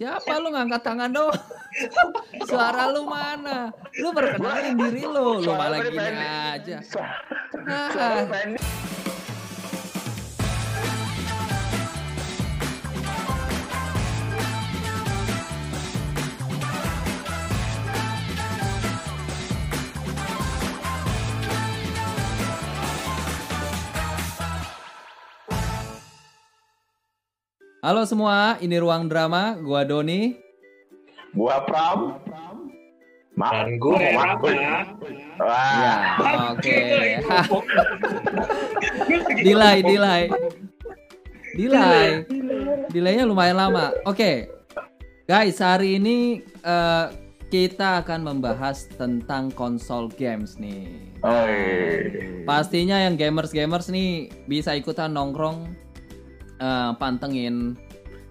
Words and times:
Siapa 0.00 0.40
lu 0.40 0.48
ngangkat 0.48 0.80
tangan 0.80 1.12
doang? 1.12 1.36
Suara 2.48 2.88
lu 2.88 3.04
mana? 3.04 3.68
Lu 4.00 4.16
perkenalin 4.16 4.72
diri 4.72 5.04
lu, 5.04 5.44
lu 5.44 5.52
malah 5.52 5.76
gini 5.84 6.00
aja. 6.00 6.80
Nah, 7.68 8.24
Halo 27.90 28.06
semua, 28.06 28.54
ini 28.62 28.78
Ruang 28.78 29.10
Drama, 29.10 29.58
gua 29.58 29.82
Doni. 29.82 30.38
Gua 31.34 31.58
Pram. 31.66 32.22
Maaf. 33.34 33.66
Dan 33.66 33.82
gue. 33.82 34.06
Wah. 35.42 35.74
Ya, 35.74 35.94
oke. 36.54 36.78
delay, 39.42 39.82
delay. 39.82 40.30
Delay. 41.58 42.08
Delaynya 42.94 43.26
lumayan 43.26 43.58
lama. 43.58 43.90
Oke. 44.06 44.46
Guys, 45.26 45.58
hari 45.58 45.98
ini 45.98 46.46
eh, 46.46 47.06
kita 47.50 48.06
akan 48.06 48.22
membahas 48.22 48.86
tentang 48.94 49.50
konsol 49.50 50.06
games 50.14 50.62
nih. 50.62 50.94
Oi. 51.26 51.58
Pastinya 52.46 53.02
yang 53.02 53.18
gamers-gamers 53.18 53.90
nih 53.90 54.30
bisa 54.46 54.78
ikutan 54.78 55.10
nongkrong 55.10 55.89
eh, 56.60 56.90
pantengin 57.00 57.74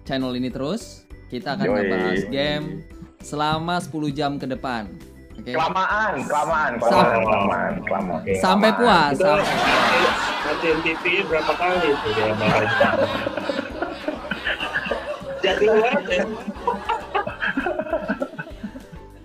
channel 0.06 0.32
ini 0.38 0.48
terus. 0.48 1.04
Kita 1.26 1.54
akan 1.54 1.66
Yoi. 1.66 1.74
ngebahas 1.86 2.22
game 2.26 2.66
selama 3.22 3.78
10 3.78 4.10
jam 4.10 4.38
ke 4.38 4.46
depan. 4.46 4.90
Oke. 5.38 5.54
Kelamaan, 5.54 6.20
kelamaan, 6.26 6.70
Sam- 6.76 6.82
kelamaan, 6.82 7.22
kelamaan, 7.22 7.72
kelamaan. 7.86 8.20
Oke. 8.22 8.32
Sampai 8.38 8.70
puas. 8.74 9.14
Sampai- 9.16 9.46
latihan 10.40 10.78
TV 10.82 11.04
berapa 11.30 11.52
kali 11.54 11.76
dia. 11.80 12.32
Jadi. 15.40 15.66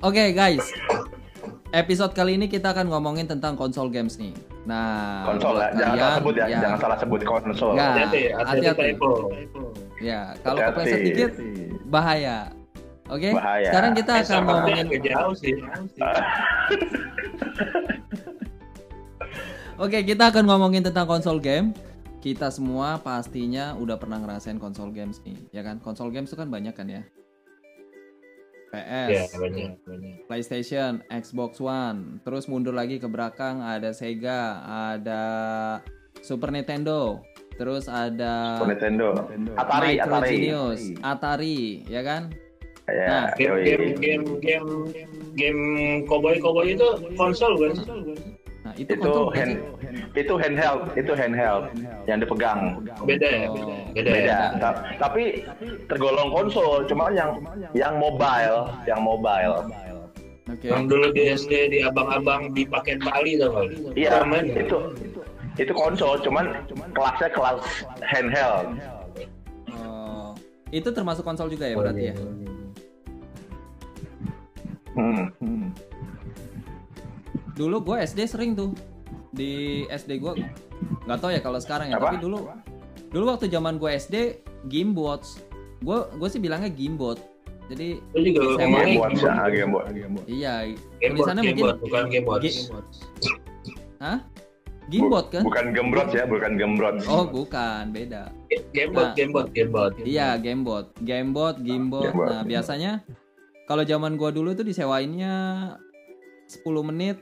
Oke 0.06 0.24
guys, 0.38 0.64
episode 1.74 2.14
kali 2.14 2.38
ini 2.38 2.46
kita 2.46 2.72
akan 2.72 2.94
ngomongin 2.94 3.26
tentang 3.26 3.58
konsol 3.58 3.90
games 3.90 4.22
nih. 4.22 4.32
Nah, 4.66 5.22
Konsol 5.30 5.62
ya, 5.62 5.70
jangan 5.72 5.94
salah 5.96 6.14
sebut 6.18 6.34
ya, 6.34 6.46
ya, 6.46 6.58
jangan 6.58 6.78
salah 6.82 6.98
sebut 6.98 7.22
konsol. 7.22 7.72
Nggak. 7.78 8.10
Hati-hati. 8.34 8.98
Ya, 10.02 10.34
kalau 10.42 10.58
kepleset 10.60 11.00
dikit 11.06 11.32
bahaya. 11.86 12.50
Oke, 13.06 13.30
Bahaya. 13.30 13.70
sekarang 13.70 13.94
kita 13.94 14.12
Eh, 14.12 14.26
akan 14.26 14.42
ngomongin. 14.42 14.86
jauh 15.06 15.36
sih. 15.38 15.54
Oke, 19.78 20.02
kita 20.02 20.32
akan 20.32 20.44
ngomongin 20.48 20.82
tentang 20.82 21.06
konsol 21.06 21.38
game. 21.38 21.70
Kita 22.18 22.50
semua 22.50 22.98
pastinya 22.98 23.78
udah 23.78 24.02
pernah 24.02 24.18
ngerasain 24.18 24.58
konsol 24.58 24.90
games 24.90 25.22
nih, 25.22 25.38
ya 25.54 25.62
kan? 25.62 25.78
Konsol 25.78 26.10
games 26.10 26.34
itu 26.34 26.38
kan 26.40 26.50
banyak 26.50 26.74
kan 26.74 26.90
ya. 26.90 27.06
Ya, 28.76 29.24
PS, 29.26 29.40
banyak, 29.40 29.72
banyak. 29.84 30.14
PlayStation, 30.28 30.92
Xbox 31.08 31.58
One, 31.60 32.20
terus 32.22 32.46
mundur 32.46 32.76
lagi 32.76 33.00
ke 33.00 33.08
belakang 33.08 33.64
ada 33.64 33.96
Sega, 33.96 34.60
ada 34.92 35.24
Super 36.20 36.52
Nintendo, 36.52 37.24
terus 37.56 37.88
ada 37.88 38.60
Super 38.60 38.76
Nintendo. 38.76 39.08
Atari, 39.56 39.96
Micro 39.96 40.14
Atari. 40.16 40.30
Genius, 40.32 40.82
Atari, 41.00 41.60
ya 41.88 42.02
kan? 42.04 42.24
Ya, 42.86 43.08
Nah, 43.10 43.26
Game, 43.34 43.50
yoi. 43.50 43.64
game, 43.66 43.88
game, 43.98 44.28
game, 44.46 44.72
game 45.34 45.62
koboi 46.06 46.38
koboi 46.38 46.78
itu 46.78 46.86
konsol 47.18 47.58
kan? 47.58 47.74
Nah, 48.66 48.74
itu, 48.82 48.98
Itu 48.98 49.30
hand, 49.30 49.54
sih? 49.54 50.26
itu 50.26 50.34
handheld, 50.42 50.82
itu 50.98 51.14
handheld 51.14 51.70
yang 52.10 52.18
dipegang. 52.18 52.82
Beda 53.06 53.28
ya, 53.30 53.46
beda. 53.54 53.74
Beda. 53.94 54.10
ya? 54.10 54.16
Beda. 54.18 54.40
Ta- 54.58 54.78
Tapi 54.98 55.46
tergolong 55.86 56.34
konsol, 56.34 56.82
cuma 56.90 57.14
yang 57.14 57.38
yang 57.78 57.94
mobile, 58.02 58.74
yang 58.90 59.06
mobile. 59.06 59.70
Oke. 60.50 60.66
Yang 60.66 60.82
dulu 60.90 61.08
di 61.14 61.22
SD 61.30 61.54
di 61.70 61.80
abang-abang 61.86 62.58
di 62.58 62.66
paket 62.66 63.06
Bali 63.06 63.38
tau 63.38 63.54
gak? 63.54 63.70
Iya, 63.94 64.26
ya? 64.26 64.42
itu 64.58 64.78
itu 65.62 65.74
konsol, 65.78 66.18
cuman 66.26 66.66
kelasnya 66.98 67.30
kelas 67.38 67.62
handheld. 68.02 68.82
Oh, 69.78 70.34
itu 70.74 70.90
termasuk 70.90 71.22
konsol 71.22 71.54
juga 71.54 71.70
ya 71.70 71.78
Oh, 71.78 71.86
berarti 71.86 72.02
iya, 72.02 72.14
ya? 72.14 72.18
iya. 72.18 72.54
Hmm. 74.98 75.70
Dulu 77.56 77.76
gue 77.82 77.98
SD 78.02 78.20
sering 78.26 78.52
tuh 78.54 78.76
di 79.32 79.52
SD 79.86 80.20
gue 80.20 80.34
nggak 81.06 81.20
tahu 81.20 81.32
ya 81.32 81.40
kalau 81.40 81.58
sekarang 81.58 81.88
ya 81.88 81.96
Apa? 81.96 82.08
tapi 82.10 82.18
dulu 82.20 82.48
dulu 83.10 83.24
waktu 83.28 83.48
zaman 83.48 83.76
gue 83.76 83.92
SD 83.92 84.16
Gamebots 84.66 85.44
gue 85.78 85.98
gue 86.10 86.28
sih 86.28 86.40
bilangnya 86.40 86.68
Gamebot 86.68 87.20
jadi 87.66 88.00
Itu 88.14 88.20
juga 88.32 88.62
Game 88.62 88.96
Watch, 88.96 89.20
Gamebot. 89.20 89.84
ah, 89.84 89.92
Game 89.92 90.14
Watch. 90.16 90.28
iya 90.30 90.54
tulisannya 91.02 91.42
mungkin 91.44 91.56
Gamebot, 91.58 91.78
bukan 91.82 92.04
Gamebot. 92.08 92.40
Ga- 92.40 92.88
Hah? 93.98 94.18
Gamebot 94.86 95.26
kan? 95.28 95.42
Bukan 95.42 95.66
Gembrot 95.74 96.10
ya, 96.12 96.24
bukan 96.24 96.52
Gembrot. 96.56 96.96
Oh 97.06 97.26
bukan 97.26 97.84
beda 97.90 98.30
Gamebot, 98.70 99.04
Nah. 99.04 99.14
Gamebot, 99.16 99.48
Gamebot. 99.52 99.92
Iya 100.00 100.38
Gamebot 100.38 100.86
Gamebot 101.00 101.56
Gamebot 101.60 102.06
Gamebot. 102.06 102.30
nah 102.30 102.42
biasanya 102.42 102.92
kalau 103.66 103.82
zaman 103.82 104.14
gue 104.14 104.30
dulu 104.30 104.54
tuh 104.54 104.64
disewainnya 104.64 105.34
10 106.48 106.62
menit 106.86 107.18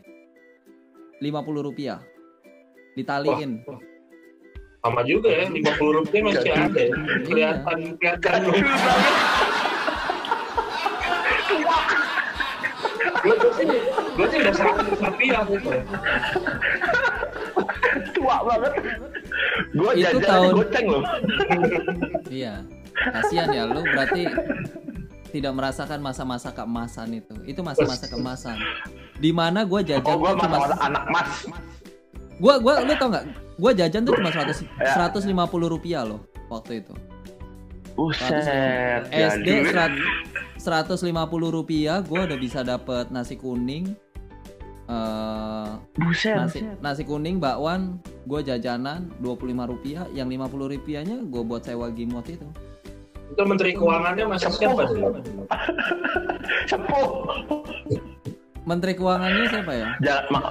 50 1.24 1.32
rupiah 1.64 2.04
ditaliin 2.94 3.64
Sama 4.84 5.00
juga 5.08 5.32
ya, 5.32 5.48
50 5.48 5.64
rupiah 5.96 6.22
masih 6.28 6.44
Iya. 6.44 6.56
ada. 6.68 6.82
ya. 6.84 6.92
Kelihatan, 7.24 7.80
kelihatan 7.96 8.40
lu. 8.44 8.52
Gue 13.24 13.36
sih, 13.56 13.68
gue 14.20 14.26
sih 14.28 14.38
udah 14.44 14.54
100 14.54 15.00
rupiah 15.00 15.42
gitu. 15.48 15.70
Tua 18.12 18.38
banget. 18.44 18.74
Gue 19.72 19.92
Itu 19.96 20.04
jajan 20.04 20.22
tahun- 20.22 20.56
goceng 20.60 20.86
loh. 20.92 21.04
Iya, 22.28 22.54
kasihan 22.94 23.50
ya 23.50 23.64
lu 23.64 23.82
berarti 23.82 24.24
tidak 25.32 25.54
merasakan 25.56 26.00
masa-masa 26.04 26.52
keemasan 26.52 27.10
itu. 27.16 27.36
Itu 27.48 27.64
masa-masa 27.64 28.06
keemasan. 28.06 28.60
Di 29.24 29.32
mana 29.32 29.64
gue 29.64 29.80
jajan 29.82 30.04
Oh, 30.06 30.20
gue 30.20 30.32
tuh 30.36 30.44
cuma 30.44 30.58
anak 30.78 31.04
mas. 31.08 31.48
gua 32.36 32.60
gua 32.60 32.84
lu 32.84 32.92
tau 32.94 33.08
nggak? 33.08 33.26
Gua 33.56 33.72
jajan 33.72 34.04
tuh 34.04 34.14
cuma 34.14 34.28
100 34.28 34.68
Ya. 34.76 35.08
150 35.08 35.32
rupiah 35.66 36.04
loh 36.04 36.20
waktu 36.50 36.84
itu. 36.84 36.92
Buset. 37.94 39.06
SD 39.08 39.48
jadul. 39.64 39.72
serat- 39.72 40.02
150 40.58 41.08
rupiah 41.50 42.02
gua 42.02 42.26
udah 42.26 42.36
bisa 42.36 42.60
dapet 42.62 43.08
nasi 43.10 43.36
kuning 43.36 43.96
eh 44.84 45.70
Buset. 45.96 46.36
nasi 46.36 46.60
nasi 46.82 47.04
kuning 47.04 47.38
bakwan 47.38 47.96
gue 48.24 48.42
jajanan 48.42 49.08
25 49.18 49.40
rupiah 49.66 50.04
yang 50.10 50.28
50 50.28 50.52
rupiahnya 50.70 51.24
gue 51.24 51.42
buat 51.42 51.64
sewa 51.64 51.88
gimot 51.88 52.28
itu 52.28 52.44
Itu 53.26 53.42
menteri 53.44 53.72
keuangannya 53.72 54.26
masih 54.28 54.52
siapa 54.52 54.84
sih? 54.86 55.00
Sepuh. 56.66 57.08
Menteri 58.64 58.92
keuangannya 58.96 59.46
siapa 59.52 59.72
ya 59.76 59.88
Jangan 60.00 60.26
mak. 60.32 60.46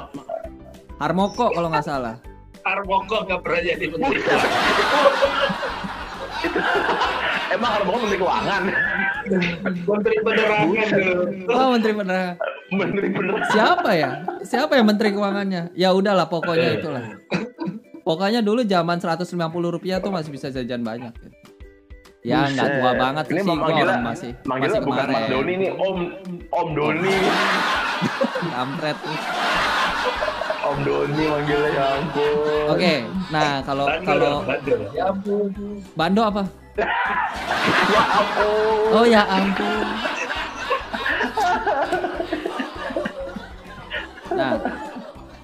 Harmoko 1.01 1.51
kalau 1.53 1.69
nggak 1.73 1.87
salah 1.87 2.17
Arboko 2.63 3.27
nggak 3.27 3.43
pernah 3.43 3.61
jadi 3.67 3.87
menteri. 3.91 4.23
Emang 7.55 7.71
mau 7.83 7.99
menteri 7.99 8.19
keuangan. 8.23 8.63
Menteri 9.83 10.17
penerangan 10.23 10.87
oh 11.47 11.69
menteri 11.75 11.93
penerangan 11.95 12.37
Menteri 12.73 13.07
bener. 13.13 13.35
siapa 13.53 13.91
ya 13.95 14.11
siapa 14.43 14.73
ya 14.75 14.83
menteri 14.83 15.13
keuangannya 15.13 15.71
ya 15.77 15.93
udahlah 15.93 16.27
pokoknya 16.27 16.81
itulah 16.81 17.05
pokoknya 18.03 18.41
dulu 18.41 18.65
zaman 18.65 18.99
150 18.99 19.29
rupiah 19.53 20.01
tuh 20.03 20.11
masih 20.11 20.33
bisa 20.33 20.49
jajan 20.51 20.83
banyak 20.83 21.13
gitu. 21.21 21.52
Ya 22.23 22.47
nggak 22.47 22.69
tua 22.73 22.91
banget 22.95 23.25
Ini 23.27 23.35
sih 23.35 23.43
gue 23.43 23.57
manggilnya- 23.57 23.85
orang 23.89 24.03
masih 24.05 24.31
Manggilnya 24.43 24.73
masih 24.73 24.87
bukan 24.87 25.07
Mas 25.09 25.25
Doni 25.27 25.53
nih, 25.57 25.71
Om 25.75 25.99
Om 26.49 26.69
Doni. 26.73 27.15
kampret. 28.55 28.99
Om 30.63 30.79
Doni 30.81 31.25
manggilnya 31.25 31.71
ya 31.73 31.85
ampun. 31.93 32.65
oke 32.71 32.95
nah 33.29 33.51
kalau 33.61 33.87
kalau. 34.01 34.33
Ya 34.93 35.05
ampun. 35.05 35.51
Bando 35.93 36.23
apa 36.23 36.43
Ya 37.93 38.03
ampun. 38.09 38.87
oh 38.93 39.05
ya 39.05 39.23
ampun 39.25 39.87
nah 44.33 44.57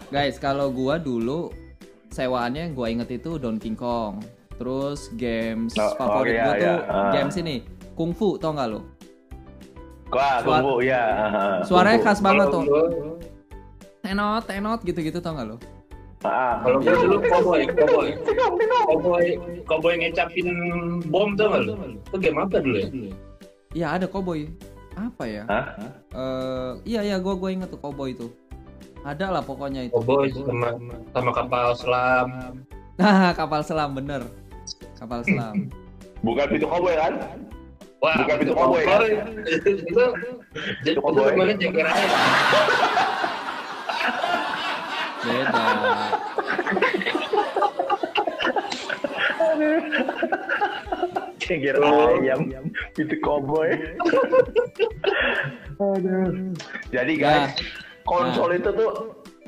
guys 0.09 0.39
kalau 0.39 0.71
gua 0.71 0.97
dulu 0.97 1.53
sewaannya 2.09 2.73
gua 2.73 2.89
inget 2.89 3.11
itu 3.13 3.37
Donkey 3.37 3.75
Kong 3.75 4.25
terus 4.59 5.09
games 5.15 5.73
Oh, 5.75 5.95
favorit 5.95 6.35
oke, 6.35 6.43
gua 6.43 6.53
ya, 6.53 6.53
tuh 6.53 6.67
ya. 6.67 6.77
Ah. 6.85 7.13
games 7.13 7.35
ini 7.37 7.57
kungfu 7.95 8.37
tau 8.37 8.53
nggak 8.53 8.69
lo 8.69 8.81
Wah, 10.09 10.41
Suara- 10.41 10.65
kungfu 10.65 10.75
ya. 10.81 11.03
Suaranya 11.63 11.99
khas 12.01 12.19
banget 12.19 12.49
tuh. 12.49 12.65
Tenot, 14.01 14.43
tenot 14.43 14.81
gitu-gitu 14.81 15.21
tau 15.21 15.37
gak 15.37 15.45
lo? 15.45 15.57
Ah, 16.25 16.65
Kalau 16.65 16.81
gue 16.81 16.91
dulu 16.91 17.17
cowboy, 17.23 17.63
cowboy, 17.69 18.09
cowboy, 18.89 19.27
cowboy 19.63 19.95
ngecapin 19.95 20.49
bom 21.07 21.37
tuh 21.37 21.47
nggak 21.47 21.61
lu? 21.63 21.73
Itu 22.01 22.17
game 22.19 22.39
apa 22.41 22.57
dulu 22.59 22.77
ya? 22.77 22.89
Iya 23.71 23.87
ada 23.93 24.07
cowboy. 24.09 24.49
Apa 24.97 25.29
ya? 25.29 25.45
Hah? 25.45 25.67
Eh, 26.11 26.71
iya 26.89 27.01
iya 27.05 27.17
gue 27.21 27.35
gue 27.37 27.51
inget 27.53 27.69
tuh 27.69 27.79
cowboy 27.79 28.11
itu. 28.11 28.33
Ada 29.05 29.29
lah 29.31 29.43
pokoknya 29.45 29.87
itu. 29.87 29.95
Cowboy 29.95 30.33
sama 30.33 30.73
sama 31.13 31.31
kapal 31.31 31.77
selam. 31.77 32.27
Nah 32.97 33.31
kapal 33.39 33.61
selam 33.61 33.93
bener. 33.93 34.25
Kapal 34.99 35.23
selam. 35.23 35.71
Bukan 36.27 36.45
pintu 36.51 36.67
cowboy 36.67 36.95
kan? 36.99 37.15
Wah, 37.99 38.15
Bukan 38.19 38.37
pintu 38.43 38.55
cowboy, 38.55 38.83
kan? 38.83 39.01
itu 39.47 39.69
itu 39.79 40.03
itu 40.83 40.99
cowboy. 40.99 41.31
kemarin 41.31 41.57
jengker 41.57 41.87
aja. 41.87 42.07
Beda. 45.19 45.65
Cengir 51.39 51.77
Oh. 51.81 52.13
ayam, 52.13 52.51
pintu 52.93 53.17
cowboy. 53.23 53.71
Aduh. 55.81 56.53
Jadi 56.91 57.13
Ya. 57.17 57.47
guys, 57.47 57.55
konsol 58.05 58.53
itu 58.53 58.69
tuh 58.69 58.91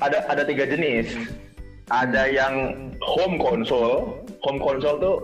ada 0.01 0.23
ada 0.27 0.43
tiga 0.47 0.65
jenis. 0.65 1.13
Ada 1.91 2.31
yang 2.31 2.55
home 3.03 3.37
console. 3.37 4.23
Home 4.47 4.63
console 4.63 4.97
tuh 4.97 5.17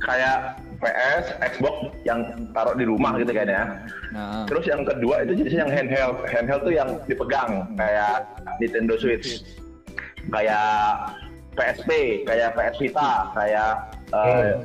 kayak 0.00 0.56
PS, 0.80 1.24
Xbox 1.44 1.92
yang 2.08 2.24
taruh 2.56 2.72
di 2.72 2.88
rumah 2.88 3.20
gitu 3.20 3.30
kan 3.30 3.44
ya. 3.44 3.62
Nah, 4.16 4.48
Terus 4.48 4.64
yang 4.64 4.82
kedua 4.82 5.22
itu 5.22 5.36
jenisnya 5.36 5.68
yang 5.68 5.72
handheld. 5.72 6.16
Handheld 6.26 6.62
tuh 6.64 6.72
yang 6.72 6.88
dipegang 7.04 7.68
kayak 7.76 8.24
Nintendo 8.58 8.96
Switch, 8.96 9.44
kayak 10.32 11.12
PSP, 11.52 11.90
kayak 12.24 12.56
PS 12.56 12.76
Vita, 12.80 13.10
kayak 13.36 13.72
eh, 14.16 14.56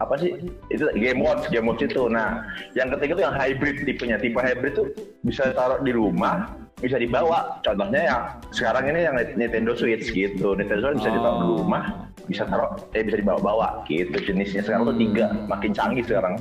apa 0.00 0.14
sih? 0.18 0.34
Itu 0.72 0.90
Game 0.96 1.20
Watch, 1.22 1.46
Game 1.52 1.68
Watch 1.68 1.86
itu. 1.86 2.08
Nah, 2.08 2.42
yang 2.74 2.90
ketiga 2.96 3.12
tuh 3.14 3.24
yang 3.30 3.36
hybrid 3.36 3.76
tipenya. 3.86 4.16
Tipe 4.18 4.40
hybrid 4.40 4.74
tuh 4.74 4.86
bisa 5.22 5.52
taruh 5.54 5.78
di 5.84 5.92
rumah, 5.94 6.50
bisa 6.80 6.96
dibawa. 6.96 7.60
Contohnya 7.62 8.00
yang 8.10 8.22
sekarang 8.50 8.90
ini 8.90 9.06
yang 9.06 9.14
Nintendo 9.36 9.76
Switch 9.76 10.10
gitu. 10.10 10.56
Nintendo 10.56 10.90
Switch 10.90 11.04
bisa 11.04 11.12
ditaruh 11.14 11.38
di 11.38 11.46
Oh. 11.46 11.56
rumah, 11.62 11.84
bisa 12.30 12.46
taruh 12.46 12.70
eh 12.94 13.02
bisa 13.02 13.18
dibawa-bawa 13.18 13.82
gitu 13.84 14.14
jenisnya 14.22 14.62
sekarang 14.62 14.86
tuh 14.86 14.96
tiga 14.96 15.34
makin 15.44 15.74
canggih 15.74 16.06
sekarang 16.06 16.38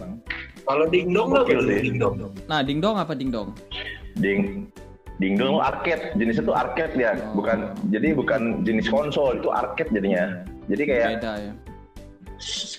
Kalau 0.62 0.86
dingdong 0.86 1.34
sih. 1.44 1.58
dingdong? 1.84 2.30
nah 2.46 2.62
dingdong 2.62 2.94
apa 2.96 3.18
dingdong? 3.18 3.58
Ding 4.16 4.70
Dingdong 5.20 5.60
arcade, 5.60 6.16
jenisnya 6.16 6.48
tuh 6.48 6.56
arcade 6.56 6.96
ya, 6.96 7.12
Oh. 7.12 7.36
bukan 7.36 7.76
jadi 7.90 8.16
bukan 8.16 8.64
jenis 8.64 8.88
konsol 8.88 9.36
itu 9.36 9.52
arcade 9.52 9.92
jadinya. 9.92 10.46
Jadi 10.72 10.84
kayak 10.86 11.08
Beda 11.18 11.34
ya. 11.36 11.54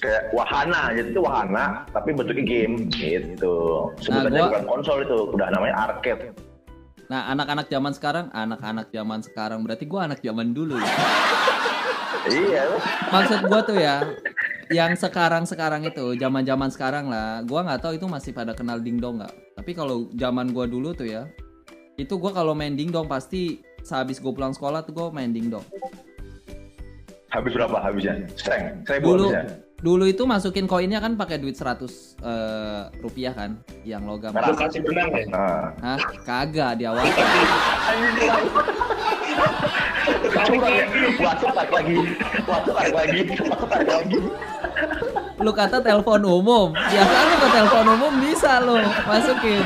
kayak 0.00 0.22
wahana, 0.32 0.88
jadi 0.90 1.12
itu 1.12 1.20
wahana 1.20 1.84
tapi 1.90 2.16
bentuknya 2.16 2.40
game 2.42 2.88
gitu. 2.88 3.92
Sebutannya 4.00 4.40
gua- 4.40 4.48
bukan 4.48 4.64
konsol 4.64 5.04
itu, 5.04 5.28
udah 5.28 5.52
namanya 5.52 5.76
arcade. 5.84 6.32
Nah 7.08 7.28
anak-anak 7.28 7.68
zaman 7.68 7.92
sekarang, 7.92 8.32
anak-anak 8.32 8.88
zaman 8.88 9.20
sekarang 9.20 9.60
berarti 9.60 9.84
gua 9.84 10.08
anak 10.08 10.24
zaman 10.24 10.56
dulu 10.56 10.80
ya. 10.80 10.88
iya, 12.26 12.62
Maksud 13.08 13.38
gua 13.46 13.61
tuh 13.62 13.75
ya, 13.75 14.02
yang 14.69 14.93
sekarang-sekarang 14.93 15.82
itu, 15.82 16.14
zaman-zaman 16.14 16.69
sekarang 16.69 17.06
lah, 17.06 17.40
gua 17.43 17.62
nggak 17.62 17.81
tahu 17.81 17.93
itu 17.94 18.05
masih 18.05 18.31
pada 18.31 18.52
kenal 18.52 18.76
dingdong 18.76 19.19
nggak. 19.19 19.32
Tapi 19.56 19.70
kalau 19.72 20.06
zaman 20.12 20.50
gua 20.50 20.64
dulu 20.64 20.93
tuh 20.93 21.06
ya, 21.06 21.26
itu 21.96 22.12
gua 22.17 22.31
kalau 22.31 22.52
main 22.52 22.72
dingdong 22.72 23.05
pasti 23.05 23.61
sehabis 23.81 24.19
gue 24.19 24.28
pulang 24.28 24.52
sekolah 24.52 24.82
tuh 24.82 24.93
gua 24.93 25.06
main 25.08 25.31
dingdong. 25.31 25.62
habis 27.31 27.55
berapa 27.55 27.78
habisnya? 27.78 28.26
Seng, 28.34 28.82
seribu 28.82 29.14
Dulu 29.14 29.26
habisnya. 29.31 29.55
dulu 29.81 30.05
itu 30.05 30.22
masukin 30.26 30.67
koinnya 30.67 30.99
kan 30.99 31.14
pakai 31.14 31.38
duit 31.38 31.55
100 31.55 32.19
eh, 32.19 32.82
rupiah 32.99 33.31
kan, 33.31 33.55
yang 33.81 34.02
logam. 34.02 34.34
Lu 34.34 34.52
kasih 34.52 34.82
benang 34.82 35.08
ya? 35.08 35.22
Nah, 35.31 35.70
Hah? 35.78 35.99
Kagak 36.20 36.76
di 36.76 36.84
awal. 36.84 37.06
curang 40.46 40.75
ya, 40.75 40.87
masuk 41.20 41.50
tarik 41.52 41.72
lagi, 41.72 41.96
masuk 42.46 42.72
tarik 42.76 42.94
lagi, 42.94 43.20
masuk 43.48 43.69
tarik 43.69 43.88
lagi. 43.90 44.19
Lu 45.40 45.50
kata 45.56 45.81
telepon 45.81 46.20
umum. 46.25 46.69
Biasa 46.76 47.16
lu 47.25 47.34
ke 47.40 47.48
telepon 47.48 47.87
umum 47.96 48.12
bisa 48.20 48.52
lu 48.60 48.76
masukin. 49.08 49.64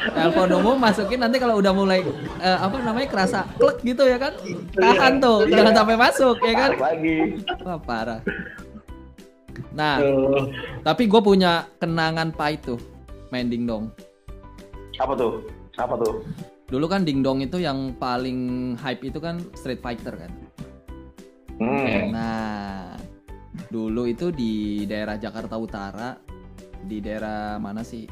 Telepon 0.00 0.48
umum 0.56 0.76
masukin 0.78 1.18
nanti 1.20 1.36
kalau 1.42 1.58
udah 1.58 1.74
mulai 1.74 2.00
eh, 2.40 2.58
apa 2.58 2.78
namanya 2.80 3.10
kerasa 3.10 3.44
klik 3.58 3.82
gitu 3.82 4.06
ya 4.06 4.16
kan. 4.16 4.32
Tahan 4.78 5.18
tuh, 5.18 5.44
jangan 5.50 5.74
sampai 5.74 5.96
masuk 5.98 6.36
ya 6.40 6.54
kan. 6.54 6.70
Tarik 6.72 6.82
lagi. 6.86 7.18
Wah, 7.66 7.78
parah. 7.82 8.20
Nah, 9.70 10.02
Tuh. 10.02 10.50
tapi 10.82 11.06
gue 11.06 11.20
punya 11.22 11.66
kenangan 11.78 12.34
pahit 12.34 12.62
tuh 12.64 12.80
main 13.30 13.46
dingdong. 13.46 13.90
Apa 14.98 15.14
tuh? 15.14 15.46
Apa 15.78 15.94
tuh? 15.98 16.26
Dulu 16.70 16.86
kan 16.86 17.02
dingdong 17.02 17.42
itu 17.42 17.58
yang 17.58 17.98
paling 17.98 18.72
hype 18.78 19.02
itu 19.02 19.18
kan 19.18 19.42
Street 19.58 19.82
Fighter 19.82 20.14
kan. 20.14 20.32
Hmm. 21.58 22.14
Nah, 22.14 22.94
dulu 23.68 24.06
itu 24.06 24.30
di 24.30 24.86
daerah 24.86 25.18
Jakarta 25.18 25.58
Utara, 25.58 26.14
di 26.80 27.02
daerah 27.02 27.58
mana 27.58 27.82
sih? 27.82 28.06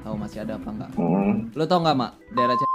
Tahu 0.00 0.16
masih 0.16 0.42
ada 0.42 0.56
apa 0.56 0.68
enggak? 0.68 0.90
Hmm. 0.96 1.52
Lo 1.52 1.64
tau 1.64 1.84
nggak 1.84 1.96
mak? 1.96 2.12
Daerah 2.32 2.56
C- 2.56 2.72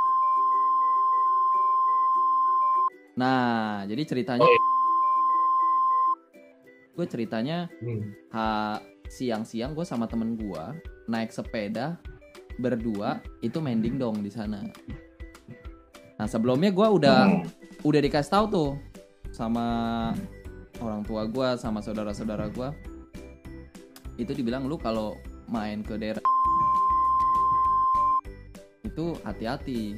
Nah, 3.20 3.84
jadi 3.84 4.00
ceritanya, 4.08 4.40
Oh, 4.40 4.48
iya. 4.48 4.62
gue 6.96 7.06
ceritanya 7.06 7.58
Hmm. 7.84 8.16
ha, 8.32 8.80
siang-siang 9.10 9.76
gue 9.76 9.84
sama 9.84 10.08
temen 10.08 10.40
gue 10.40 10.64
naik 11.06 11.28
sepeda 11.28 12.00
berdua 12.60 13.10
itu 13.40 13.58
main 13.58 13.80
dingdong 13.80 14.20
di 14.20 14.30
sana. 14.30 14.60
Nah 16.16 16.28
sebelumnya 16.28 16.70
gue 16.70 16.88
udah 16.92 17.20
Hmm. 17.26 17.44
udah 17.82 18.00
dikasih 18.00 18.28
tahu 18.30 18.46
tuh 18.50 18.70
sama 19.32 19.66
orang 20.78 21.02
tua 21.02 21.24
gue 21.24 21.48
sama 21.56 21.80
saudara-saudara 21.80 22.48
gue 22.50 22.70
itu 24.18 24.32
dibilang 24.34 24.68
lu 24.68 24.76
kalau 24.76 25.16
main 25.48 25.80
ke 25.80 25.96
daerah 25.96 26.20
itu 28.82 29.16
hati-hati 29.24 29.96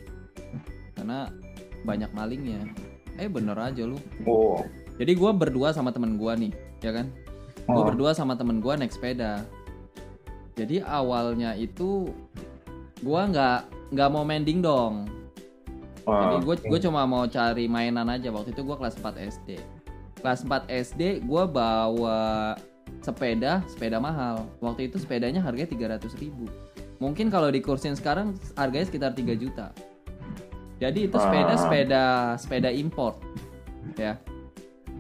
karena 0.94 1.30
banyak 1.82 2.12
malingnya 2.12 2.70
eh 3.18 3.26
bener 3.26 3.58
aja 3.58 3.82
lu 3.84 3.98
Oh. 4.24 4.62
jadi 4.98 5.14
gue 5.14 5.32
berdua 5.34 5.74
sama 5.74 5.90
temen 5.90 6.16
gue 6.16 6.34
nih 6.38 6.52
ya 6.82 6.92
kan 6.94 7.10
gue 7.64 7.74
Oh. 7.74 7.88
berdua 7.88 8.14
sama 8.14 8.38
temen 8.38 8.62
gue 8.62 8.74
naik 8.74 8.94
sepeda 8.94 9.42
jadi 10.54 10.84
awalnya 10.84 11.56
itu 11.56 12.12
gue 13.02 13.22
nggak 13.34 13.60
nggak 13.92 14.10
mau 14.14 14.24
main 14.24 14.46
dingdong 14.46 15.10
jadi 16.02 16.36
Ah. 16.38 16.42
gue 16.42 16.56
gue 16.58 16.80
cuma 16.82 17.06
mau 17.06 17.30
cari 17.30 17.70
mainan 17.70 18.10
aja. 18.10 18.34
Waktu 18.34 18.58
itu 18.58 18.62
gue 18.66 18.74
kelas 18.78 18.98
4 18.98 19.22
SD 19.22 19.50
kelas 20.22 20.46
4 20.46 20.70
SD 20.70 21.02
gue 21.26 21.44
bawa 21.50 22.54
sepeda 23.02 23.62
sepeda 23.70 23.98
mahal. 24.02 24.50
Waktu 24.62 24.90
itu 24.90 24.98
sepedanya 25.02 25.42
harganya 25.42 25.70
300.000 25.70 26.22
ribu. 26.22 26.46
Mungkin 27.02 27.34
kalau 27.34 27.50
dikursin 27.50 27.98
sekarang 27.98 28.38
harganya 28.58 28.86
sekitar 28.90 29.14
3 29.14 29.34
juta. 29.38 29.74
Jadi 30.82 31.06
itu 31.10 31.18
sepeda 31.18 31.54
sepeda 31.58 32.04
sepeda 32.38 32.70
import. 32.74 33.22
Ya. 33.98 34.18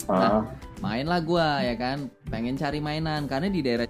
Ah. 0.10 0.46
mainlah 0.81 1.22
gua 1.22 1.62
ya 1.62 1.77
kan? 1.77 2.10
Pengen 2.29 2.58
cari 2.58 2.81
mainan 2.81 3.29
karena 3.29 3.50
di 3.50 3.62
daerah 3.62 3.86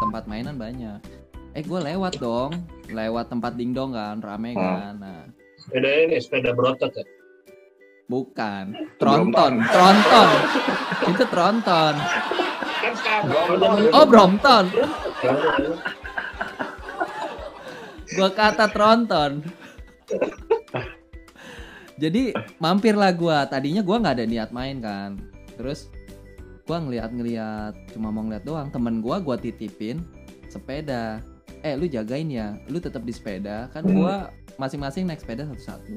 tempat 0.00 0.24
mainan 0.24 0.56
banyak 0.56 1.17
eh 1.54 1.62
gue 1.62 1.80
lewat 1.80 2.20
dong. 2.20 2.52
Lewat 2.88 3.28
tempat 3.28 3.56
dingdong 3.56 3.92
kan 3.92 4.20
rame 4.20 4.52
Hmm. 4.52 4.60
kan. 4.60 4.94
Nah. 5.00 5.22
Sepeda 5.60 5.88
ini 6.08 6.16
sepeda 6.20 6.50
berotot 6.56 6.92
ya. 6.92 7.04
bukan. 8.08 8.72
Tronton 8.96 9.60
tronton. 9.68 10.28
Itu 11.12 11.24
tronton. 11.28 11.94
Kan 12.98 13.22
oh 13.92 14.04
brompton. 14.08 14.64
Gua 18.16 18.30
kata 18.32 18.72
tronton. 18.72 19.44
Jadi 22.00 22.32
mampirlah 22.56 23.12
gua. 23.12 23.44
Tadinya 23.44 23.84
gua 23.84 24.00
nggak 24.00 24.16
ada 24.16 24.24
niat 24.24 24.50
main 24.56 24.80
kan. 24.80 25.20
Terus 25.60 25.92
gua 26.64 26.80
ngeliat-ngeliat 26.80 27.92
cuma 27.92 28.08
mau 28.08 28.24
ngeliat 28.24 28.48
doang. 28.48 28.72
Temen 28.72 29.04
gua 29.04 29.20
gua 29.20 29.36
titipin 29.36 30.00
sepeda 30.48 31.20
eh 31.68 31.76
lu 31.76 31.84
jagain 31.84 32.28
ya. 32.28 32.56
Lu 32.66 32.80
tetap 32.80 33.04
di 33.04 33.12
sepeda. 33.12 33.68
Kan 33.70 33.84
Hmm. 33.84 33.94
gua 33.94 34.14
masing-masing 34.56 35.04
naik 35.04 35.20
sepeda 35.20 35.44
satu-satu. 35.44 35.96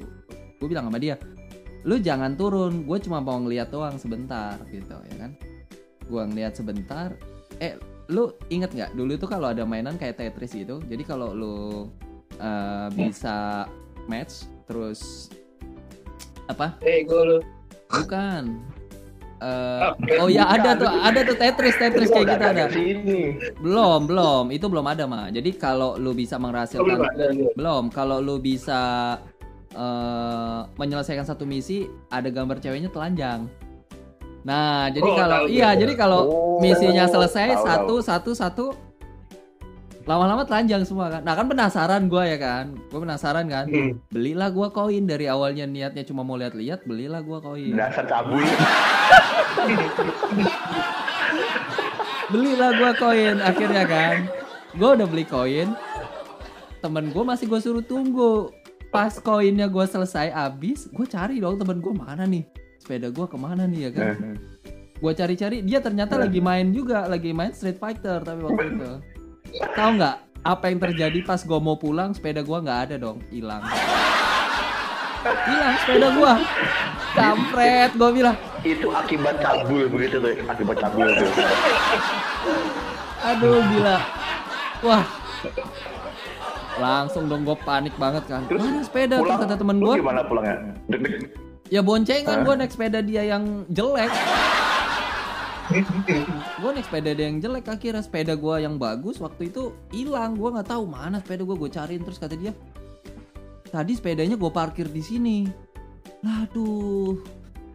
Gue 0.60 0.68
bilang 0.68 0.92
sama 0.92 1.00
dia 1.00 1.16
lu 1.82 1.98
jangan 1.98 2.36
turun. 2.36 2.84
Gue 2.86 3.02
cuma 3.02 3.18
mau 3.18 3.40
ngeliat 3.40 3.72
doang 3.72 3.96
sebentar 3.98 4.60
gitu 4.70 4.94
ya 4.94 5.16
kan. 5.18 5.32
Gua 6.06 6.28
ngeliat 6.28 6.54
sebentar. 6.54 7.16
Eh 7.58 7.80
lu 8.12 8.30
inget 8.52 8.70
nggak? 8.70 8.92
Dulu 8.94 9.16
tuh 9.16 9.30
kalau 9.32 9.50
ada 9.50 9.64
mainan 9.64 9.96
kayak 9.96 10.20
Tetris 10.20 10.52
gitu 10.52 10.84
jadi 10.86 11.02
kalau 11.08 11.32
lu 11.32 11.88
eh, 12.36 12.88
bisa 12.92 13.64
match 14.06 14.46
terus 14.68 15.32
apa? 16.46 16.76
Eh, 16.84 17.08
gue 17.08 17.22
lu. 17.24 17.40
bukan 17.88 18.60
Ah, 19.42 19.98
oh 20.22 20.30
ya 20.30 20.46
ada 20.46 20.78
tuh 20.78 20.86
ada 20.86 21.26
tuh 21.26 21.34
Tetris 21.34 21.74
Tetris 21.74 22.14
kayak 22.14 22.30
gitu 22.30 22.46
ada 22.46 22.64
belum 23.58 24.06
belum. 24.06 24.44
Itu 24.54 24.70
belum 24.70 24.86
ada 24.86 25.10
mah 25.10 25.34
jadi 25.34 25.50
kalau 25.58 25.98
lu 25.98 26.14
bisa 26.14 26.38
menghasilkan 26.38 27.10
belum 27.58 27.90
kalau 27.90 28.22
lu 28.22 28.38
bisa 28.38 29.18
eh, 29.74 30.60
menyelesaikan 30.78 31.26
satu 31.26 31.50
misi 31.50 31.90
ada 32.14 32.30
gambar 32.30 32.62
ceweknya 32.62 32.94
telanjang. 32.94 33.50
Nah 34.46 34.94
jadi 34.94 35.10
Oh, 35.10 35.18
kalau 35.18 35.50
iya 35.50 35.74
jadi 35.74 35.94
kalau 35.98 36.20
Oh, 36.30 36.58
misinya 36.62 37.10
selesai 37.10 37.66
satu 37.66 37.98
satu 38.02 38.32
satu 38.38 38.66
lama-lama 40.06 40.44
telanjang 40.48 40.82
semua 40.82 41.14
kan. 41.14 41.22
Nah 41.22 41.34
kan 41.38 41.46
penasaran 41.46 42.10
gua 42.10 42.24
ya 42.26 42.38
kan. 42.42 42.74
Gua 42.90 43.00
penasaran 43.06 43.46
kan. 43.46 43.66
Hmm. 43.70 44.02
belilah 44.10 44.50
gua 44.50 44.74
koin. 44.74 45.06
Dari 45.06 45.30
awalnya 45.30 45.70
niatnya 45.70 46.04
cuma 46.06 46.26
mau 46.26 46.38
lihat-lihat 46.38 46.86
belilah 46.86 47.22
gua 47.22 47.40
koin. 47.42 47.74
Dasar 47.78 48.06
cabul. 48.10 48.42
Belilah 52.32 52.70
gua 52.80 52.92
koin 52.98 53.38
akhirnya 53.44 53.84
kan. 53.86 54.16
Gua 54.78 54.90
udah 54.98 55.08
beli 55.08 55.26
koin. 55.28 55.76
Temen 56.82 57.14
gua 57.14 57.36
masih 57.36 57.46
gua 57.46 57.62
suruh 57.62 57.86
tunggu. 57.86 58.50
Pas 58.90 59.16
koinnya 59.22 59.70
gua 59.70 59.86
selesai 59.86 60.34
habis 60.34 60.90
gua 60.92 61.06
cari 61.06 61.38
dong 61.40 61.62
temen 61.62 61.78
gua 61.78 61.94
mana 61.94 62.26
nih? 62.26 62.44
Sepeda 62.82 63.14
gua 63.14 63.30
ke 63.30 63.38
mana 63.38 63.70
nih? 63.70 63.88
Ya 63.88 63.92
kan. 63.94 64.40
Gua 64.98 65.14
cari-cari 65.14 65.62
dia 65.62 65.82
ternyata 65.82 66.18
lagi 66.18 66.42
main 66.42 66.74
juga 66.74 67.06
lagi 67.06 67.34
main 67.34 67.54
Street 67.54 67.78
Fighter 67.78 68.22
tapi 68.22 68.42
waktu 68.42 68.66
itu 68.78 68.92
tahu 69.72 69.92
nggak 69.96 70.16
apa 70.42 70.66
yang 70.68 70.80
terjadi 70.80 71.20
pas 71.22 71.42
gua 71.42 71.60
mau 71.60 71.76
pulang 71.76 72.12
sepeda 72.12 72.42
gua 72.42 72.60
nggak 72.60 72.80
ada 72.86 72.96
dong 72.98 73.22
hilang 73.30 73.62
hilang 75.22 75.76
sepeda 75.78 76.08
gua 76.12 76.34
kampret 77.12 77.92
gua 77.94 78.10
bilang 78.10 78.38
itu 78.62 78.88
akibat 78.90 79.36
cabul 79.38 79.86
begitu 79.88 80.16
tuh 80.18 80.32
akibat 80.46 80.78
cabul 80.78 81.08
tuh 81.10 81.30
Aduh 83.22 83.62
gila. 83.70 84.02
Wah. 84.82 85.06
Langsung 86.74 87.30
dong 87.30 87.46
gue 87.46 87.54
panik 87.62 87.94
banget 87.94 88.26
kan. 88.26 88.42
Terus 88.50 88.66
Mana 88.66 88.82
sepeda 88.82 89.22
tuh 89.22 89.30
pulang 89.30 89.40
kata 89.40 89.56
temen 89.62 89.78
gue. 89.78 89.96
gimana 90.02 90.22
pulangnya 90.26 90.56
deg-deg 90.90 91.30
Ya 91.70 91.80
boncengan 91.80 92.42
Hah? 92.42 92.44
gue 92.44 92.54
naik 92.58 92.74
sepeda 92.74 93.00
dia 93.00 93.22
yang 93.24 93.62
jelek. 93.70 94.10
Gue 95.72 96.70
naik 96.76 96.86
sepeda 96.86 97.12
dia 97.16 97.26
yang 97.32 97.40
jelek 97.40 97.66
akhirnya 97.72 98.04
sepeda 98.04 98.34
gue 98.36 98.56
yang 98.60 98.76
bagus 98.76 99.18
waktu 99.24 99.48
itu 99.48 99.72
hilang. 99.96 100.36
Gue 100.36 100.52
nggak 100.52 100.70
tahu 100.70 100.84
mana 100.88 101.24
sepeda 101.24 101.48
gue 101.48 101.56
gue 101.56 101.72
cariin 101.72 102.04
terus 102.04 102.20
kata 102.20 102.36
dia. 102.36 102.54
Tadi 103.72 103.96
sepedanya 103.96 104.36
gue 104.36 104.52
parkir 104.52 104.92
di 104.92 105.00
sini. 105.00 105.38
Aduh. 106.22 107.16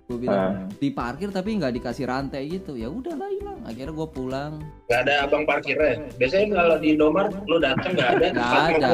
Gue 0.07 0.19
bilang 0.23 0.71
diparkir 0.79 1.35
tapi 1.35 1.59
nggak 1.59 1.83
dikasih 1.83 2.07
rantai 2.07 2.47
gitu. 2.47 2.79
Ya 2.79 2.87
udahlah 2.87 3.26
hilang. 3.33 3.59
Akhirnya 3.67 3.95
gue 3.97 4.09
pulang. 4.12 4.53
Gak 4.87 5.00
ada 5.09 5.26
abang 5.26 5.43
parkirnya. 5.49 6.07
Biasanya 6.21 6.47
kalau 6.55 6.76
di 6.79 6.95
Indomaret 6.95 7.35
lu 7.49 7.59
datang 7.59 7.91
nggak 7.97 8.11
ada. 8.21 8.26
nggak 8.31 8.53
ada. 8.79 8.93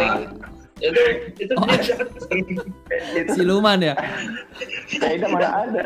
Itu 0.82 1.02
itu 1.38 1.52
Oh, 1.59 1.68
ada. 1.68 1.94
siluman 3.37 3.78
ya? 3.78 3.94
Mana 5.21 5.49
ada 5.68 5.82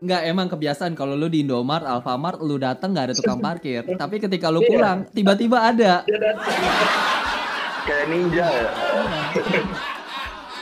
Nggak 0.00 0.22
emang 0.24 0.48
kebiasaan 0.48 0.92
kalau 0.94 1.12
lu 1.12 1.28
di 1.28 1.44
Indomart, 1.44 1.84
Alfamart, 1.84 2.40
lu 2.40 2.56
datang 2.56 2.90
nggak 2.90 3.06
ada 3.06 3.14
tukang 3.14 3.40
parkir. 3.46 3.84
Tapi 3.84 4.16
ketika 4.16 4.48
lu 4.48 4.60
Iya. 4.60 4.68
pulang, 4.70 4.98
tiba-tiba 5.10 5.58
ada. 5.62 5.92
Datang. 6.02 6.58
kayak 7.80 8.06
ninja 8.06 8.44
ya 8.44 8.68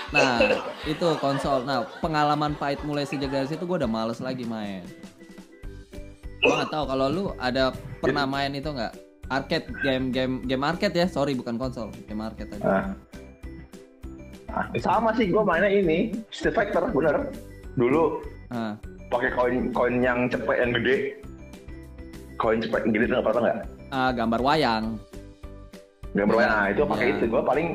Nah, 0.09 0.40
itu 0.87 1.09
konsol. 1.18 1.62
Nah, 1.62 1.85
pengalaman 2.00 2.54
pahit 2.54 2.80
mulai 2.80 3.04
sejak 3.04 3.28
dari 3.28 3.45
situ 3.45 3.61
gue 3.61 3.76
udah 3.76 3.90
males 3.90 4.18
lagi 4.18 4.42
main. 4.42 4.80
Gue 6.38 6.49
nggak 6.49 6.71
tahu 6.71 6.85
kalau 6.88 7.07
lu 7.07 7.25
ada 7.37 7.71
pernah 8.00 8.25
main 8.25 8.49
itu 8.50 8.71
nggak? 8.71 8.95
Arcade 9.28 9.68
game 9.83 10.09
game 10.09 10.40
game 10.42 10.64
arcade 10.64 10.97
ya, 10.97 11.04
sorry 11.04 11.37
bukan 11.37 11.61
konsol, 11.61 11.92
game 12.09 12.25
arcade 12.25 12.49
aja. 12.57 12.64
Ah. 12.64 12.87
Ah, 14.49 14.64
sama 14.80 15.12
sih 15.12 15.28
gue 15.28 15.42
mainnya 15.45 15.68
ini 15.68 16.16
Street 16.33 16.57
Fighter 16.57 16.88
bener 16.88 17.28
dulu 17.76 18.25
Nah, 18.49 18.80
pakai 19.09 19.31
koin 19.33 19.73
koin 19.73 19.95
yang 20.00 20.29
cepet 20.29 20.57
yang 20.57 20.71
gede. 20.77 20.97
Koin 22.38 22.59
cepet 22.62 22.81
yang 22.87 22.93
gede 22.95 23.05
tuh 23.11 23.19
apa 23.21 23.31
nggak? 23.35 23.59
Ah, 23.91 24.11
gambar 24.12 24.41
wayang. 24.41 24.85
gambar 26.17 26.35
wayang. 26.41 26.53
Nah 26.53 26.67
itu 26.73 26.83
pakai 26.85 27.07
Iya. 27.07 27.15
itu. 27.17 27.25
Gue 27.29 27.43
paling 27.45 27.69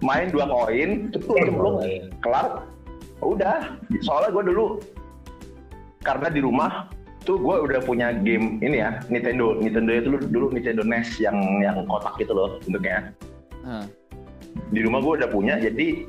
main 0.00 0.28
dua 0.28 0.44
koin 0.44 0.90
ceplok 1.12 1.36
ceplok 1.44 1.74
kelar. 2.20 2.46
Udah. 3.20 3.60
Soalnya 4.04 4.30
gue 4.32 4.44
dulu 4.52 4.66
karena 6.00 6.28
di 6.30 6.40
rumah 6.40 6.86
tuh 7.26 7.34
gue 7.42 7.56
udah 7.66 7.80
punya 7.82 8.14
game 8.14 8.60
ini 8.62 8.78
ya 8.78 9.00
Nintendo. 9.08 9.56
Nintendo 9.58 9.90
itu 9.92 10.06
dulu, 10.06 10.18
dulu 10.30 10.46
Nintendo 10.54 10.82
NES 10.86 11.18
yang 11.18 11.36
yang 11.58 11.82
kotak 11.88 12.14
gitu 12.20 12.32
loh 12.32 12.60
bentuknya. 12.62 13.10
Nah, 13.66 13.84
di 14.70 14.80
rumah 14.80 15.00
gue 15.02 15.12
udah 15.24 15.28
punya 15.28 15.58
jadi 15.58 16.06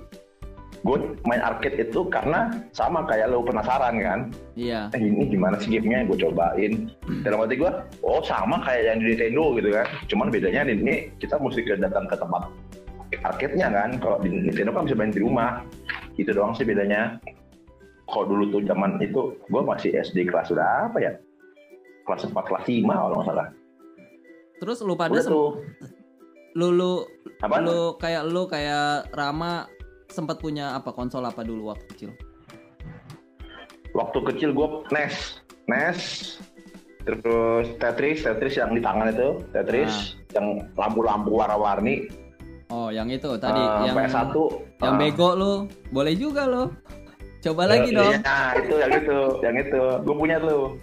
gue 0.87 0.97
main 1.27 1.43
arcade 1.43 1.75
itu 1.83 2.07
karena 2.07 2.47
sama 2.71 3.03
kayak 3.03 3.27
lo 3.27 3.43
penasaran 3.43 3.99
kan? 3.99 4.19
Iya. 4.55 4.87
eh 4.95 5.01
ini 5.03 5.27
gimana 5.27 5.59
sih 5.59 5.75
gamenya? 5.75 6.07
Gue 6.07 6.15
cobain. 6.15 6.87
Dalam 7.27 7.43
hati 7.43 7.59
gue 7.59 7.71
oh 8.07 8.23
sama 8.23 8.63
kayak 8.63 8.95
yang 8.95 8.97
di 9.03 9.11
Nintendo 9.11 9.43
gitu 9.59 9.69
kan? 9.75 9.87
Cuman 10.07 10.27
bedanya 10.31 10.63
ini 10.63 11.11
kita 11.19 11.35
mesti 11.35 11.67
datang 11.75 12.07
ke 12.07 12.15
tempat 12.15 12.47
arcade-nya 13.19 13.67
kan? 13.67 13.99
Kalau 13.99 14.17
di 14.23 14.31
Nintendo 14.31 14.71
kan 14.71 14.87
bisa 14.87 14.95
main 14.95 15.11
di 15.11 15.19
rumah. 15.19 15.59
Itu 16.15 16.31
doang 16.31 16.55
sih 16.55 16.63
bedanya. 16.63 17.19
Kalau 18.07 18.23
dulu 18.31 18.47
tuh 18.55 18.61
zaman 18.63 18.95
itu 19.03 19.35
gue 19.35 19.61
masih 19.67 19.91
SD 19.91 20.31
kelas 20.31 20.55
udah 20.55 20.87
apa 20.87 20.97
ya? 21.03 21.11
Kelas 22.07 22.23
4 22.23 22.31
kelas 22.31 22.63
5 22.63 22.87
kalau 22.87 23.15
nggak 23.19 23.27
salah. 23.27 23.47
Terus 24.63 24.77
lu 24.87 24.95
pada 24.95 25.11
udah 25.11 25.23
sem- 25.27 25.35
tuh. 25.35 25.49
lu 26.57 26.73
lu 26.73 26.91
apa 27.37 27.61
lu 27.61 27.93
kayak 28.01 28.23
lu 28.33 28.49
kayak 28.49 29.13
Rama 29.13 29.69
sempat 30.09 30.39
punya 30.39 30.75
apa 30.75 30.91
konsol 30.95 31.23
apa 31.25 31.43
dulu 31.43 31.71
waktu 31.71 31.85
kecil? 31.93 32.11
waktu 33.95 34.19
kecil 34.29 34.53
gue 34.53 34.67
NES 34.93 35.41
NES 35.65 35.99
terus 37.01 37.65
Tetris 37.81 38.21
Tetris 38.21 38.55
yang 38.59 38.71
di 38.77 38.81
tangan 38.83 39.09
itu 39.09 39.41
Tetris 39.55 40.13
yang 40.37 40.61
lampu-lampu 40.77 41.33
warna-warni 41.33 42.05
Oh, 42.67 42.91
yang 42.91 43.07
itu 43.07 43.31
tadi 43.39 43.63
Eh, 43.63 43.87
yang 43.87 43.95
PS1 43.95 44.35
yang 44.83 44.99
eh, 44.99 44.99
bego 45.07 45.29
lu. 45.39 45.53
Boleh 45.87 46.13
juga 46.19 46.43
lo. 46.43 46.67
Coba 47.39 47.63
lagi 47.63 47.95
dong. 47.95 48.11
Iya, 48.11 48.59
itu 48.59 48.75
yang 48.75 48.91
itu, 48.91 49.19
yang 49.39 49.55
itu. 49.55 49.83
Gue 50.03 50.15
punya 50.19 50.35
tuh. 50.43 50.75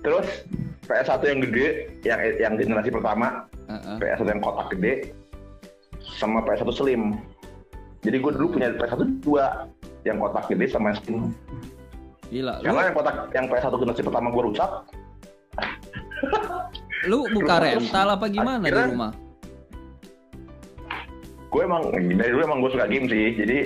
Terus 0.00 0.48
PS1 0.88 1.20
yang 1.28 1.40
gede, 1.44 1.68
yang 2.08 2.20
yang 2.40 2.52
generasi 2.56 2.88
pertama, 2.88 3.44
Heeh. 3.68 3.96
PS1 4.00 4.32
yang 4.32 4.40
kotak 4.40 4.72
gede, 4.72 5.12
sama 6.16 6.40
PS1 6.40 6.72
slim. 6.72 7.20
Jadi 8.00 8.16
gue 8.16 8.32
dulu 8.32 8.56
punya 8.56 8.72
PS1 8.72 9.20
dua, 9.20 9.68
yang 10.02 10.16
kotak 10.16 10.48
gede 10.48 10.66
sama 10.68 10.90
yang 10.90 10.98
slim. 11.00 11.18
Gila. 12.30 12.54
Lu, 12.58 12.64
Karena 12.64 12.82
yang 12.88 12.96
kotak 12.96 13.16
yang 13.30 13.46
PS1 13.46 13.74
generasi 13.76 14.02
pertama 14.02 14.26
gue 14.30 14.42
rusak, 14.48 14.70
lu 17.10 17.24
buka 17.30 17.54
rental 17.60 18.08
apa 18.10 18.26
gimana 18.28 18.62
di 18.62 18.70
akhirnya- 18.70 18.88
rumah? 18.92 19.12
gue 21.50 21.62
emang 21.66 21.82
dari 21.90 22.30
dulu 22.30 22.42
emang 22.46 22.62
gue 22.62 22.70
suka 22.70 22.86
game 22.86 23.10
sih. 23.10 23.34
Jadi 23.34 23.58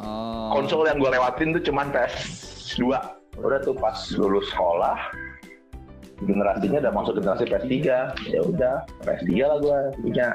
Oh. 0.00 0.50
konsol 0.50 0.88
yang 0.88 0.96
gue 0.96 1.12
lewatin 1.12 1.52
tuh 1.52 1.62
cuman 1.62 1.92
PS2. 1.92 2.88
Udah 3.38 3.60
tuh 3.60 3.76
pas 3.76 3.94
lulus 4.16 4.48
sekolah, 4.50 4.96
generasinya 6.20 6.80
udah 6.82 6.92
masuk 6.92 7.12
generasi 7.20 7.44
PS3. 7.46 7.76
Ya 8.26 8.40
udah, 8.42 8.74
PS3 9.04 9.30
lah 9.44 9.56
gue 9.60 9.78
punya. 10.02 10.28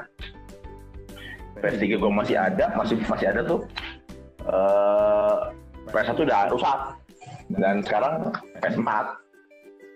PS3 1.62 1.84
gue 1.96 2.12
masih 2.12 2.36
ada, 2.36 2.72
masih 2.76 2.96
masih 3.06 3.26
ada 3.32 3.40
tuh. 3.44 3.60
eh 4.46 5.36
PS1 5.90 6.18
udah 6.22 6.40
rusak. 6.52 6.78
Dan 7.50 7.82
sekarang 7.86 8.34
PS4. 8.58 8.90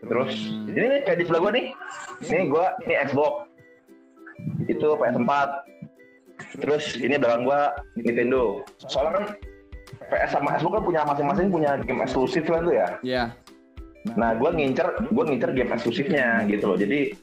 Terus 0.00 0.33
ini 0.71 0.87
nih 0.97 1.00
kayak 1.05 1.19
di 1.21 1.25
sebelah 1.29 1.40
gue 1.45 1.52
nih. 1.55 1.67
Ini 2.31 2.43
gue 2.49 2.64
ini 2.87 2.95
Xbox. 3.07 3.35
Itu 4.67 4.97
PS4. 4.97 5.31
Terus 6.61 6.97
ini 6.99 7.14
belakang 7.21 7.45
gua 7.47 7.76
Nintendo. 7.95 8.64
Soalnya 8.88 9.12
kan 9.21 9.25
PS 10.11 10.31
sama 10.35 10.57
Xbox 10.59 10.73
kan 10.81 10.85
punya 10.85 11.00
masing-masing 11.07 11.47
punya 11.52 11.71
game 11.85 12.02
eksklusif 12.02 12.45
kan 12.49 12.64
tuh 12.64 12.75
ya. 12.75 12.88
Iya. 13.05 13.25
Nah, 14.17 14.33
gua 14.40 14.50
ngincer 14.57 14.88
gua 15.12 15.25
ngincer 15.29 15.50
game 15.52 15.71
eksklusifnya 15.76 16.49
gitu 16.49 16.64
loh. 16.75 16.79
Jadi 16.81 17.14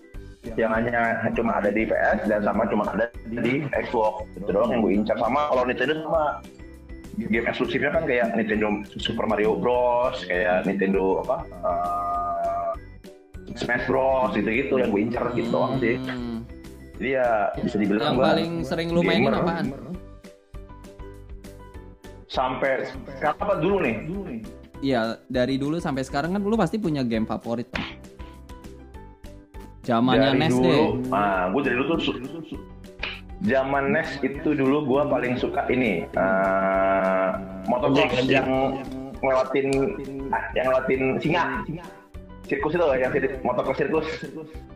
yang 0.56 0.72
hanya 0.72 1.28
cuma 1.36 1.60
ada 1.60 1.70
di 1.74 1.84
PS 1.84 2.30
dan 2.32 2.42
sama 2.46 2.64
cuma 2.72 2.88
ada 2.88 3.12
di 3.28 3.68
Xbox. 3.74 4.24
Itu 4.40 4.50
doang 4.56 4.72
yang 4.72 4.82
gue 4.86 4.94
incar 4.96 5.18
sama 5.20 5.52
kalau 5.52 5.64
Nintendo 5.68 5.94
sama 6.08 6.24
game 7.18 7.48
eksklusifnya 7.50 7.92
kan 7.92 8.04
kayak 8.06 8.38
Nintendo 8.38 8.68
Super 9.02 9.26
Mario 9.26 9.58
Bros, 9.58 10.22
kayak 10.30 10.70
Nintendo 10.70 11.26
apa? 11.26 11.38
eh, 11.50 12.70
Smash 13.58 13.90
Bros 13.90 14.38
gitu-gitu 14.38 14.78
yang 14.78 14.94
gue 14.94 15.02
incar 15.02 15.26
gitu 15.34 15.50
doang 15.50 15.82
sih. 15.82 15.98
Hmm. 15.98 16.46
Jadi 16.98 17.10
ya 17.14 17.54
bisa 17.62 17.76
dibilang 17.78 18.14
Yang 18.14 18.18
gua 18.18 18.26
paling 18.34 18.54
sering 18.66 18.88
lu 18.94 19.02
mainin 19.06 19.34
apaan? 19.34 19.66
Sampai 22.28 22.86
sekarang 23.18 23.40
apa 23.42 23.56
dulu 23.58 23.78
nih? 23.82 23.96
Iya, 24.78 25.18
dari 25.26 25.58
dulu 25.58 25.82
sampai 25.82 26.06
sekarang 26.06 26.38
kan 26.38 26.42
lu 26.42 26.54
pasti 26.54 26.78
punya 26.78 27.02
game 27.02 27.26
favorit. 27.26 27.66
Pak. 27.74 28.17
Zamannya 29.88 30.36
NES 30.36 30.52
dulu, 30.52 30.68
deh. 30.68 30.88
ah, 31.10 31.48
gue 31.48 31.62
dari 31.64 31.76
dulu 31.76 31.96
tuh 31.96 32.00
su- 32.04 32.20
zaman 33.40 33.96
NES 33.96 34.20
itu 34.20 34.50
dulu 34.52 34.84
gue 34.84 35.02
paling 35.08 35.34
suka 35.38 35.64
ini 35.68 36.04
eh 36.04 37.28
motocross 37.66 38.20
yang 38.26 38.76
ngelewatin 39.18 39.68
ah, 40.30 40.44
yang 40.52 40.66
ngelewatin 40.68 41.02
singa 41.18 41.44
sirkus 42.44 42.74
itu 42.74 42.84
yang 42.94 43.12
sirkus 43.12 43.40
motocross 43.42 43.78
sirkus 43.78 44.08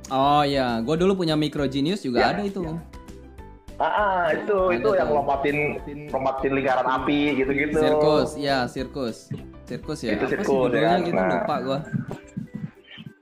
Oh 0.08 0.44
iya, 0.44 0.80
gue 0.80 0.96
dulu 0.98 1.15
punya 1.18 1.36
Micro 1.36 1.63
Genius 1.65 2.03
juga 2.03 2.20
Ya. 2.22 2.27
ada 2.32 2.44
itu. 2.44 2.63
ah, 3.77 3.84
ah, 3.84 4.24
itu 4.30 4.53
Ada 4.53 4.75
itu 4.75 4.89
yang 4.94 5.10
lompatin 5.10 5.58
lompatin 6.08 6.51
lingkaran 6.53 6.84
api 6.86 7.20
gitu 7.34 7.51
gitu 7.51 7.80
Sirkus, 7.80 8.30
ya 8.38 8.63
sirkus. 8.65 9.18
Sirkus 9.65 10.00
ya. 10.01 10.13
Itu 10.13 10.20
Apa 10.22 10.30
sih 10.30 10.36
sirkus, 10.38 10.51
judulnya 10.68 10.91
ya. 10.94 11.00
gitu 11.01 11.15
Nah. 11.18 11.32
lupa 11.34 11.56
gua. 11.62 11.80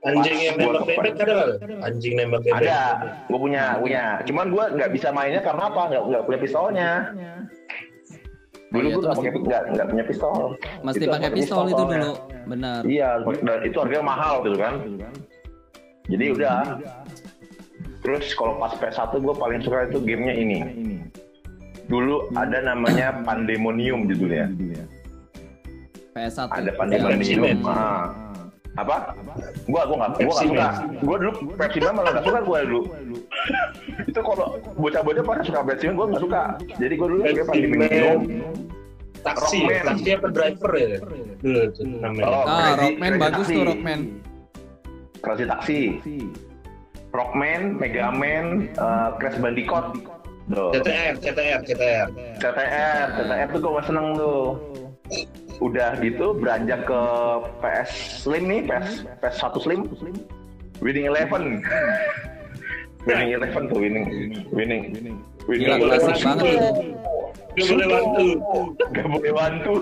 Anjing 0.00 0.38
yang 0.40 0.56
nembak 0.56 0.88
bebek 0.88 1.12
ada 1.20 1.32
nggak? 1.36 1.84
Anjing 1.84 2.14
nembak 2.16 2.40
bebek. 2.40 2.64
ada 2.64 2.78
gue 3.28 3.38
punya 3.38 3.64
punya 3.76 4.04
cuman 4.24 4.46
gue 4.48 4.64
nggak 4.80 4.90
bisa 4.96 5.08
mainnya 5.12 5.42
karena 5.44 5.62
apa 5.68 5.82
nggak 5.92 6.02
nggak 6.08 6.22
punya 6.24 6.38
pistolnya 6.40 6.90
dulu 8.70 8.86
Iya, 8.86 8.94
gue 8.94 8.94
itu 8.94 8.98
nggak 9.02 9.18
pakai 9.18 9.32
nggak 9.34 9.62
nggak 9.74 9.88
punya 9.90 10.04
pistol 10.06 10.34
Mesti 10.86 11.04
pakai 11.10 11.30
pistol 11.34 11.64
itu 11.66 11.82
dulu. 11.84 12.12
Benar. 12.46 12.80
Iya, 12.86 13.08
dan 13.42 13.58
itu 13.66 13.76
harganya 13.82 14.04
mahal 14.06 14.34
gitu 14.46 14.56
kan. 14.58 14.74
Jadi 16.06 16.24
udah. 16.38 16.58
Terus 18.00 18.32
kalau 18.32 18.56
pas 18.56 18.72
PS1 18.78 19.12
gue 19.20 19.34
paling 19.36 19.60
suka 19.60 19.90
itu 19.90 19.98
gamenya 20.00 20.34
ini. 20.38 20.58
Dulu 21.90 22.30
ada 22.38 22.62
namanya 22.62 23.20
Pandemonium 23.26 24.06
judulnya. 24.06 24.48
PS1. 26.14 26.48
Ada 26.48 26.70
Pandemonium. 26.78 27.66
Ah. 27.66 28.29
Apa? 28.78 29.18
Gua 29.66 29.82
gua 29.88 29.96
nggak 29.98 30.10
gua 30.22 30.34
nggak 30.34 30.46
suka. 30.46 30.68
Gua 31.02 31.16
dulu 31.18 31.32
Pepsi 31.58 31.78
Man 31.82 31.94
malah 31.98 32.10
nggak 32.14 32.26
suka 32.26 32.40
gua 32.46 32.58
dulu. 32.62 32.82
itu 34.10 34.20
kalau 34.22 34.46
bocah-bocah 34.78 35.22
pada 35.26 35.42
suka 35.42 35.60
Pepsi 35.66 35.84
Man 35.90 35.94
gua 35.98 36.06
nggak 36.14 36.22
suka. 36.22 36.42
Jadi 36.78 36.94
gua 36.94 37.08
dulu 37.10 37.20
Pepsi 37.26 37.42
Pandemonium. 37.46 38.18
Man. 38.22 38.68
Taksi, 39.20 39.58
Rockman. 39.68 39.84
taksi 39.84 40.08
apa 40.16 40.28
driver 40.32 40.72
ya? 40.80 40.98
Dulu 41.44 41.60
tuh 41.76 41.84
namanya. 41.84 42.24
Oh, 42.24 42.44
Ah, 42.48 42.72
Rockman 42.78 43.12
bagus 43.20 43.46
tuh 43.52 43.62
Rockman. 43.68 44.00
Crazy 45.20 45.44
Taxi. 45.44 45.80
Rockman, 47.10 47.76
Megaman, 47.76 48.70
uh, 48.78 49.18
Crash 49.18 49.36
Bandicoot. 49.42 49.98
Tuh. 50.50 50.70
CTR, 50.74 51.14
CTR, 51.18 51.60
CTR. 51.66 52.08
CTR, 52.38 53.06
CTR 53.18 53.48
tuh 53.50 53.58
gue 53.60 53.82
seneng 53.84 54.06
tuh. 54.14 54.46
Udah 55.60 56.00
gitu 56.00 56.32
beranjak 56.36 56.88
ke 56.88 57.00
PS 57.60 57.90
Slim 58.24 58.48
nih, 58.48 58.60
PS 58.64 59.04
PS 59.20 59.36
1 59.44 59.64
Slim, 59.64 59.80
Winning 60.80 61.06
Eleven. 61.12 61.60
winning 63.08 63.30
Eleven 63.32 63.62
tuh 63.68 63.78
winning, 63.80 64.06
winning, 64.52 64.82
winning. 64.92 65.16
Gila, 65.48 65.76
klasik 65.80 66.16
banget. 66.20 66.58
Gak 67.56 67.66
boleh 67.66 67.88
bantu. 67.88 68.26
Gak 68.92 69.06
boleh 69.08 69.32
bantu. 69.32 69.74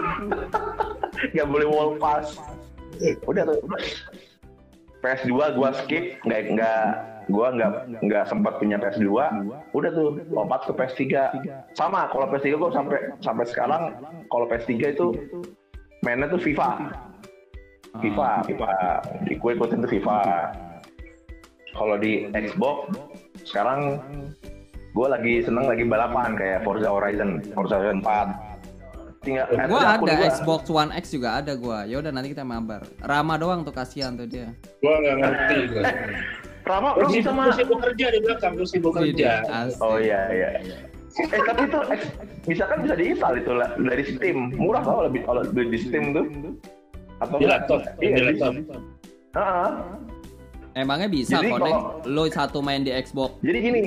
Gak 1.37 1.47
boleh 1.51 1.67
wall 1.67 1.91
pass. 1.99 2.39
Udah 3.27 3.43
tuh. 3.47 3.59
PS2 4.99 5.55
gua 5.55 5.71
skip, 5.79 6.19
nggak 6.27 6.59
nggak 6.59 6.85
gua 7.31 7.55
nggak 7.55 8.03
nggak 8.03 8.25
sempat 8.27 8.59
punya 8.59 8.83
PS2. 8.83 9.07
Udah 9.71 9.91
tuh 9.95 10.19
lompat 10.35 10.67
ke 10.67 10.73
PS3. 10.75 11.03
Sama 11.79 12.11
kalau 12.11 12.27
PS3 12.35 12.59
gua 12.59 12.71
sampai 12.75 12.99
sampai 13.23 13.45
sekarang 13.47 13.83
kalau 14.27 14.51
PS3 14.51 14.75
itu 14.99 15.07
mainnya 16.09 16.33
tuh 16.33 16.41
FIFA. 16.41 16.89
FIFA, 18.01 18.29
FIFA. 18.49 18.73
Di 19.29 19.37
gue 19.37 19.51
ikutin 19.53 19.85
tuh 19.85 19.91
FIFA. 19.93 20.21
Kalau 21.77 21.97
di 22.01 22.25
Xbox 22.33 22.97
sekarang 23.45 24.01
gue 24.97 25.07
lagi 25.07 25.45
seneng 25.45 25.69
lagi 25.69 25.85
balapan 25.85 26.33
kayak 26.33 26.65
Forza 26.65 26.89
Horizon, 26.89 27.45
Forza 27.53 27.77
Horizon 27.77 28.01
4. 28.01 28.49
Tinggal 29.19 29.45
eh, 29.51 29.67
Gua 29.67 29.99
akun 29.99 30.09
ada 30.09 30.15
gua. 30.17 30.31
Xbox 30.33 30.63
One 30.73 30.91
X 30.97 31.05
juga 31.13 31.43
ada 31.43 31.53
gua. 31.59 31.85
Ya 31.85 31.99
udah 32.01 32.15
nanti 32.15 32.33
kita 32.33 32.47
mabar. 32.47 32.87
Rama 33.03 33.35
doang 33.37 33.67
tuh 33.67 33.75
kasihan 33.75 34.15
tuh 34.17 34.31
dia. 34.31 34.55
Gua 34.81 34.95
nggak 35.05 35.17
ngerti. 35.21 35.57
gua. 35.75 35.83
Rama 36.65 36.89
Lu 37.03 37.09
bisa 37.11 37.31
mah. 37.35 37.51
sibuk 37.53 37.81
kerja 37.83 38.07
di 38.15 38.19
belakang, 38.23 38.53
lu 38.55 38.65
sibuk 38.65 38.93
kerja. 38.95 39.43
Oh 39.83 39.99
iya 39.99 40.21
iya. 40.31 40.49
Eh 41.11 41.41
tapi 41.41 41.63
itu 41.65 41.79
eh, 41.89 42.01
bisa 42.45 42.65
kan 42.65 42.79
bisa 42.81 42.95
diinstal 42.95 43.33
itu 43.35 43.53
lah 43.53 43.69
dari 43.75 44.05
Steam. 44.05 44.53
Murah 44.55 44.83
tau 44.83 45.03
lebih 45.03 45.25
kalau 45.25 45.43
beli 45.47 45.73
di 45.73 45.79
Steam 45.81 46.13
tuh. 46.13 46.27
Atau 47.19 47.37
Di 47.37 47.47
laptop, 47.47 47.81
Iya, 47.99 48.15
di 48.15 48.23
laptop. 48.31 48.53
Heeh. 49.35 49.71
Emangnya 50.77 51.09
bisa 51.09 51.43
Jadi 51.43 51.51
connect 51.51 51.75
kalau- 51.75 52.07
lo 52.07 52.25
satu 52.29 52.59
main 52.61 52.87
di 52.87 52.95
Xbox 52.95 53.35
Jadi 53.43 53.59
gini, 53.59 53.83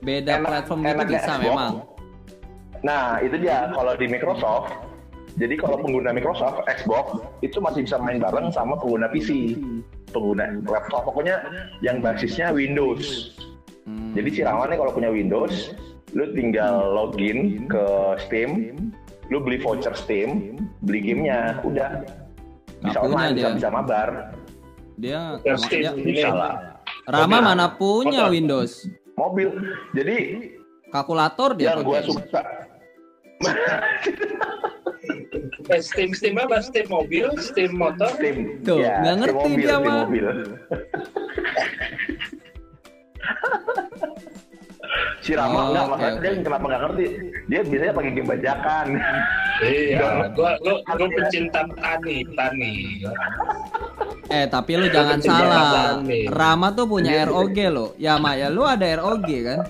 beda 0.00 0.38
Enak- 0.38 0.46
platform 0.46 0.80
gitu 0.80 1.02
bisa 1.08 1.18
Xbox. 1.26 1.42
memang. 1.42 1.72
Nah, 2.82 3.18
itu 3.18 3.36
dia 3.38 3.70
kalau 3.72 3.92
di 3.94 4.06
Microsoft. 4.06 4.70
Jadi 5.32 5.54
kalau 5.56 5.80
pengguna 5.80 6.12
Microsoft 6.12 6.62
Xbox 6.68 7.06
itu 7.40 7.58
masih 7.58 7.82
bisa 7.82 7.96
main 7.96 8.20
bareng 8.20 8.52
sama 8.52 8.76
pengguna 8.76 9.08
PC, 9.08 9.56
pengguna 10.12 10.46
laptop. 10.62 11.02
Pokoknya 11.04 11.40
yang 11.80 11.98
basisnya 11.98 12.52
Windows. 12.52 13.32
Hmm. 13.82 14.14
Jadi 14.14 14.28
si 14.30 14.40
Rawan 14.44 14.70
nih 14.70 14.78
kalau 14.78 14.92
punya 14.92 15.10
Windows, 15.10 15.72
lu 16.12 16.24
tinggal 16.32 16.92
login 16.92 17.66
ke 17.66 17.84
Steam, 18.20 18.76
lu 19.28 19.40
beli 19.40 19.56
voucher 19.56 19.94
Steam, 19.94 20.56
beli 20.80 21.00
gamenya, 21.02 21.60
udah 21.62 22.04
bisa 22.80 22.98
online, 23.00 23.32
bisa, 23.32 23.48
dia. 23.48 23.54
bisa 23.56 23.70
mabar. 23.70 24.08
dia, 24.94 25.20
Ya, 25.40 25.56
dia- 25.56 26.30
lah. 26.30 26.54
Rama 27.04 27.26
Mobil. 27.26 27.42
mana 27.42 27.66
punya 27.72 28.20
Motor. 28.22 28.30
Windows? 28.30 28.72
Mobil. 29.14 29.48
Jadi 29.92 30.16
Kalkulator 30.88 31.50
dia 31.56 31.72
yang 31.72 31.82
gua 31.82 31.98
pakai. 31.98 32.06
suka 32.06 32.42
Eh, 35.64 35.80
Steam, 35.80 36.12
Steam 36.12 36.36
apa? 36.36 36.60
Steam 36.60 36.86
mobil, 36.86 37.32
Steam 37.38 37.74
motor. 37.74 38.06
Steam. 38.12 38.60
Tuh, 38.62 38.78
Ya, 38.78 39.00
nggak 39.00 39.08
Steam 39.08 39.16
ngerti 39.16 39.48
mobil, 39.48 39.58
dia, 39.58 39.76
mah. 39.78 40.04
mobil. 40.04 40.26
si 45.18 45.32
Rama 45.32 45.54
Oh, 45.54 45.64
nggak 45.70 45.84
oke, 45.84 45.90
makanya 45.92 46.12
oke. 46.12 46.20
dia 46.20 46.32
kenapa 46.42 46.64
nggak 46.66 46.82
ngerti 46.82 47.04
dia 47.46 47.60
biasanya 47.62 47.92
pakai 47.92 48.10
game 48.12 48.28
bajakan 48.28 48.86
Iya, 49.62 50.08
gua, 50.36 50.50
gua, 50.58 50.74
gua 50.82 51.08
pencinta 51.12 51.60
tani, 51.78 52.16
tani. 52.34 52.72
Eh 54.26 54.44
tapi 54.46 54.74
lu 54.74 54.90
jangan 54.90 55.22
salah. 55.22 56.02
Rama 56.34 56.74
tuh 56.74 56.88
punya 56.88 57.22
ROG 57.24 57.54
lo. 57.70 57.94
Ya 57.94 58.18
Mak 58.18 58.34
ya 58.36 58.48
lu 58.48 58.66
ada 58.66 58.82
ROG 58.98 59.28
kan? 59.44 59.60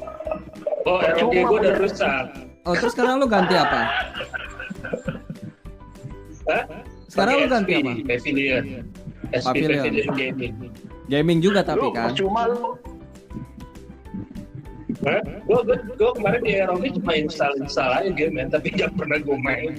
Oh, 0.88 0.96
ROG 0.96 1.18
Cuma 1.20 1.40
gua 1.44 1.58
udah 1.60 1.72
rusak. 1.76 2.24
Oh 2.62 2.72
terus 2.72 2.94
sekarang 2.94 3.20
lu 3.20 3.26
ganti 3.28 3.52
apa? 3.52 3.80
Hah? 6.48 6.62
Sekarang 7.06 7.34
lu 7.38 7.46
ganti 7.46 7.72
apa? 7.76 7.92
Pavilion. 8.08 8.64
Pavilion. 9.28 9.44
Pavilion 9.44 9.84
Gaming. 10.16 10.54
Gaming 11.04 11.38
juga 11.38 11.60
tapi 11.60 11.82
lu 11.82 11.92
kan. 11.92 12.08
percuma 12.10 12.48
lu 12.48 12.78
Hah? 15.00 15.22
Gua, 15.48 15.60
gua, 15.64 15.76
gua 15.96 16.10
kemarin 16.16 16.40
di 16.44 16.52
ROG 16.60 16.84
cuma 17.00 17.12
install 17.16 17.52
install 17.60 17.90
aja 17.96 18.10
game 18.12 18.36
ya, 18.36 18.46
tapi 18.52 18.68
nggak 18.76 18.92
pernah 18.96 19.18
gua 19.24 19.38
main. 19.40 19.72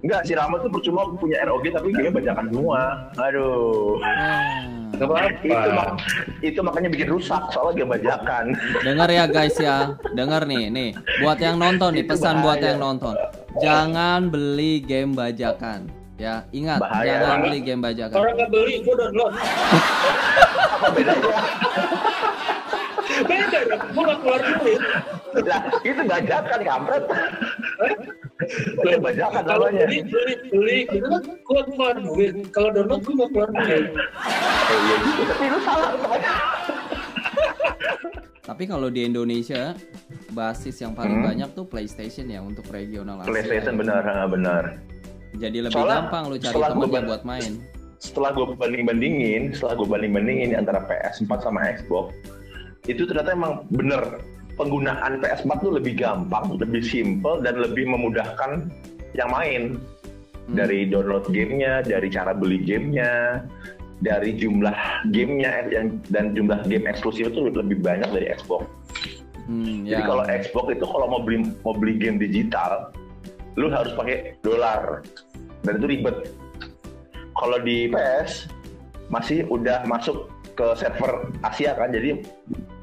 Enggak, 0.00 0.24
si 0.24 0.32
Rama 0.32 0.56
tuh 0.64 0.72
percuma 0.72 1.04
punya 1.20 1.44
ROG 1.44 1.64
tapi 1.76 1.92
game 1.92 2.14
bajakan 2.16 2.48
semua. 2.48 3.12
Aduh. 3.20 4.00
Hmm. 4.00 4.80
Gak 4.96 5.08
apa-apa. 5.08 5.28
Itu 5.40 5.70
mak 5.72 5.88
itu 6.44 6.60
makanya 6.60 6.88
bikin 6.92 7.08
rusak 7.08 7.42
soalnya 7.52 7.84
game 7.84 7.92
bajakan. 7.96 8.44
Dengar 8.84 9.08
ya 9.08 9.24
guys 9.28 9.56
ya, 9.56 9.96
dengar 10.12 10.44
nih, 10.44 10.68
nih. 10.68 10.90
Buat 11.24 11.40
yang 11.40 11.56
nonton 11.56 11.96
nih, 11.96 12.04
pesan 12.04 12.44
buat 12.44 12.60
bahaya. 12.60 12.76
yang 12.76 12.78
nonton. 12.80 13.14
Jangan 13.64 14.28
beli 14.28 14.84
game 14.84 15.16
bajakan. 15.16 15.88
Ya, 16.20 16.44
ingat, 16.52 16.84
Bahaya. 16.84 17.16
jangan 17.16 17.38
beli 17.48 17.58
game 17.64 17.80
bajakan. 17.80 18.16
Orang 18.20 18.34
nggak 18.36 18.50
beli, 18.52 18.74
gua 18.84 18.94
download. 19.00 19.32
Apa 20.68 20.88
bedanya? 20.92 21.32
Beda 23.40 23.58
dong, 23.66 23.82
gua 23.90 24.02
nggak 24.04 24.18
keluar 24.20 24.40
duit. 24.42 24.80
lah, 25.40 25.60
itu 25.80 26.00
bajakan 26.04 26.60
kampret. 26.60 27.04
Itu 28.40 28.98
bajakan 28.98 29.42
Kalau 29.44 29.66
namanya. 29.66 29.86
beli, 29.86 29.98
beli, 30.04 30.34
beli, 30.50 30.78
kan 30.84 31.00
gua 31.40 31.62
keluar 31.64 31.94
duit. 31.96 32.32
Kalau 32.50 32.68
download 32.70 33.00
gua 33.00 33.14
nggak 33.16 33.30
keluar 33.30 33.48
duit. 33.52 33.84
Eh, 33.90 34.78
iya 34.78 34.96
gitu, 34.98 35.22
tapi 35.24 35.44
lu 35.46 35.58
salah. 35.60 35.90
Tapi 38.40 38.66
kalau 38.66 38.88
di 38.88 39.06
Indonesia 39.06 39.78
basis 40.30 40.74
yang 40.76 40.92
paling 40.92 41.16
Hmm. 41.16 41.26
banyak 41.28 41.48
tuh 41.52 41.64
PlayStation 41.64 42.26
ya 42.26 42.40
untuk 42.40 42.66
regional 42.68 43.20
Asia. 43.20 43.30
PlayStation 43.30 43.74
benar, 43.76 44.02
ha, 44.02 44.26
benar. 44.26 44.74
Jadi 45.32 45.62
lebih 45.62 45.76
Soalnya 45.76 46.02
gampang 46.02 46.24
lu 46.26 46.36
cari 46.36 46.54
gua- 46.58 47.06
buat 47.06 47.22
main. 47.24 47.52
setelah 48.00 48.32
gue 48.32 48.56
banding 48.56 48.88
bandingin 48.88 49.52
setelah 49.52 49.76
gue 49.76 49.84
banding 49.84 50.08
bandingin 50.10 50.56
antara 50.56 50.80
PS4 50.82 51.36
sama 51.38 51.68
Xbox 51.68 52.16
itu 52.86 53.04
ternyata 53.04 53.32
emang 53.32 53.64
bener 53.68 54.20
penggunaan 54.54 55.20
PS4 55.20 55.50
tuh 55.60 55.72
lebih 55.76 55.96
gampang 55.96 56.56
lebih 56.56 56.80
simple 56.80 57.40
dan 57.40 57.58
lebih 57.58 57.88
memudahkan 57.88 58.68
yang 59.12 59.28
main 59.28 59.76
Hmm. 60.40 60.56
dari 60.58 60.88
download 60.88 61.30
gamenya 61.30 61.84
dari 61.84 62.10
cara 62.10 62.34
beli 62.34 62.58
gamenya 62.64 63.38
dari 64.00 64.34
jumlah 64.34 64.74
gamenya 65.12 65.50
eh, 65.62 65.66
yang- 65.70 66.00
dan 66.10 66.32
jumlah 66.34 66.64
game 66.66 66.90
eksklusif 66.90 67.30
itu 67.30 67.46
lebih 67.46 67.78
banyak 67.78 68.08
dari 68.10 68.34
Xbox 68.34 68.66
Hmm, 69.46 69.82
jadi 69.82 70.02
ya. 70.02 70.06
kalau 70.06 70.24
Xbox 70.26 70.64
itu 70.74 70.86
kalau 70.86 71.06
mau 71.06 71.22
beli 71.22 71.42
mau 71.62 71.74
beli 71.74 71.98
game 71.98 72.18
digital, 72.18 72.94
lu 73.58 73.66
harus 73.66 73.90
pakai 73.94 74.38
dolar 74.40 75.02
dan 75.66 75.72
itu 75.74 75.86
ribet. 75.90 76.16
Kalau 77.34 77.58
di 77.58 77.90
PS 77.90 78.46
masih 79.06 79.42
udah 79.50 79.82
masuk 79.86 80.30
ke 80.54 80.66
server 80.76 81.30
Asia 81.42 81.72
kan, 81.74 81.90
jadi 81.90 82.20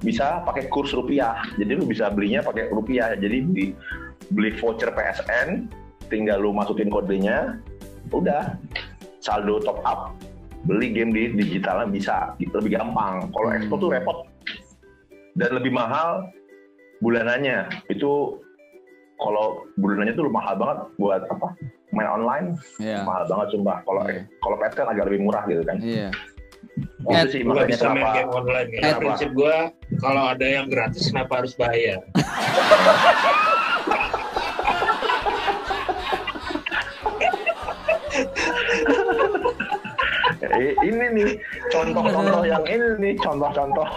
bisa 0.01 0.41
pakai 0.43 0.69
kurs 0.69 0.93
rupiah. 0.93 1.41
Jadi 1.58 1.71
lu 1.77 1.86
bisa 1.86 2.10
belinya 2.10 2.41
pakai 2.41 2.69
rupiah. 2.69 3.13
Jadi 3.13 3.38
beli 3.43 3.65
beli 4.34 4.51
voucher 4.58 4.91
PSN, 4.91 5.67
tinggal 6.10 6.41
lu 6.41 6.51
masukin 6.51 6.89
kodenya, 6.89 7.58
udah 8.12 8.56
saldo 9.19 9.60
top 9.62 9.80
up, 9.84 10.15
beli 10.65 10.91
game 10.91 11.12
di 11.12 11.32
digitalnya 11.34 11.88
bisa, 11.88 12.15
lebih 12.39 12.77
gampang. 12.80 13.27
Kalau 13.32 13.47
Hmm. 13.51 13.58
Xbox 13.62 13.80
tuh 13.80 13.91
repot 13.91 14.17
dan 15.38 15.49
lebih 15.53 15.69
mahal 15.69 16.25
bulanannya 16.97 17.69
itu 17.93 18.41
kalau 19.21 19.65
bulanannya 19.77 20.17
tuh 20.17 20.25
mahal 20.34 20.58
banget 20.58 20.77
buat 20.97 21.21
apa 21.30 21.53
main 21.93 22.10
online 22.10 22.58
Iya. 22.82 23.06
mahal 23.06 23.30
banget 23.30 23.53
sumpah 23.53 23.86
kalau 23.86 24.01
Iya. 24.10 24.25
kalau 24.41 24.56
PS 24.58 24.73
kan 24.73 24.88
agak 24.89 25.06
lebih 25.06 25.21
murah 25.30 25.45
gitu 25.45 25.62
kan 25.62 25.77
Iya. 25.77 26.10
Itu 27.08 27.28
sih 27.32 27.41
makanya 27.43 27.67
bisa 27.72 27.88
main 27.88 28.08
game 28.13 28.32
online. 28.32 28.67
Karena 28.67 28.84
Kenapa? 28.84 29.00
prinsip 29.00 29.30
gue 29.32 29.58
kalau 30.04 30.24
ada 30.28 30.46
yang 30.46 30.65
gratis 30.67 31.04
kenapa 31.08 31.34
harus 31.43 31.54
bayar? 31.56 32.00
Eh, 40.38 40.74
ini 40.86 41.06
nih 41.13 41.30
contoh-contoh 41.70 42.41
yang 42.46 42.63
ini 42.65 42.88
nih 42.98 43.13
contoh-contoh 43.17 43.88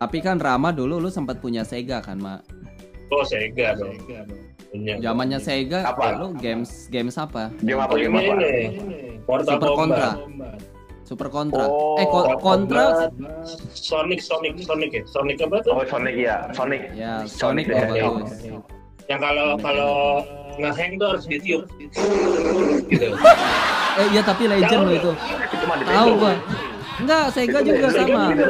Tapi 0.00 0.18
kan 0.20 0.36
Rama 0.36 0.68
dulu 0.72 1.00
lu 1.00 1.08
sempat 1.08 1.40
punya 1.40 1.64
Sega 1.64 2.04
kan, 2.04 2.20
Mak? 2.20 2.44
Oh 3.08 3.24
Sega 3.24 3.72
dong. 3.76 3.96
Punya. 4.68 5.00
Zamannya 5.00 5.40
Sega, 5.40 5.80
Apa? 5.88 6.12
ya 6.12 6.12
lu 6.20 6.28
games 6.36 6.88
games 6.92 7.16
apa? 7.16 7.48
game 7.64 7.80
apa 7.80 7.94
game 7.96 8.12
Ini 8.12 8.26
apa 8.28 8.34
nih. 8.36 8.66
Mortal 9.24 9.56
Super 9.56 9.70
Kombat. 9.72 10.16
Contra. 10.20 10.73
Super 11.04 11.28
Contra. 11.28 11.64
Oh, 11.64 12.00
eh, 12.00 12.06
ko- 12.06 12.32
Contra. 12.38 13.12
Sonic 13.70 14.20
Sonic 14.20 14.56
Sonic 14.58 14.90
ya. 14.90 15.02
Sonic 15.04 15.36
apa 15.38 15.60
tuh? 15.60 15.72
oh 15.74 15.84
Sonic 15.84 16.16
ya 16.16 16.48
Sonic 16.50 16.82
Ya, 16.92 17.20
Sonic 17.24 17.68
Sonic 17.68 17.92
ya. 17.92 18.08
bagus. 18.08 18.32
Yang 19.04 19.20
kalau 19.20 19.48
kalau 19.60 19.92
ngehang 20.56 20.92
tuh 20.96 21.06
harus 21.12 21.24
ditiup. 21.26 21.68
gitu. 22.88 23.08
Eh, 23.94 24.06
iya 24.10 24.22
tapi 24.24 24.48
legend 24.48 24.72
Tahu 24.74 24.88
lo 24.88 24.92
itu. 24.92 25.12
itu 25.12 25.64
Tahu 25.84 26.08
gua. 26.16 26.34
Enggak, 26.94 27.24
Sega 27.28 27.58
Itu 27.58 27.68
juga 27.68 27.88
sama. 27.90 28.22
Itu. 28.30 28.44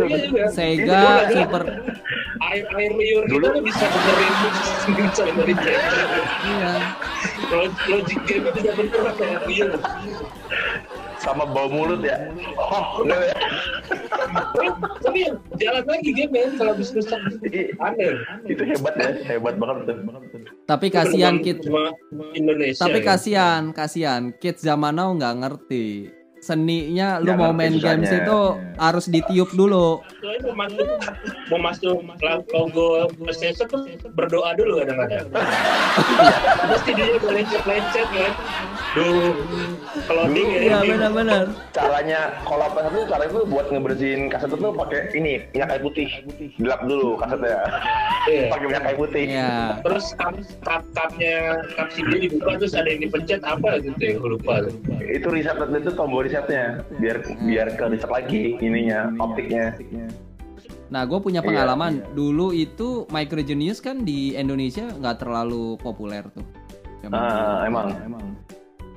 Iya 0.00 0.18
juga. 0.24 0.44
Sega, 0.48 1.02
Super 1.28 1.62
Air 2.40 2.64
air 2.72 2.92
liur 2.96 3.24
Dulu. 3.28 3.44
kita 3.44 3.52
tuh 3.52 3.62
bisa 3.62 3.84
benerin 3.84 4.34
bisa 4.96 5.22
benerin 5.28 5.58
Iya. 6.40 6.72
Log- 7.52 7.80
Logic 7.86 8.20
game 8.24 8.44
itu 8.48 8.60
bener 8.72 9.00
apa 9.04 9.22
air 9.22 9.40
liur. 9.44 9.70
Sama 11.20 11.44
bau 11.44 11.68
mulut 11.68 12.00
ya 12.00 12.16
oh 12.56 13.04
ya 13.04 13.36
Tapi 15.02 15.20
jalan 15.58 15.84
lagi 15.84 16.10
game 16.14 16.32
ya 16.32 16.46
kalau 16.54 16.72
bisa 16.78 16.94
rusak. 16.94 17.18
Aneh. 17.82 18.14
itu 18.46 18.62
hebat 18.62 18.94
ya 18.94 19.10
hebat 19.26 19.54
banget 19.58 19.90
tuh 19.90 19.96
Tapi 20.70 20.86
kasihan 20.88 21.42
kid. 21.42 21.66
Cuma 21.66 21.90
Indonesia. 22.38 22.86
Tapi 22.86 23.02
ya. 23.02 23.06
kasihan, 23.10 23.62
kasihan 23.74 24.22
kids 24.38 24.62
zaman 24.62 24.94
now 24.94 25.10
nggak 25.10 25.34
ngerti. 25.42 26.14
Seninya 26.40 27.20
lu 27.20 27.28
Nggak 27.28 27.36
mau 27.38 27.52
main 27.52 27.72
susahnya. 27.76 28.00
games 28.00 28.10
itu 28.10 28.38
harus 28.74 29.04
ditiup 29.06 29.52
dulu. 29.52 30.00
Mau 30.40 30.56
masuk 30.56 30.88
mau 31.52 31.60
masuk 31.60 32.00
logo 32.48 32.88
PlayStation 33.20 33.68
tuh 33.68 33.82
berdoa 34.16 34.56
dulu 34.56 34.80
kadang-kadang. 34.80 35.28
Pasti 36.72 36.90
dia 36.96 37.12
udah 37.12 37.30
lecet-lecet 37.30 38.08
kan. 38.08 38.32
Duh, 38.90 39.36
loading 40.08 40.48
ya. 40.48 40.60
Iya 40.60 40.78
benar-benar. 40.88 41.44
caranya 41.70 42.20
kalau 42.42 42.66
PS 42.72 42.88
itu 42.88 43.00
cara 43.06 43.22
itu 43.22 43.40
buat 43.46 43.66
ngebersihin 43.68 44.20
kaset 44.26 44.50
itu 44.50 44.68
pakai 44.72 45.00
ini 45.14 45.32
minyak 45.52 45.68
kayu 45.70 45.82
putih 45.86 46.08
gelap 46.56 46.80
dulu 46.82 47.14
kasetnya 47.14 47.60
Iya. 48.26 48.48
pakai 48.48 48.64
minyak 48.66 48.82
kayu 48.82 48.96
putih 48.98 49.24
Iya. 49.28 49.52
Terus 49.84 50.06
kap 50.16 50.34
kap 50.64 50.82
kapnya 50.92 51.36
kap 51.76 51.88
CD 51.92 52.26
dibuka 52.26 52.56
terus 52.56 52.72
ada 52.72 52.88
yang 52.88 53.04
dipencet 53.04 53.40
apa 53.44 53.78
gitu 53.78 54.00
ya, 54.00 54.16
lupa. 54.18 54.54
tuh. 54.64 54.74
itu 55.04 55.26
reset 55.28 55.58
itu 55.58 55.92
tombol 55.92 56.22
resetnya 56.30 56.64
biar 56.96 57.16
biar 57.42 57.66
ke 57.74 57.84
reset 57.86 58.08
lagi 58.08 58.54
ininya 58.56 59.10
optiknya 59.18 59.74
Nah, 60.90 61.06
gue 61.06 61.22
punya 61.22 61.38
Iya, 61.38 61.46
pengalaman. 61.46 62.02
Dulu 62.12 62.50
itu 62.50 63.06
Micro 63.08 63.38
Genius 63.38 63.78
kan 63.78 64.02
di 64.02 64.34
Indonesia 64.34 64.90
nggak 64.90 65.22
terlalu 65.22 65.78
populer 65.78 66.26
tuh. 66.34 66.42
Zaman 66.98 67.14
Ah, 67.14 67.30
dulu. 67.62 67.66
emang. 67.70 67.86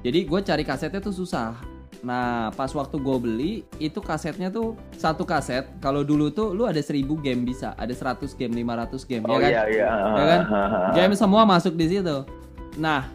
Jadi 0.02 0.26
gue 0.26 0.40
cari 0.42 0.64
kasetnya 0.66 0.98
tuh 0.98 1.14
susah. 1.14 1.54
Nah, 2.02 2.50
pas 2.52 2.68
waktu 2.68 2.98
gue 2.98 3.18
beli 3.22 3.52
itu 3.78 4.02
kasetnya 4.02 4.50
tuh 4.50 4.74
satu 4.92 5.22
kaset. 5.22 5.70
Kalau 5.80 6.02
dulu 6.02 6.34
tuh 6.34 6.52
lu 6.52 6.66
ada 6.66 6.82
1000 6.82 7.14
game 7.16 7.46
bisa, 7.46 7.78
ada 7.78 7.94
100 7.94 8.34
game, 8.34 8.58
500 8.58 9.06
game, 9.06 9.24
oh 9.24 9.38
ya 9.38 9.40
kan? 9.40 9.52
iya 9.54 9.64
iya 9.70 9.90
Ya 10.18 10.26
kan? 10.26 10.42
Game 10.98 11.14
semua 11.14 11.46
masuk 11.46 11.78
di 11.78 11.88
situ. 11.88 12.26
Nah, 12.76 13.06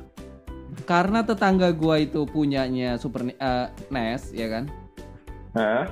karena 0.88 1.20
tetangga 1.20 1.68
gua 1.70 2.00
itu 2.00 2.24
punyanya 2.24 2.96
Super 2.96 3.20
Ni- 3.22 3.36
eh, 3.36 3.66
NES, 3.92 4.32
ya 4.32 4.48
kan? 4.48 4.64
Hah? 5.52 5.84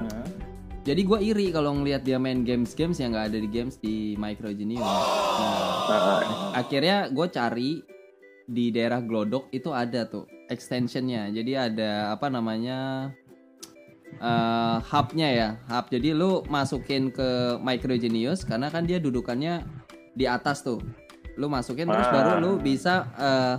Jadi 0.82 1.02
gua 1.02 1.20
iri 1.20 1.50
kalau 1.50 1.74
ngelihat 1.74 2.00
dia 2.00 2.16
main 2.16 2.40
games-games 2.40 2.96
yang 2.96 3.12
nggak 3.12 3.28
ada 3.28 3.38
di 3.38 3.48
games 3.50 3.76
di 3.76 4.16
Micro 4.16 4.48
Genius. 4.48 4.80
Nah, 4.80 5.04
Ah, 5.87 5.92
ah. 5.92 6.20
akhirnya 6.56 7.06
gue 7.11 7.26
cari 7.28 7.70
di 8.44 8.70
daerah 8.70 8.98
Glodok 8.98 9.50
itu 9.50 9.70
ada 9.70 10.06
tuh 10.06 10.24
extensionnya. 10.46 11.28
Jadi 11.28 11.52
ada 11.52 12.11
apa 12.11 12.26
namanya 12.26 13.11
eh 14.16 14.76
hubnya 14.88 15.28
ya, 15.28 15.48
hub. 15.68 15.90
Jadi 15.90 16.11
lu 16.11 16.40
masukin 16.46 17.11
ke 17.11 17.59
Micro 17.61 17.92
Genius 17.94 18.42
karena 18.42 18.70
kan 18.70 18.87
dia 18.87 18.96
dudukannya 18.96 19.66
di 20.14 20.24
atas 20.24 20.62
tuh. 20.62 20.80
Lu 21.37 21.50
masukin 21.50 21.85
terus 21.85 22.09
Ah. 22.09 22.14
baru 22.14 22.32
lu 22.40 22.52
bisa 22.56 23.11
eh, 23.12 23.54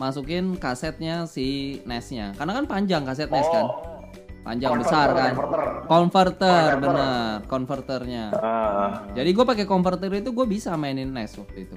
masukin 0.00 0.56
kasetnya 0.56 1.28
si 1.28 1.78
NES-nya. 1.84 2.32
Karena 2.34 2.56
kan 2.56 2.64
panjang 2.64 3.04
kaset 3.04 3.28
NES 3.28 3.48
kan, 3.52 3.66
oh 3.68 4.00
panjang 4.40 4.72
converter, 4.72 4.88
besar 4.88 5.08
kan. 5.12 5.32
converter. 5.36 5.62
Converter, 5.84 6.48
Converter. 6.48 6.80
bener, 6.80 7.36
konverternya. 7.44 8.24
Ah, 8.32 8.90
Jadi 9.12 9.30
gue 9.36 9.44
pakai 9.44 9.66
converter 9.68 10.08
itu 10.16 10.32
gue 10.32 10.46
bisa 10.48 10.72
mainin 10.74 11.12
NES 11.12 11.36
waktu 11.36 11.68
itu. 11.68 11.76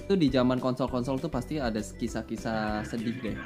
Itu 0.00 0.16
di 0.16 0.32
zaman 0.32 0.56
konsol-konsol 0.56 1.20
tuh 1.20 1.28
pasti 1.28 1.60
ada 1.60 1.80
kisah-kisah 1.80 2.84
sedih 2.84 3.16
deh, 3.20 3.36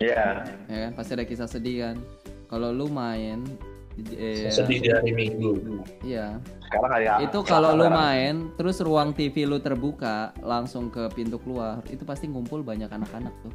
iya 0.00 0.40
ya 0.68 0.78
kan? 0.88 0.90
Pasti 0.96 1.10
ada 1.12 1.24
kisah 1.24 1.44
sedih 1.44 1.76
kan. 1.84 1.96
Kalau 2.48 2.68
lu 2.68 2.88
main, 2.88 3.44
eh, 4.10 4.48
Sedih 4.48 4.78
di 4.78 4.88
hari 4.88 5.10
Minggu. 5.10 5.52
iya. 6.00 6.40
sekarang 6.62 6.90
kayak 6.90 7.16
Itu 7.26 7.38
kalau 7.42 7.72
lu 7.72 7.84
main, 7.86 8.48
terus 8.54 8.80
ruang 8.80 9.12
TV 9.12 9.44
lu 9.44 9.58
terbuka, 9.58 10.32
langsung 10.40 10.88
ke 10.88 11.12
pintu 11.12 11.36
keluar, 11.36 11.84
itu 11.86 12.00
pasti 12.02 12.24
ngumpul 12.24 12.60
banyak 12.60 12.88
anak-anak 12.88 13.34
tuh. 13.40 13.52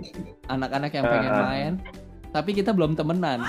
Anak-anak 0.54 0.90
yang 0.90 1.06
pengen 1.06 1.30
Ah. 1.30 1.40
main, 1.42 1.72
tapi 2.30 2.50
kita 2.52 2.70
belum 2.70 2.92
temenan. 2.92 3.40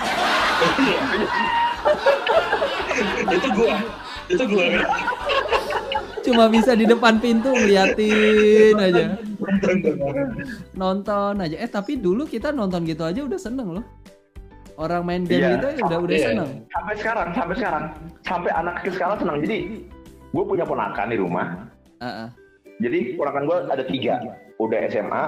itu 3.28 3.48
gua. 3.52 3.76
Itu 4.26 4.44
gua. 4.46 4.64
Cuma 6.22 6.46
bisa 6.46 6.72
di 6.72 6.86
depan 6.86 7.18
pintu 7.18 7.50
ngeliatin 7.50 8.78
aja. 8.78 9.04
nonton 10.72 11.34
aja 11.36 11.56
eh 11.58 11.66
tapi 11.66 11.98
dulu 11.98 12.24
kita 12.24 12.48
nonton 12.50 12.86
gitu 12.86 13.02
aja 13.02 13.20
udah 13.20 13.34
seneng 13.36 13.74
loh 13.74 13.84
orang 14.82 15.02
main 15.02 15.22
game 15.22 15.38
Iya. 15.38 15.48
gitu 15.54 15.68
ya 15.72 15.84
udah 15.86 15.98
udah 16.02 16.16
Iya. 16.16 16.26
seneng 16.28 16.50
sampai 16.68 16.94
sekarang 16.98 17.28
sampai 17.32 17.54
sekarang 17.56 17.84
sampai 18.22 18.50
anak 18.52 18.74
kecil 18.80 18.92
sekarang 18.92 19.16
senang 19.16 19.36
jadi 19.40 19.56
gue 20.32 20.44
punya 20.44 20.64
ponakan 20.64 21.06
di 21.06 21.16
rumah 21.16 21.46
Ah, 21.98 22.06
ah. 22.26 22.28
jadi 22.78 22.98
ponakan 23.14 23.42
gue 23.46 23.58
ada 23.70 23.84
tiga 23.84 24.14
udah 24.58 24.78
SMA 24.88 25.22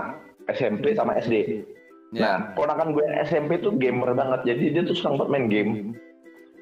SMP 0.51 0.93
sama 0.93 1.15
SD 1.17 1.63
Ya. 2.11 2.21
nah 2.23 2.55
ponakan 2.55 2.95
gue 2.95 3.03
yang 3.03 3.17
SMP 3.23 3.59
tuh 3.59 3.75
gamer 3.75 4.11
banget 4.13 4.41
jadi 4.45 4.65
dia 4.71 4.83
tuh 4.85 4.95
senang 4.95 5.19
banget 5.19 5.31
main 5.31 5.47
game 5.49 5.71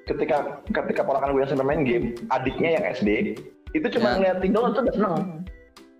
ketika 0.02 0.37
ketika 0.66 1.02
ponakan 1.02 1.33
gue 1.33 1.40
yang 1.40 1.50
SMP 1.50 1.62
main 1.62 1.83
game 1.83 2.07
adiknya 2.28 2.76
yang 2.76 2.85
SD 2.90 3.09
itu 3.72 3.87
cuma 3.90 4.09
Ya. 4.09 4.14
ngeliatin 4.16 4.50
doang 4.52 4.72
tuh 4.72 4.83
udah 4.83 4.94
seneng 4.94 5.16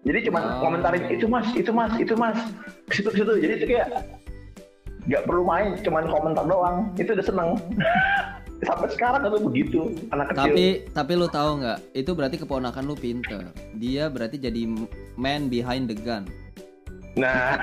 jadi 0.03 0.19
cuma 0.27 0.39
Oh. 0.41 0.49
komentarin 0.61 1.05
itu 1.09 1.27
mas 1.27 1.49
itu 1.53 1.71
mas 1.71 1.93
itu 1.95 2.15
mas 2.15 2.39
ke 2.89 2.95
situ 2.97 3.09
ke 3.09 3.19
situ 3.21 3.33
jadi 3.39 3.53
itu 3.55 3.67
kayak 3.71 3.89
nggak 5.07 5.23
perlu 5.27 5.43
main 5.43 5.75
cuman 5.83 6.07
komentar 6.07 6.45
doang 6.47 6.77
itu 6.95 7.11
udah 7.11 7.27
seneng 7.27 7.49
sampai 8.63 8.89
sekarang 8.95 9.27
itu 9.27 9.39
begitu 9.43 9.81
anak 10.15 10.31
kecil 10.33 10.55
Tapi 10.55 10.67
tapi 10.95 11.13
lu 11.19 11.27
tahu 11.27 11.51
nggak? 11.63 11.79
Itu 11.99 12.15
berarti 12.15 12.37
keponakan 12.39 12.87
lu 12.87 12.95
pinter. 12.95 13.51
Dia 13.75 14.07
berarti 14.07 14.39
jadi 14.39 14.71
man 15.19 15.51
behind 15.51 15.91
the 15.91 15.99
gun. 15.99 16.31
nah 17.13 17.61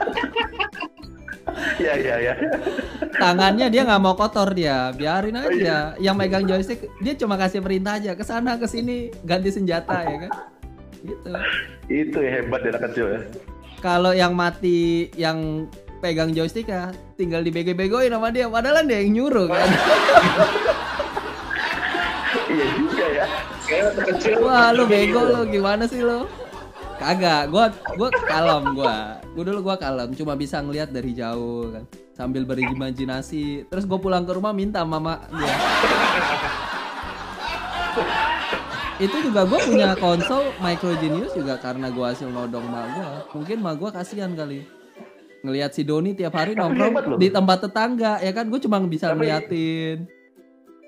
ya 1.84 1.92
ya 1.92 2.16
ya 2.24 2.34
Tangannya 3.20 3.68
dia 3.68 3.84
nggak 3.84 4.00
mau 4.00 4.16
kotor 4.16 4.54
dia, 4.56 4.94
biarin 4.94 5.36
aja. 5.36 5.98
Yang 5.98 6.16
megang 6.16 6.46
joystick 6.46 6.86
dia 7.02 7.18
cuma 7.18 7.34
kasih 7.34 7.60
perintah 7.60 7.98
aja 7.98 8.14
ke 8.14 8.24
sana 8.24 8.56
ke 8.56 8.64
sini 8.70 9.10
ganti 9.26 9.50
senjata 9.50 10.06
ya 10.06 10.16
kan. 10.28 10.32
Gitu. 10.98 11.30
itu 11.86 12.18
ya 12.18 12.42
hebat 12.42 12.58
dari 12.58 12.74
anak 12.74 12.90
kecil 12.90 13.06
ya 13.06 13.20
Kalau 13.78 14.10
yang 14.10 14.34
mati 14.34 15.06
yang 15.14 15.70
pegang 15.98 16.30
joystick 16.30 16.70
ya 16.70 16.94
tinggal 17.18 17.42
dibego-begoin 17.42 18.10
sama 18.10 18.30
dia 18.30 18.46
padahal 18.46 18.86
dia 18.86 19.02
yang 19.02 19.12
nyuruh 19.18 19.46
kan. 19.50 19.68
iya 22.48 22.66
juga 22.78 23.06
ya. 23.10 23.26
Wah, 24.40 24.72
lu 24.72 24.88
bego 24.88 25.20
lu 25.28 25.44
gimana 25.52 25.84
sih 25.84 26.00
lu? 26.00 26.24
Kagak, 26.98 27.52
gua 27.52 27.70
gua 27.94 28.08
kalem 28.26 28.64
gua. 28.74 29.22
Gua 29.36 29.44
dulu 29.44 29.60
gua 29.70 29.76
kalem, 29.78 30.10
cuma 30.18 30.34
bisa 30.34 30.58
ngelihat 30.58 30.90
dari 30.90 31.14
jauh 31.14 31.70
kan. 31.70 31.84
Sambil 32.16 32.42
berimajinasi. 32.42 33.70
Terus 33.70 33.84
gua 33.86 34.02
pulang 34.02 34.26
ke 34.26 34.32
rumah 34.34 34.50
minta 34.50 34.82
mama 34.82 35.22
dia. 35.30 35.54
Itu 38.98 39.14
juga 39.22 39.46
gua 39.46 39.62
punya 39.62 39.94
konsol 39.94 40.50
Micro 40.58 40.90
Genius 40.98 41.30
juga 41.36 41.54
karena 41.62 41.86
gua 41.92 42.10
hasil 42.10 42.26
nodong 42.34 42.66
mak 42.66 42.86
gua. 42.98 43.08
Mungkin 43.30 43.56
mak 43.62 43.74
gua 43.78 43.90
kasihan 43.94 44.34
kali. 44.34 44.77
Ngelihat 45.38 45.70
si 45.70 45.86
Doni 45.86 46.18
tiap 46.18 46.34
hari 46.34 46.58
nongkrong 46.58 47.14
di 47.22 47.30
tempat 47.30 47.70
tetangga 47.70 48.18
ya 48.18 48.34
kan? 48.34 48.50
Gue 48.50 48.58
cuma 48.58 48.82
bisa 48.82 49.10
Tapi- 49.14 49.22
ngeliatin. 49.22 49.96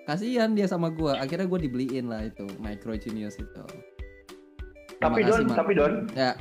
Kasihan 0.09 0.51
dia 0.59 0.67
sama 0.67 0.91
gua. 0.91 1.23
Akhirnya 1.23 1.47
gue 1.47 1.71
dibeliin 1.71 2.11
lah 2.11 2.27
itu 2.27 2.43
Micro 2.59 2.99
Genius 2.99 3.39
itu. 3.39 3.63
Terima 4.99 5.07
tapi 5.07 5.21
kasih, 5.23 5.47
don 5.47 5.57
tapi 5.57 5.73
don 5.73 5.93
ya. 6.13 6.35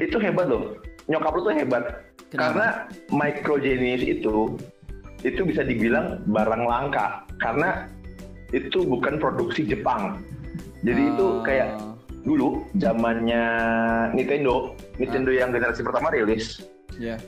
itu 0.00 0.16
hebat 0.18 0.48
loh. 0.48 0.80
Nyokap 1.06 1.32
lu 1.36 1.40
tuh 1.44 1.54
hebat. 1.54 1.84
Kenapa? 2.30 2.38
karena 2.38 2.66
microgenius 3.10 4.02
itu 4.06 4.54
itu 5.20 5.40
bisa 5.44 5.60
dibilang 5.66 6.22
barang 6.26 6.64
langka. 6.64 7.28
Karena 7.42 7.90
itu 8.56 8.82
bukan 8.82 9.20
produksi 9.20 9.68
Jepang. 9.68 10.22
Jadi 10.80 11.12
itu 11.12 11.26
Oh, 11.28 11.44
kayak 11.44 11.76
dulu 12.24 12.64
zamannya 12.80 13.44
Nintendo. 14.16 14.72
Nintendo 14.96 15.30
yang 15.30 15.52
generasi 15.52 15.84
pertama 15.84 16.08
rilis. 16.08 16.64
Ya 16.96 17.20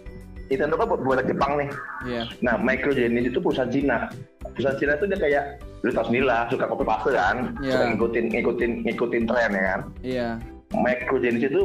Nintendo 0.52 0.76
kan 0.76 0.86
buat 0.86 1.00
buatan 1.00 1.24
Jepang 1.24 1.52
nih. 1.56 1.68
Ya 2.04 2.22
nah 2.44 2.54
microgenius 2.54 3.32
itu 3.32 3.38
perusahaan 3.40 3.72
Cina. 3.72 4.12
Perusahaan 4.52 4.76
Cina 4.76 4.92
itu 4.94 5.06
dia 5.08 5.18
kayak 5.18 5.44
lu 5.80 5.90
tau 5.90 6.04
sendiri 6.04 6.28
lah 6.28 6.46
suka 6.46 6.68
copy 6.68 6.84
paste 6.84 7.10
kan? 7.10 7.56
Iya. 7.58 7.72
suka 7.72 7.84
ngikutin 7.90 8.24
ngikutin 8.30 8.70
ngikutin 8.84 9.22
tren 9.24 9.50
ya 9.50 9.62
kan? 9.64 9.80
Iya. 10.04 10.28
Microgenesis 10.72 11.48
itu 11.48 11.64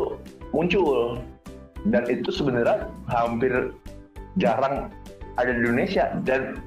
muncul. 0.51 1.19
Dan 1.87 2.03
itu 2.07 2.31
sebenarnya 2.31 2.87
hampir 3.07 3.71
jarang 4.35 4.87
ada 5.35 5.51
di 5.51 5.59
Indonesia. 5.61 6.11
Dan 6.23 6.59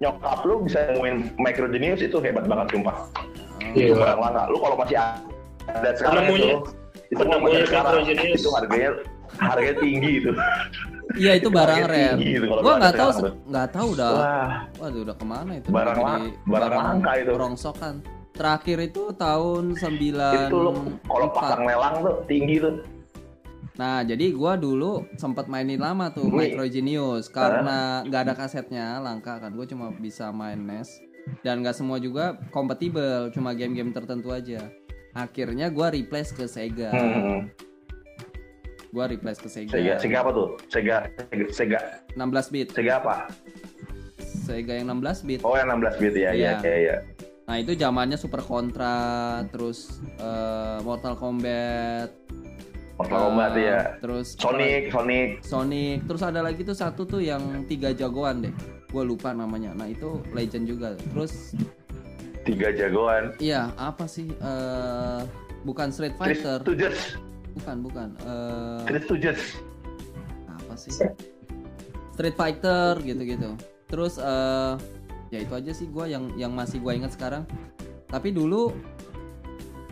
nyokap 0.00 0.44
lu 0.44 0.64
bisa 0.64 0.92
nemuin 0.92 1.36
microgenesis 1.36 2.08
itu 2.08 2.18
hebat 2.20 2.44
banget 2.44 2.72
sumpah. 2.72 2.96
Itu 3.72 3.92
Iya. 3.92 4.00
barang 4.00 4.20
langka. 4.20 4.42
Lu 4.48 4.58
kalau 4.60 4.76
masih 4.76 4.96
ada 5.00 5.90
sekarang 5.92 6.24
Penemunya- 6.24 6.56
itu 6.56 6.58
itu 7.06 7.22
kalau 7.22 7.38
penemunya 7.38 7.54
masih 7.54 7.68
sekarang 7.70 7.94
itu 8.34 8.48
harganya 8.50 8.90
harganya 9.36 9.74
tinggi 9.78 10.10
itu. 10.20 10.30
Iya 11.16 11.38
itu 11.38 11.48
barang 11.48 11.86
rare 11.86 12.18
gua 12.60 12.74
nggak 12.76 12.94
tahu 12.94 13.10
nggak 13.46 13.68
tahu 13.70 13.88
dah. 13.94 14.10
Wah. 14.12 14.50
Waduh 14.82 15.00
udah 15.06 15.16
ke 15.16 15.24
mana 15.24 15.52
itu? 15.56 15.68
Barang 15.70 15.96
Udah 15.96 16.04
lang- 16.04 16.20
jadi 16.20 16.50
barang 16.50 16.72
langka 16.82 17.12
itu. 17.16 17.32
rongsokan. 17.32 17.94
Terakhir 18.36 18.78
itu 18.84 19.02
tahun 19.16 19.64
9 19.72 19.96
itu 19.96 20.58
lu 20.60 20.72
kalau 21.08 21.28
pasang 21.32 21.64
lelang 21.64 21.94
tuh 22.04 22.14
tinggi 22.28 22.60
tuh. 22.60 22.84
Nah, 23.76 24.00
jadi 24.02 24.32
gua 24.32 24.56
dulu 24.56 25.04
sempat 25.14 25.48
mainin 25.48 25.76
lama 25.76 26.08
tuh 26.08 26.28
Wih. 26.28 26.52
Micro 26.52 26.64
Genius. 26.66 27.28
Karena 27.28 28.00
nggak 28.02 28.22
ada 28.24 28.34
kasetnya, 28.34 29.00
langka 29.00 29.36
kan. 29.36 29.52
Gue 29.52 29.64
cuma 29.64 29.92
bisa 29.92 30.32
main 30.32 30.56
NES 30.58 30.88
dan 31.40 31.60
nggak 31.60 31.76
semua 31.76 31.96
juga 31.96 32.36
kompatibel, 32.50 33.28
cuma 33.30 33.52
game-game 33.52 33.90
tertentu 33.90 34.32
aja. 34.32 34.68
Akhirnya 35.12 35.68
gua 35.68 35.88
replace 35.88 36.32
ke 36.32 36.44
Sega. 36.44 36.92
hmm. 36.92 37.40
Gua 38.96 39.04
replace 39.04 39.44
ke 39.44 39.48
Sega. 39.52 39.76
Sega 39.76 39.92
Sega 40.00 40.16
apa 40.24 40.30
tuh? 40.32 40.48
Sega 40.72 40.96
Sega 41.28 41.44
Sega, 41.52 41.80
16 42.16 42.48
bit. 42.48 42.72
Sega 42.72 42.92
apa? 42.96 43.28
Sega 44.16 44.72
yang 44.72 44.88
16 44.88 45.28
bit. 45.28 45.40
oh 45.44 45.52
yang 45.52 45.68
16 45.68 46.00
bit 46.00 46.14
ya 46.16 46.30
Iya. 46.32 46.32
iya. 46.32 46.52
iya 46.64 46.76
iya 46.80 46.96
Nah, 47.46 47.62
itu 47.62 47.78
zamannya 47.78 48.18
Super 48.18 48.42
Contra, 48.42 49.38
terus 49.54 50.02
eh, 50.18 50.78
Mortal 50.82 51.14
Kombat, 51.14 52.10
Mortal 52.98 53.30
Kombat 53.30 53.52
ya 53.54 53.94
Terus 54.02 54.34
Sonic 54.34 54.90
Sonic. 54.90 55.28
Sonic. 55.46 56.02
Terus 56.10 56.22
ada 56.26 56.42
lagi 56.42 56.66
tuh 56.66 56.74
satu 56.74 57.06
tuh 57.06 57.22
yang 57.22 57.62
tiga 57.70 57.94
jagoan 57.94 58.42
deh. 58.42 58.54
Gue 58.90 59.06
lupa 59.06 59.30
namanya. 59.30 59.70
Nah 59.78 59.86
itu 59.86 60.24
legend 60.34 60.66
juga. 60.66 60.98
Terus 60.98 61.54
tiga 62.42 62.74
jagoan. 62.74 63.30
Iya 63.38 63.70
apa 63.76 64.08
sih? 64.08 64.26
Eh 64.26 65.20
bukan 65.62 65.94
Street 65.94 66.18
Fighter. 66.18 66.64
Tujes 66.66 67.14
bukan 67.56 67.76
bukan. 67.82 68.08
Eh 68.22 68.84
Tris 68.86 69.04
Tujes 69.08 69.40
apa 70.46 70.74
sih? 70.76 70.92
Street 72.16 72.36
Fighter 72.36 73.00
gitu-gitu. 73.02 73.56
Terus 73.88 74.20
eh 74.20 74.74
ya 75.34 75.38
itu 75.42 75.52
aja 75.52 75.72
sih 75.74 75.90
gue 75.90 76.04
yang 76.06 76.30
yang 76.38 76.52
masih 76.52 76.78
gue 76.78 76.92
ingat 76.92 77.16
sekarang. 77.16 77.48
Tapi 78.06 78.30
dulu 78.30 78.70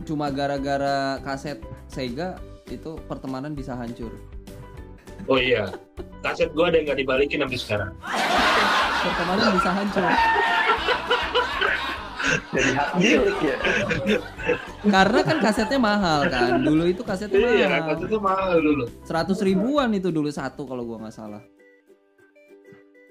cuma 0.05 0.29
gara-gara 0.29 1.19
kaset 1.25 1.59
Sega 1.89 2.37
itu 2.69 2.97
pertemanan 3.09 3.57
bisa 3.57 3.75
hancur. 3.75 4.13
Oh 5.25 5.41
iya. 5.41 5.73
Kaset 6.21 6.53
gua 6.53 6.69
ada 6.73 6.81
yang 6.81 6.89
nggak 6.89 7.01
dibalikin 7.05 7.41
sampai 7.45 7.61
sekarang. 7.61 7.93
pertemanan 9.05 9.49
bisa 9.61 9.71
hancur 9.77 10.05
jadi 12.51 12.71
hak 12.73 12.91
milik 12.97 13.39
ya 13.39 13.57
Karena 14.87 15.21
kan 15.21 15.37
kasetnya 15.39 15.79
mahal 15.79 16.21
kan. 16.27 16.59
Dulu 16.59 16.85
itu 16.87 17.01
kasetnya 17.01 17.39
Iya, 17.41 17.67
mahal. 17.69 17.85
kaset 17.91 18.07
itu 18.07 18.19
mahal 18.19 18.53
dulu. 18.59 18.85
100 19.03 19.41
ribuan 19.43 19.89
itu 19.93 20.09
dulu 20.09 20.29
satu 20.29 20.63
kalau 20.63 20.83
gua 20.83 20.99
nggak 21.01 21.15
salah. 21.15 21.43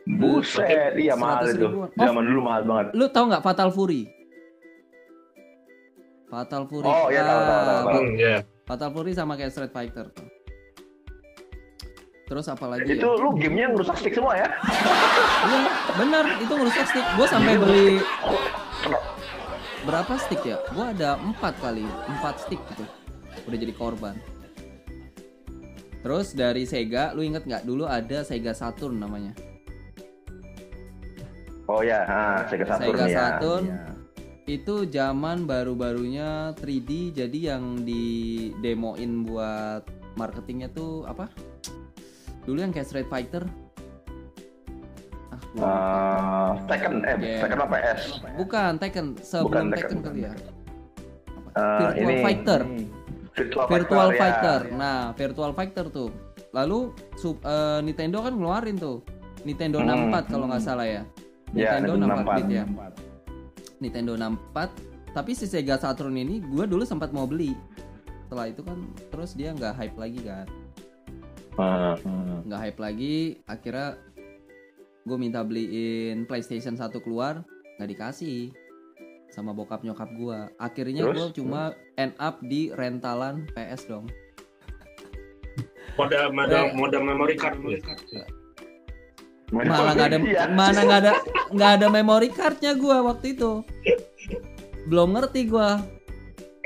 buset 0.06 0.98
iya 0.98 1.16
mahal 1.16 1.48
100 1.48 1.54
itu 1.54 1.66
ribuan. 1.66 1.88
Oh. 1.90 2.04
zaman 2.04 2.24
dulu 2.24 2.40
mahal 2.42 2.62
banget 2.64 2.86
Lu 2.92 3.06
tahu 3.08 3.26
nggak 3.30 3.40
Fatal 3.42 3.70
Fury? 3.70 4.02
Fatal 6.26 6.64
Fury. 6.66 6.84
Oh, 6.84 7.08
iya, 7.08 7.22
tahu, 7.22 7.40
tahu, 7.40 7.46
tahu, 7.46 7.62
Ah, 7.70 7.84
tahu. 7.86 8.02
Hmm, 8.02 8.14
ya. 8.18 8.36
Fatal 8.64 8.90
Fury 8.92 9.12
sama 9.14 9.34
kayak 9.34 9.52
Street 9.52 9.70
Fighter 9.70 10.10
tuh. 10.10 10.28
Terus 12.24 12.48
apa 12.48 12.66
lagi 12.66 12.88
itu 12.90 12.98
ya? 13.00 13.14
lu 13.14 13.30
gamenya 13.34 13.68
ngerusak 13.70 13.96
stick 13.96 14.16
semua 14.16 14.34
ya 14.34 14.48
Iya, 15.44 15.60
bener 15.94 16.26
itu 16.40 16.50
ngerusak 16.52 16.86
stick. 16.86 17.06
Gua 17.14 17.28
sampai 17.28 17.54
beli 17.56 18.02
berapa 19.84 20.14
stick 20.20 20.42
ya? 20.48 20.58
Gua 20.72 20.96
ada 20.96 21.20
empat 21.20 21.60
kali, 21.60 21.84
empat 21.84 22.48
stick 22.48 22.60
gitu. 22.72 22.86
Udah 23.48 23.58
jadi 23.60 23.74
korban. 23.76 24.16
Terus 26.04 26.36
dari 26.36 26.68
Sega, 26.68 27.16
lu 27.16 27.24
inget 27.24 27.48
nggak 27.48 27.64
dulu 27.64 27.88
ada 27.88 28.28
Sega 28.28 28.52
Saturn 28.52 29.00
namanya? 29.00 29.32
oh 31.68 31.80
ya 31.80 32.04
ah, 32.06 32.44
Sega 32.52 32.66
Saturn 32.68 32.96
Sega 32.96 33.06
ya 33.08 33.18
Saturn. 33.18 33.64
Iya. 33.68 33.80
Itu 34.44 34.76
zaman 34.92 35.48
baru-barunya 35.48 36.52
3D 36.60 37.16
jadi 37.16 37.56
yang 37.56 37.88
di 37.88 38.52
demoin 38.60 39.24
buat 39.24 39.88
marketingnya 40.20 40.68
tuh 40.76 41.08
apa? 41.08 41.32
Dulu 42.44 42.60
yang 42.60 42.76
kayak 42.76 42.92
Street 42.92 43.08
Fighter. 43.08 43.48
Ah, 45.56 46.58
Tekken 46.66 46.94
eh 47.04 47.16
Iya. 47.16 47.38
Tekken 47.46 47.60
apa 47.62 47.76
S 47.94 48.02
Bukan 48.34 48.72
Tekken, 48.78 49.06
sebelum 49.18 49.46
Bukan 49.46 49.66
Tekken, 49.70 49.90
Tekken. 49.92 50.00
kali 50.02 50.22
ya. 50.22 50.34
Ah, 51.54 51.94
Virtual 51.94 52.02
ini 52.02 52.14
Fighter. 52.20 52.62
Virtual, 53.34 53.66
Virtual 53.68 54.08
ya. 54.08 54.18
Fighter. 54.18 54.60
Nah, 54.74 55.00
Virtual 55.14 55.52
Fighter 55.52 55.86
tuh. 55.88 56.10
Lalu 56.52 56.80
sub, 57.16 57.38
eh, 57.40 57.80
Nintendo 57.82 58.22
kan 58.22 58.34
ngeluarin 58.34 58.78
tuh. 58.78 59.06
Nintendo 59.44 59.78
Hmm. 59.78 60.10
64 60.10 60.24
kalau 60.28 60.46
nggak 60.48 60.64
salah 60.64 60.86
ya. 60.86 61.02
Ya, 61.52 61.78
Nintendo 61.78 61.92
Nintendo 61.94 62.06
64 62.16 62.34
bit 62.36 62.46
64. 62.48 62.50
ya. 62.50 62.66
Nintendo 63.80 64.12
64. 64.16 64.70
Tapi 65.14 65.32
si 65.32 65.46
Sega 65.46 65.78
Saturn 65.78 66.16
ini 66.16 66.42
gue 66.42 66.66
dulu 66.66 66.82
sempat 66.82 67.14
mau 67.14 67.26
beli. 67.26 67.54
Setelah 68.24 68.50
itu 68.50 68.62
kan 68.62 68.78
terus 69.12 69.38
dia 69.38 69.54
nggak 69.54 69.74
hype 69.76 69.94
lagi 69.96 70.20
kan. 70.24 70.48
Ah, 71.54 71.94
Nggak 72.42 72.60
hype 72.60 72.80
lagi. 72.80 73.18
Akhirnya 73.46 73.94
gue 75.04 75.18
minta 75.20 75.44
beliin 75.44 76.24
PlayStation 76.24 76.74
1 76.74 76.92
keluar 77.00 77.44
nggak 77.76 77.90
dikasih 77.90 78.52
sama 79.28 79.50
bokap 79.50 79.82
nyokap 79.82 80.14
gue. 80.14 80.40
Akhirnya 80.58 81.10
gue 81.10 81.34
cuma 81.34 81.74
end 81.98 82.14
up 82.18 82.38
di 82.40 82.70
rentalan 82.70 83.50
PS 83.52 83.90
dong. 83.90 84.06
Modal 85.94 86.30
modal 86.30 86.64
Eh. 86.64 86.74
modal 86.74 87.02
memory 87.02 87.36
card. 87.36 87.58
malah 89.54 89.94
nggak 89.94 90.08
ada 90.10 90.18
Iya. 90.18 90.44
mana 90.50 90.80
nggak 90.82 91.00
ada 91.06 91.12
nggak 91.54 91.72
ada 91.78 91.88
memory 91.94 92.30
cardnya 92.34 92.74
gua 92.74 93.06
waktu 93.06 93.38
itu 93.38 93.62
belum 94.90 95.14
ngerti 95.14 95.46
gua 95.46 95.78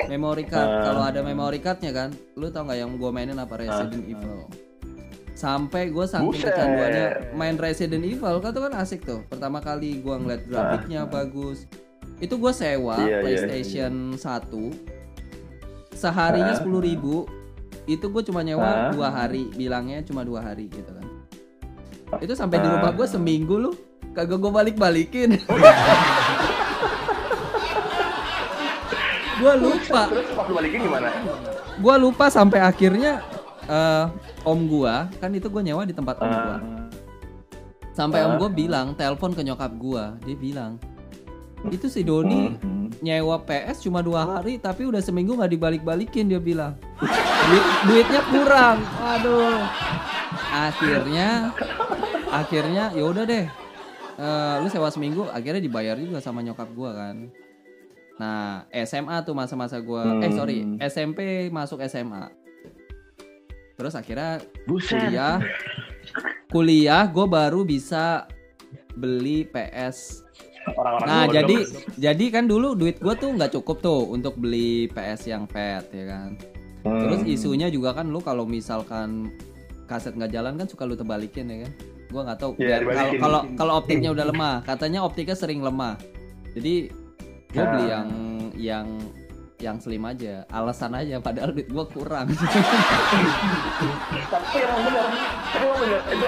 memory 0.07 0.47
card 0.47 0.69
Ah. 0.71 0.83
kalau 0.87 1.03
ada 1.03 1.19
memory 1.19 1.59
cardnya 1.59 1.91
kan 1.91 2.09
lu 2.39 2.47
tau 2.47 2.63
nggak 2.63 2.79
yang 2.79 2.95
gua 2.95 3.11
mainin 3.11 3.35
apa 3.35 3.59
Resident 3.59 4.07
Evil 4.07 4.47
sampai 5.37 5.93
gua 5.93 6.09
saking 6.09 6.33
Buset. 6.33 6.49
kecanduannya 6.49 7.05
main 7.31 7.53
Resident 7.55 8.01
Evil 8.01 8.41
kan 8.41 8.49
tuh 8.49 8.63
kan 8.63 8.73
asik 8.75 9.05
tuh 9.05 9.21
pertama 9.23 9.61
kali 9.61 10.01
gua 10.01 10.17
ngeliat 10.17 10.41
grafiknya 10.43 11.05
bagus 11.05 11.69
itu 12.17 12.33
gua 12.35 12.49
sewa 12.51 12.97
Ah. 12.97 13.05
Iya. 13.05 13.21
PlayStation 13.21 14.17
1 14.17 14.73
seharinya 15.93 16.53
sepuluh 16.53 16.77
ribu 16.79 17.29
itu 17.85 18.03
gue 18.03 18.23
cuma 18.23 18.41
nyewa 18.41 18.65
Ah. 18.65 18.89
dua 18.89 19.09
hari 19.09 19.49
bilangnya 19.51 20.01
cuma 20.01 20.21
dua 20.21 20.41
hari 20.41 20.67
gitu 20.67 20.89
kan 20.89 21.05
itu 22.17 22.33
sampai 22.33 22.57
di 22.57 22.65
Ah. 22.65 22.73
rumah 22.73 22.91
gue 22.91 23.05
seminggu 23.05 23.55
lu 23.55 23.71
kagak 24.11 24.35
gue 24.35 24.51
balik 24.51 24.75
balikin 24.75 25.37
gue 29.37 29.53
lupa 29.55 30.01
Terus 30.09 30.27
pas 30.33 30.47
balikin 30.49 30.79
gimana? 30.81 31.09
gue 31.77 31.95
lupa 31.95 32.25
sampai 32.27 32.57
akhirnya 32.59 33.21
eh, 33.67 34.05
om 34.43 34.59
gua 34.65 35.11
kan 35.15 35.29
itu 35.29 35.45
gue 35.45 35.61
nyewa 35.61 35.83
di 35.83 35.91
tempat 35.91 36.15
om 36.17 36.25
Ah. 36.25 36.39
gua 36.39 36.57
sampai 37.91 38.23
om 38.23 38.33
Ah. 38.33 38.37
gue 38.37 38.49
bilang 38.49 38.87
telepon 38.93 39.31
ke 39.31 39.41
nyokap 39.41 39.71
gua 39.75 40.15
dia 40.21 40.33
bilang 40.33 40.79
itu 41.67 41.87
si 41.87 42.01
Doni 42.01 42.53
Hmm. 42.53 42.87
nyewa 42.99 43.37
PS 43.39 43.81
cuma 43.81 43.99
dua 43.99 44.23
hari 44.25 44.55
tapi 44.55 44.85
udah 44.85 44.99
seminggu 44.99 45.33
nggak 45.33 45.51
dibalik-balikin 45.51 46.27
dia 46.27 46.39
bilang 46.39 46.77
Duit- 47.43 47.71
duitnya 47.83 48.21
kurang 48.25 48.77
aduh 48.97 49.61
akhirnya 50.47 51.51
akhirnya 52.27 52.83
ya 52.91 53.03
udah 53.03 53.25
deh 53.25 53.47
Eh, 54.17 54.55
lu 54.57 54.67
sewa 54.67 54.89
seminggu 54.89 55.29
akhirnya 55.29 55.61
dibayar 55.61 55.93
juga 55.93 56.17
sama 56.17 56.41
nyokap 56.41 56.73
gua 56.73 56.89
kan 56.91 57.29
nah 58.17 58.65
SMA 58.75 59.21
tuh 59.21 59.33
masa-masa 59.33 59.77
gua 59.77 60.09
eh 60.17 60.25
Hmm. 60.25 60.33
sorry 60.33 60.57
SMP 60.79 61.19
masuk 61.47 61.77
SMA 61.83 62.25
terus 63.77 63.93
akhirnya 63.93 64.41
Buset. 64.65 64.97
kuliah 64.97 65.37
kuliah 66.49 67.05
gue 67.05 67.25
baru 67.29 67.61
bisa 67.61 68.25
beli 68.97 69.45
PS 69.45 70.25
Orang-orang 70.67 71.07
Nah 71.07 71.23
jadi 71.31 71.57
jadi 71.95 72.25
kan 72.27 72.43
dulu 72.43 72.75
duit 72.75 72.99
gue 72.99 73.15
tuh 73.15 73.31
nggak 73.31 73.55
cukup 73.55 73.79
tuh 73.79 74.03
untuk 74.11 74.35
beli 74.35 74.91
PS 74.91 75.31
yang 75.31 75.47
fat 75.47 75.87
ya 75.95 76.05
kan. 76.11 76.35
Hmm. 76.83 76.99
Terus 77.07 77.21
isunya 77.23 77.71
juga 77.71 77.95
kan 77.95 78.11
lu 78.11 78.19
kalau 78.19 78.43
misalkan 78.43 79.31
kaset 79.87 80.11
nggak 80.11 80.27
jalan 80.35 80.59
kan 80.59 80.67
suka 80.67 80.83
lu 80.83 80.99
terbalikin 80.99 81.47
ya 81.47 81.57
kan. 81.63 81.71
Gua 82.11 82.21
nggak 82.27 82.39
tahu. 82.39 82.51
Iya, 82.59 82.83
Kalau 82.83 83.11
kalau 83.15 83.39
kalau 83.55 83.73
optiknya 83.79 84.11
udah 84.11 84.27
lemah, 84.27 84.55
katanya 84.67 85.07
optiknya 85.07 85.39
sering 85.39 85.63
lemah. 85.63 85.95
Jadi 86.51 86.91
gue 87.47 87.63
beli 87.63 87.85
Ah. 87.87 87.89
yang 87.95 88.07
yang 88.59 88.87
yang 89.57 89.81
slim 89.81 90.05
aja, 90.05 90.45
alasan 90.53 90.93
aja. 90.93 91.17
Padahal 91.17 91.49
duit 91.49 91.65
gue 91.65 91.85
kurang. 91.89 92.29
tapi 94.29 94.57
emang 94.61 94.81
tapi 94.85 95.65
emang 95.65 95.79
bener. 95.81 96.01
Itu 96.13 96.27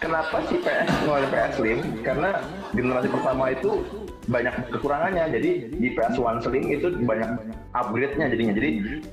kenapa 0.00 0.36
sih 0.48 0.58
PS 0.64 0.88
ngeluarin 1.04 1.28
PS 1.28 1.52
Slim? 1.60 1.78
Karena 2.00 2.30
generasi 2.72 3.08
pertama 3.12 3.44
itu 3.52 3.84
banyak 4.32 4.54
kekurangannya. 4.72 5.24
Jadi 5.36 5.50
di 5.76 5.88
PS 5.92 6.16
One 6.16 6.40
Slim 6.40 6.64
itu 6.72 6.88
banyak 7.04 7.30
upgrade-nya 7.76 8.26
jadinya. 8.32 8.54
Jadi 8.56 8.70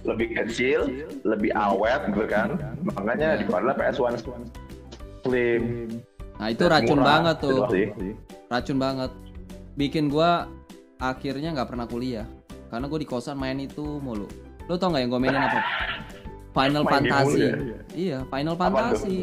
lebih 0.07 0.27
kecil 0.31 0.79
lebih 1.27 1.51
awet 1.51 2.07
gitu 2.07 2.23
kan. 2.23 2.55
Makanya 2.87 3.43
dikeluarin 3.43 3.75
PS 3.75 3.97
One 3.99 4.17
Slim. 5.27 5.63
Nah 6.39 6.47
itu 6.53 6.63
racun 6.69 7.03
Murah. 7.03 7.07
banget 7.19 7.35
tuh. 7.43 7.67
Racun 8.47 8.77
banget. 8.79 9.11
Bikin 9.75 10.07
gua 10.07 10.47
akhirnya 10.97 11.51
nggak 11.53 11.69
pernah 11.69 11.85
kuliah 11.85 12.36
karena 12.67 12.85
gue 12.85 12.99
di 13.01 13.07
kosan 13.07 13.37
main 13.37 13.57
itu 13.57 13.99
mulu. 13.99 14.27
Lo 14.67 14.75
tau 14.75 14.91
nggak 14.91 15.01
yang 15.07 15.11
gue 15.11 15.21
mainin 15.21 15.39
apa? 15.39 15.59
Final 16.51 16.83
Main 16.83 17.03
game 17.05 17.13
Fantasy. 17.13 17.25
mulu 17.27 17.37
ya? 17.37 17.55
iya. 17.93 18.17
Final? 18.27 18.55
Fantasy. 18.57 19.17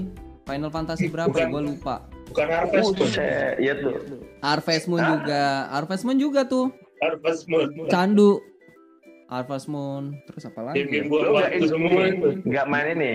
Final 0.45 0.71
Fantasy 0.71 1.07
berapa 1.09 1.33
Bukan. 1.33 1.49
gue 1.51 1.63
lupa. 1.73 1.95
Bukan 2.25 2.47
Harvest 2.49 2.85
Moon. 2.89 2.95
Buset, 3.05 3.55
iya 3.61 3.73
tuh. 3.77 3.95
Harvest 4.41 4.87
Moon 4.89 5.03
juga. 5.03 5.45
Harvest 5.69 6.03
Moon 6.09 6.19
juga 6.19 6.41
tuh. 6.45 6.67
Harvest 7.03 7.45
Moon. 7.49 7.69
candu. 7.91 8.41
Harvest 9.29 9.67
Moon. 9.69 10.15
Terus 10.31 10.47
apa 10.49 10.61
lagi? 10.63 10.85
Game-game 10.85 11.05
ya? 11.05 11.11
buat 11.11 11.27
waktu 11.33 11.67
semua 11.69 12.01
nggak 12.45 12.67
main 12.69 12.87
ini 12.97 13.13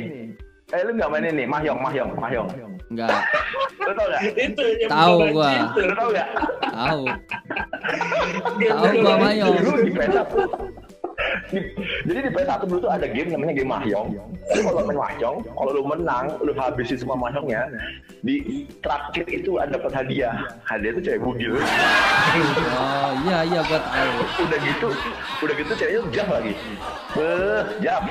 eh 0.69 0.81
lu 0.85 0.91
nggak 0.93 1.09
main 1.09 1.25
ini? 1.25 1.43
Mahyong 1.45 1.79
Mahyong 1.81 2.11
Mahyong 2.15 2.49
nggak. 2.89 3.09
Lu 3.85 3.91
tau 3.93 4.05
nggak? 4.05 4.21
Itu 4.33 4.63
yang 4.81 4.89
Tahu 4.91 5.17
gua. 5.33 5.49
lu 5.73 5.93
tau 5.93 6.07
nggak? 6.09 6.29
Tahu. 6.69 7.01
Tahu 8.59 8.83
gua 8.97 9.13
cinta. 9.31 9.49
dulu 9.61 9.77
di 9.81 9.91
PS1 9.93 10.29
di- 11.51 11.67
jadi 12.07 12.19
di 12.23 12.31
PS1 12.31 12.61
dulu 12.63 12.79
tuh 12.79 12.91
ada 12.91 13.05
game 13.05 13.29
namanya 13.29 13.53
game 13.53 13.69
Mahjong. 13.69 14.07
Jadi 14.47 14.59
kalau 14.63 14.81
main 14.85 14.97
Mahjong 14.97 15.35
kalau 15.53 15.71
lu 15.73 15.83
menang 15.85 16.25
lu 16.39 16.51
habisin 16.53 16.97
semua 16.97 17.17
Mahjongnya 17.17 17.65
di 18.21 18.65
terakhir 18.79 19.25
itu 19.27 19.57
ada 19.57 19.73
dapat 19.73 19.91
hadiah. 19.93 20.35
Hadiah 20.65 20.91
itu 20.93 21.01
cewek 21.03 21.21
bugil. 21.21 21.53
Oh 22.73 23.11
iya 23.25 23.37
iya 23.43 23.59
gue 23.61 23.79
tahu. 23.79 24.11
Udah 24.45 24.59
gitu 24.61 24.87
udah 25.41 25.55
gitu 25.57 25.71
ceweknya 25.75 26.01
jam 26.13 26.27
lagi. 26.29 26.53
Eh 27.17 27.61
jam 27.81 28.01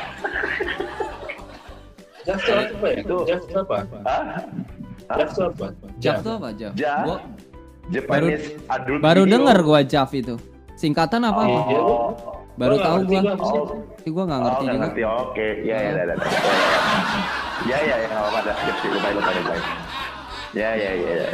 Jav 2.28 2.38
itu 2.44 2.52
apa 2.52 2.86
ya? 2.92 2.96
Itu. 3.00 3.16
Jav 3.24 3.40
itu 3.40 3.56
apa? 3.56 3.76
Jav 5.08 5.28
itu 5.32 5.40
apa? 5.40 5.66
Jav 5.96 6.16
tuh 6.20 6.32
apa 6.36 6.48
Jav 6.52 6.72
Jav. 6.76 7.04
Gua 7.08 7.18
Japanese 7.88 8.44
adult 8.68 9.00
baru 9.00 9.22
video. 9.24 9.32
denger 9.32 9.58
gue 9.64 9.80
Jav 9.88 10.10
itu. 10.12 10.34
Singkatan 10.76 11.24
apa? 11.24 11.40
Apa 11.40 11.76
oh, 11.80 12.12
baru 12.54 12.74
Gua 12.76 12.84
tahu 12.84 12.96
gua. 13.08 13.20
oh, 13.40 13.64
Tapi 13.96 14.08
gue 14.12 14.24
nggak 14.28 14.38
oh, 14.38 14.44
ngerti 14.44 14.62
nggak 14.62 14.74
juga. 14.76 14.84
ngerti. 14.84 15.00
Oke 15.08 15.46
ya 15.64 15.76
ya 15.80 15.90
ya 15.90 16.04
ya 16.04 16.16
ya 17.66 17.78
ya 17.80 17.94
ya 17.96 18.06
nggak 18.06 18.20
apa-apa 18.22 18.38
dah 18.46 18.54
skip 18.60 18.74
skip 18.78 18.90
lupain 18.94 19.14
lupain 19.18 19.36
lupain 19.42 19.62
ya 20.54 20.70
ya 20.78 20.90
ya 20.94 21.12
ya 21.18 21.28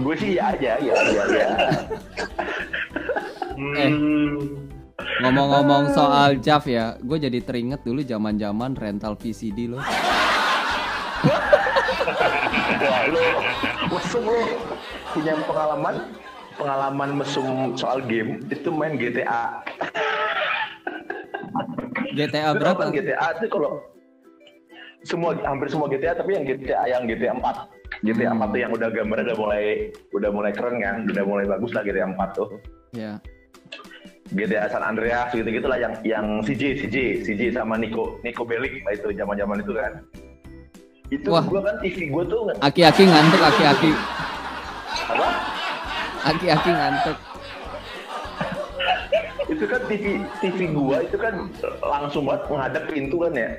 gue 0.00 0.14
sih 0.16 0.30
ya 0.40 0.44
aja 0.56 0.72
ya 0.80 0.94
ya 0.96 1.24
ya 1.28 1.48
Hmm. 3.60 4.56
Ngomong-ngomong 5.20 5.92
soal 5.92 6.40
Jav 6.40 6.64
ya, 6.64 6.96
gue 6.96 7.18
jadi 7.20 7.38
teringet 7.44 7.84
dulu 7.84 8.00
zaman-zaman 8.00 8.72
rental 8.72 9.14
VCD. 9.20 9.68
Wah, 12.80 13.02
lu 13.12 13.20
mesum 13.92 14.24
lu 14.24 14.40
punya 15.12 15.36
pengalaman 15.44 15.94
pengalaman 16.56 17.10
mesum 17.20 17.76
soal 17.76 18.00
game 18.04 18.40
itu 18.48 18.68
main 18.72 18.96
GTA. 18.96 19.60
GTA 22.16 22.56
berapa? 22.56 22.88
GTA 22.88 23.26
itu 23.36 23.46
kalau 23.52 23.84
semua 25.04 25.36
hampir 25.44 25.68
semua 25.68 25.88
GTA 25.88 26.16
tapi 26.16 26.36
yang 26.36 26.44
GTA 26.48 26.84
yang 26.88 27.04
GTA 27.04 27.32
4. 27.36 27.80
GTA 28.00 28.32
4 28.32 28.48
tuh 28.48 28.60
yang 28.60 28.72
udah 28.72 28.88
gambarnya 28.88 29.24
udah 29.32 29.36
mulai 29.36 29.64
udah 30.16 30.30
mulai 30.32 30.52
keren 30.56 30.80
kan, 30.80 31.04
udah 31.04 31.24
mulai 31.28 31.44
bagus 31.44 31.70
lah 31.76 31.82
GTA 31.84 32.08
4 32.08 32.16
tuh. 32.32 32.48
Ya. 32.96 33.20
GTA 34.30 34.70
San 34.70 34.82
Andreas 34.86 35.34
gitu-gitu 35.34 35.66
lah 35.66 35.78
yang 35.78 35.94
yang 36.06 36.26
CJ 36.46 36.86
CJ 36.86 36.96
CJ 37.26 37.42
sama 37.50 37.74
Nico 37.74 38.22
Nico 38.22 38.46
Bellic 38.46 38.82
lah 38.86 38.94
itu 38.94 39.10
zaman-zaman 39.10 39.58
itu 39.58 39.72
kan. 39.74 39.92
Itu 41.10 41.28
Wah. 41.34 41.42
gua 41.42 41.60
kan 41.66 41.76
TV 41.82 42.06
gua 42.06 42.22
tuh 42.22 42.54
Aki-aki 42.62 43.02
ngantuk, 43.10 43.42
aki-aki. 43.42 43.90
apa? 45.10 45.28
Aki-aki 46.30 46.70
ngantuk. 46.70 47.18
itu 49.52 49.64
kan 49.66 49.80
TV 49.90 50.04
TV 50.38 50.58
gua 50.70 50.96
itu 51.02 51.16
kan 51.18 51.34
langsung 51.82 52.30
banget 52.30 52.42
menghadap 52.46 52.82
pintu 52.86 53.16
kan 53.26 53.32
ya. 53.34 53.50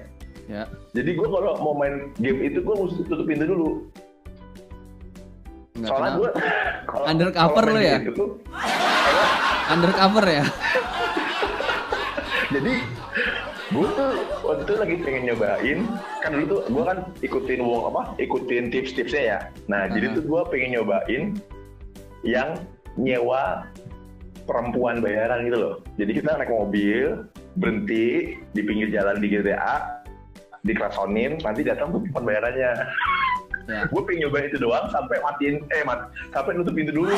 Ya. 0.48 0.64
Jadi 0.96 1.20
gua 1.20 1.28
kalau 1.28 1.52
mau 1.60 1.74
main 1.76 2.16
game 2.24 2.40
itu 2.48 2.64
gua 2.64 2.80
mesti 2.80 3.04
tutup 3.04 3.28
pintu 3.28 3.44
dulu. 3.44 3.92
Nggak 5.82 5.90
Soalnya 5.90 6.30
kalau 6.90 7.06
Undercover 7.10 7.66
main 7.74 7.82
ya? 7.82 7.98
Itu, 8.06 8.26
Undercover 9.74 10.26
ya? 10.30 10.46
jadi 12.54 12.74
gua 13.72 13.88
tuh 13.96 14.12
waktu 14.44 14.62
itu 14.68 14.74
lagi 14.76 14.96
pengen 15.00 15.24
nyobain 15.32 15.80
kan 16.20 16.30
dulu 16.36 16.46
tuh 16.46 16.60
gua 16.70 16.84
kan 16.92 16.98
ikutin 17.24 17.62
wong 17.64 17.84
apa 17.90 18.02
ikutin 18.22 18.70
tips-tipsnya 18.70 19.24
ya. 19.24 19.40
Nah 19.66 19.90
jadi 19.90 20.14
Aha. 20.14 20.16
tuh 20.22 20.24
gua 20.30 20.42
pengen 20.46 20.78
nyobain 20.78 21.24
yang 22.22 22.62
nyewa 23.00 23.66
perempuan 24.46 25.02
bayaran 25.02 25.48
gitu 25.50 25.58
loh. 25.58 25.76
Jadi 25.98 26.12
kita 26.22 26.38
naik 26.38 26.52
mobil 26.52 27.26
berhenti 27.58 28.38
di 28.54 28.62
pinggir 28.62 28.94
jalan 28.94 29.18
di 29.18 29.28
GTA 29.32 30.04
dikrasonin 30.62 31.42
nanti 31.42 31.66
datang 31.66 31.90
tuh 31.96 32.00
perempuan 32.06 32.26
bayarannya. 32.28 32.72
Ya. 33.72 33.88
gue 33.88 34.02
pengen 34.04 34.28
nyobain 34.28 34.52
itu 34.52 34.60
doang 34.60 34.92
sampai 34.92 35.16
matiin 35.24 35.64
eh 35.72 35.88
mat 35.88 36.12
sampai 36.36 36.60
nutup 36.60 36.76
pintu 36.76 36.92
dulu 36.92 37.08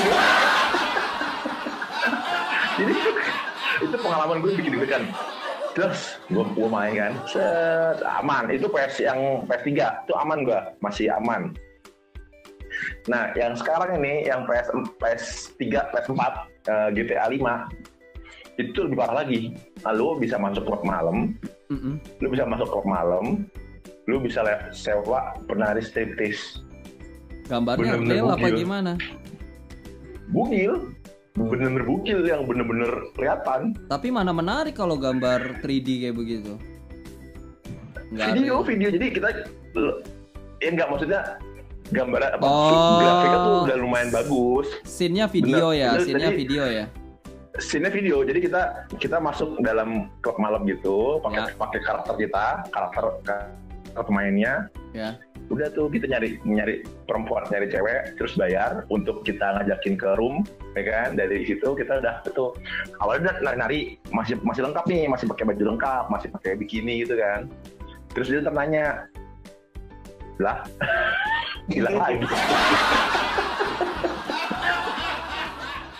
jadi 2.77 2.93
itu 3.81 3.95
pengalaman 3.97 4.37
gue 4.37 4.53
bikin 4.53 4.77
deg-degan 4.77 5.03
terus 5.73 6.21
gue 6.29 6.45
gue 6.45 6.69
main 6.69 6.93
kan 6.93 7.13
set 7.25 7.97
aman 8.05 8.53
itu 8.53 8.69
PS 8.69 9.01
yang 9.01 9.49
PS 9.49 9.65
3 9.65 10.05
itu 10.05 10.13
aman 10.13 10.45
gue 10.45 10.59
masih 10.77 11.09
aman 11.09 11.49
Nah, 13.07 13.35
yang 13.37 13.53
sekarang 13.53 14.01
ini 14.01 14.27
yang 14.27 14.47
PS 14.47 14.71
PS3, 14.97 15.61
PS4, 15.91 16.21
eh, 16.67 16.89
GTA 16.95 17.27
5 17.29 17.69
itu 18.61 18.79
lebih 18.85 18.97
parah 18.97 19.25
lagi. 19.25 19.57
Nah, 19.81 19.93
lu 19.93 20.17
bisa 20.21 20.37
masuk 20.37 20.63
klub 20.65 20.81
malam, 20.85 21.33
Mm-mm. 21.73 21.97
lu 22.21 22.27
bisa 22.29 22.45
masuk 22.45 22.69
klub 22.69 22.85
malam, 22.85 23.49
lu 24.03 24.19
bisa 24.19 24.43
le- 24.43 24.71
sewa 24.71 25.35
penari 25.45 25.79
striptease. 25.79 26.59
Gambarnya 27.45 27.95
Bener-bener 27.95 28.15
real 28.15 28.27
apa 28.29 28.47
gimana? 28.49 28.91
Bugil, 30.29 30.95
bener-bener 31.35 31.83
bugil 31.83 32.19
yang 32.23 32.43
bener-bener 32.43 32.91
kelihatan. 33.13 33.75
Tapi 33.85 34.07
mana 34.09 34.31
menarik 34.31 34.73
kalau 34.73 34.95
gambar 34.95 35.59
3D 35.59 35.87
kayak 36.01 36.15
begitu? 36.15 36.53
Nggak 38.09 38.27
video, 38.33 38.53
real. 38.55 38.63
video. 38.63 38.87
Jadi 38.91 39.05
kita, 39.11 39.29
ya 40.59 40.69
nggak 40.69 40.87
maksudnya 40.87 41.19
gambar 41.91 42.21
apa 42.31 42.43
Oh. 42.43 42.97
grafiknya 42.97 43.39
tuh 43.39 43.55
udah 43.67 43.77
lumayan 43.77 44.09
bagus. 44.09 44.67
Scene-nya 44.83 45.27
video 45.27 45.69
Bener, 45.69 45.79
ya, 45.79 45.87
bener, 45.91 46.01
scene-nya 46.01 46.29
jadi- 46.29 46.39
video 46.39 46.63
ya. 46.65 46.85
scene 47.53 47.85
video 47.85 48.25
jadi 48.25 48.39
kita 48.41 48.61
kita 48.97 49.21
masuk 49.21 49.61
dalam 49.61 50.09
klub 50.25 50.41
malam 50.41 50.65
gitu 50.65 51.21
pakai 51.21 51.37
Ya. 51.37 51.53
pakai 51.53 51.79
karakter 51.85 52.15
kita 52.17 52.45
karakter 52.73 53.03
pemainnya 54.01 54.67
Ya. 54.93 55.17
udah 55.49 55.73
tuh 55.73 55.89
kita 55.89 56.05
nyari 56.05 56.37
nyari 56.45 56.85
perempuan 57.09 57.45
nyari 57.49 57.65
cewek 57.69 58.17
terus 58.17 58.33
bayar 58.37 58.85
untuk 58.93 59.25
kita 59.25 59.57
ngajakin 59.57 59.97
ke 59.97 60.09
room 60.17 60.45
ya 60.77 60.85
kan 60.85 61.17
dari 61.17 61.45
situ 61.45 61.73
kita 61.73 61.97
udah 62.01 62.21
tuh 62.29 62.53
awalnya 63.01 63.33
udah 63.41 63.57
nari 63.57 63.97
masih 64.13 64.37
masih 64.45 64.65
lengkap 64.69 64.85
nih 64.85 65.09
masih 65.09 65.25
pakai 65.29 65.45
baju 65.49 65.63
lengkap 65.73 66.03
masih 66.13 66.29
pakai 66.29 66.51
bikini 66.57 67.05
gitu 67.05 67.17
kan 67.17 67.49
terus 68.13 68.29
dia 68.29 68.45
ntar 68.45 68.53
nanya 68.53 69.09
lah 70.37 70.61
gila 71.73 71.91
lagi 71.93 72.25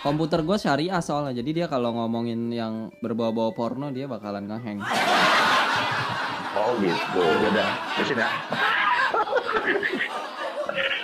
Komputer 0.04 0.44
gue 0.44 0.60
syariah 0.60 1.00
soalnya, 1.00 1.40
jadi 1.40 1.64
dia 1.64 1.66
kalau 1.66 1.96
ngomongin 1.96 2.52
yang 2.52 2.92
berbau-bau 3.00 3.56
porno 3.56 3.88
dia 3.88 4.04
bakalan 4.04 4.44
ngeheng. 4.44 4.84
Oh 6.54 6.72
gitu, 6.78 7.22
udah 7.50 7.68
terusin 7.98 8.18
ya. 8.22 8.30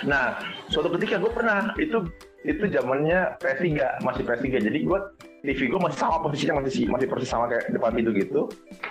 nah, 0.11 0.39
suatu 0.71 0.89
ketika 0.97 1.19
gue 1.19 1.31
pernah 1.31 1.75
itu 1.75 2.07
itu 2.41 2.63
zamannya 2.73 3.37
PS3 3.37 4.01
masih 4.01 4.23
PS3 4.25 4.45
jadi 4.65 4.79
gue 4.81 4.99
TV 5.45 5.69
gue 5.69 5.79
masih 5.81 5.97
sama 6.01 6.17
posisinya 6.25 6.61
masih 6.61 6.89
masih 6.89 7.05
persis 7.05 7.29
sama 7.29 7.45
kayak 7.51 7.69
depan 7.69 7.91
pintu 7.93 8.11
gitu. 8.15 8.41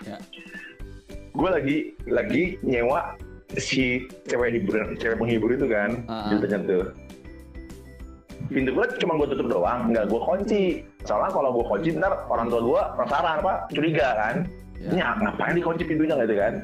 Ya. 0.07 0.19
Gue 1.35 1.49
lagi 1.51 1.77
lagi 2.07 2.59
nyewa 2.63 3.19
si 3.59 4.07
cewek 4.31 4.55
hiburan 4.63 4.95
cewek 4.99 5.19
penghibur 5.19 5.51
itu 5.51 5.67
kan 5.67 6.07
Ah, 6.07 6.13
ah. 6.13 6.27
ceritanya 6.31 6.59
tuh. 6.67 6.85
Pintu 8.51 8.75
gue 8.75 8.87
cuma 8.99 9.15
gue 9.15 9.29
tutup 9.31 9.47
doang, 9.47 9.95
nggak 9.95 10.11
gue 10.11 10.21
kunci. 10.27 10.63
Soalnya 11.07 11.31
kalau 11.31 11.55
gue 11.55 11.65
kunci 11.71 11.95
ntar 11.95 12.27
orang 12.27 12.51
tua 12.51 12.61
gue 12.67 12.83
penasaran 12.99 13.35
apa 13.39 13.53
curiga 13.71 14.09
kan. 14.19 14.37
Ya. 14.83 14.91
Ini 14.91 15.01
ngapain 15.23 15.55
dikunci 15.55 15.85
pintunya 15.87 16.19
gitu 16.27 16.35
kan? 16.35 16.55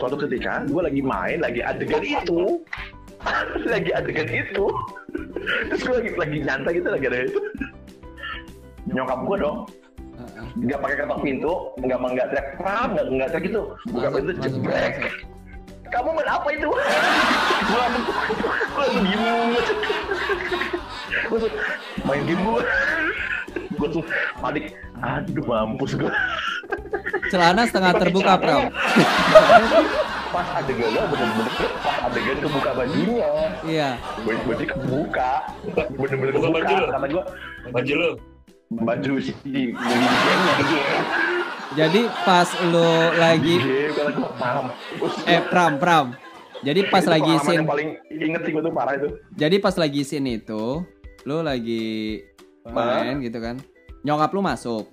Suatu 0.00 0.16
ketika 0.16 0.64
gue 0.64 0.80
lagi 0.80 1.02
main, 1.04 1.44
lagi 1.44 1.60
adegan 1.60 2.00
itu, 2.00 2.62
lagi 3.72 3.90
adegan 3.92 4.30
itu, 4.30 4.64
terus 5.68 5.82
gue 5.84 5.96
lagi 6.00 6.10
lagi 6.16 6.36
nyantai 6.40 6.72
gitu 6.80 6.88
lagi 6.88 7.06
ada 7.10 7.18
itu. 7.28 7.40
Nyokap 8.88 9.20
gue 9.28 9.36
dong, 9.44 9.58
nggak 10.56 10.78
pakai 10.80 10.96
ketok 11.04 11.20
pintu, 11.20 11.52
nggak 11.84 11.98
nggak 12.00 12.28
teriak, 12.32 12.46
paham 12.62 12.88
nggak 12.96 13.06
nggak 13.12 13.28
teriak 13.34 13.44
gitu, 13.50 13.60
buka 13.92 14.08
pintu 14.14 14.30
jebrek. 14.40 14.94
Kamu 15.88 16.10
main 16.12 16.28
apa 16.28 16.48
itu? 16.52 16.68
gue 17.68 17.78
langsung, 17.80 18.04
gue 18.06 18.78
langsung 18.78 19.04
diem. 19.08 19.50
Gue 21.28 21.38
main 22.02 22.22
game 22.24 22.40
gue. 22.40 22.62
Gue 23.70 23.84
langsung 23.84 24.06
panik. 24.36 24.64
Aduh 24.96 25.44
mampus 25.44 25.92
gue. 25.94 26.10
Celana 27.28 27.62
setengah 27.62 27.92
terbuka, 27.94 28.34
Pram. 28.36 28.72
pas 30.28 30.44
adegannya 30.54 31.02
bener-bener 31.08 31.48
pas 31.80 31.96
adegan 32.04 32.36
kebuka 32.36 32.70
bajunya 32.76 33.28
Iya. 33.64 33.90
baju 34.20 34.40
baju 34.44 34.64
kebuka 34.68 35.30
bener-bener 35.96 36.32
Buka 36.32 36.44
kebuka 36.44 36.52
baju 36.52 36.74
lu? 36.76 36.86
kata 36.86 37.06
gue 37.08 37.24
Baju 37.72 37.92
lu. 37.96 38.10
baju 38.68 39.12
si 39.24 39.32
di 39.40 39.72
game 39.72 40.06
Jadi 41.72 42.00
pas 42.22 42.48
lu 42.60 42.88
lagi 43.16 43.56
eh 45.24 45.40
Pram, 45.48 45.80
Pram. 45.80 46.06
Jadi 46.60 46.80
pas 46.84 47.00
Itu 47.00 47.08
lagi 47.08 47.32
yang 47.48 47.64
paling 47.64 47.88
inget 48.12 48.40
sih 48.44 48.52
gue 48.52 48.62
tuh 48.62 48.74
parah 48.76 49.00
itu 49.00 49.08
Jadi 49.32 49.56
pas 49.56 49.74
lagi 49.80 50.00
scene 50.04 50.28
itu, 50.36 50.84
lu 51.22 51.40
lagi 51.40 52.20
main 52.64 53.18
gitu 53.18 53.38
kan. 53.38 53.56
Nyokap 54.00 54.30
lu 54.30 54.40
masuk 54.40 54.84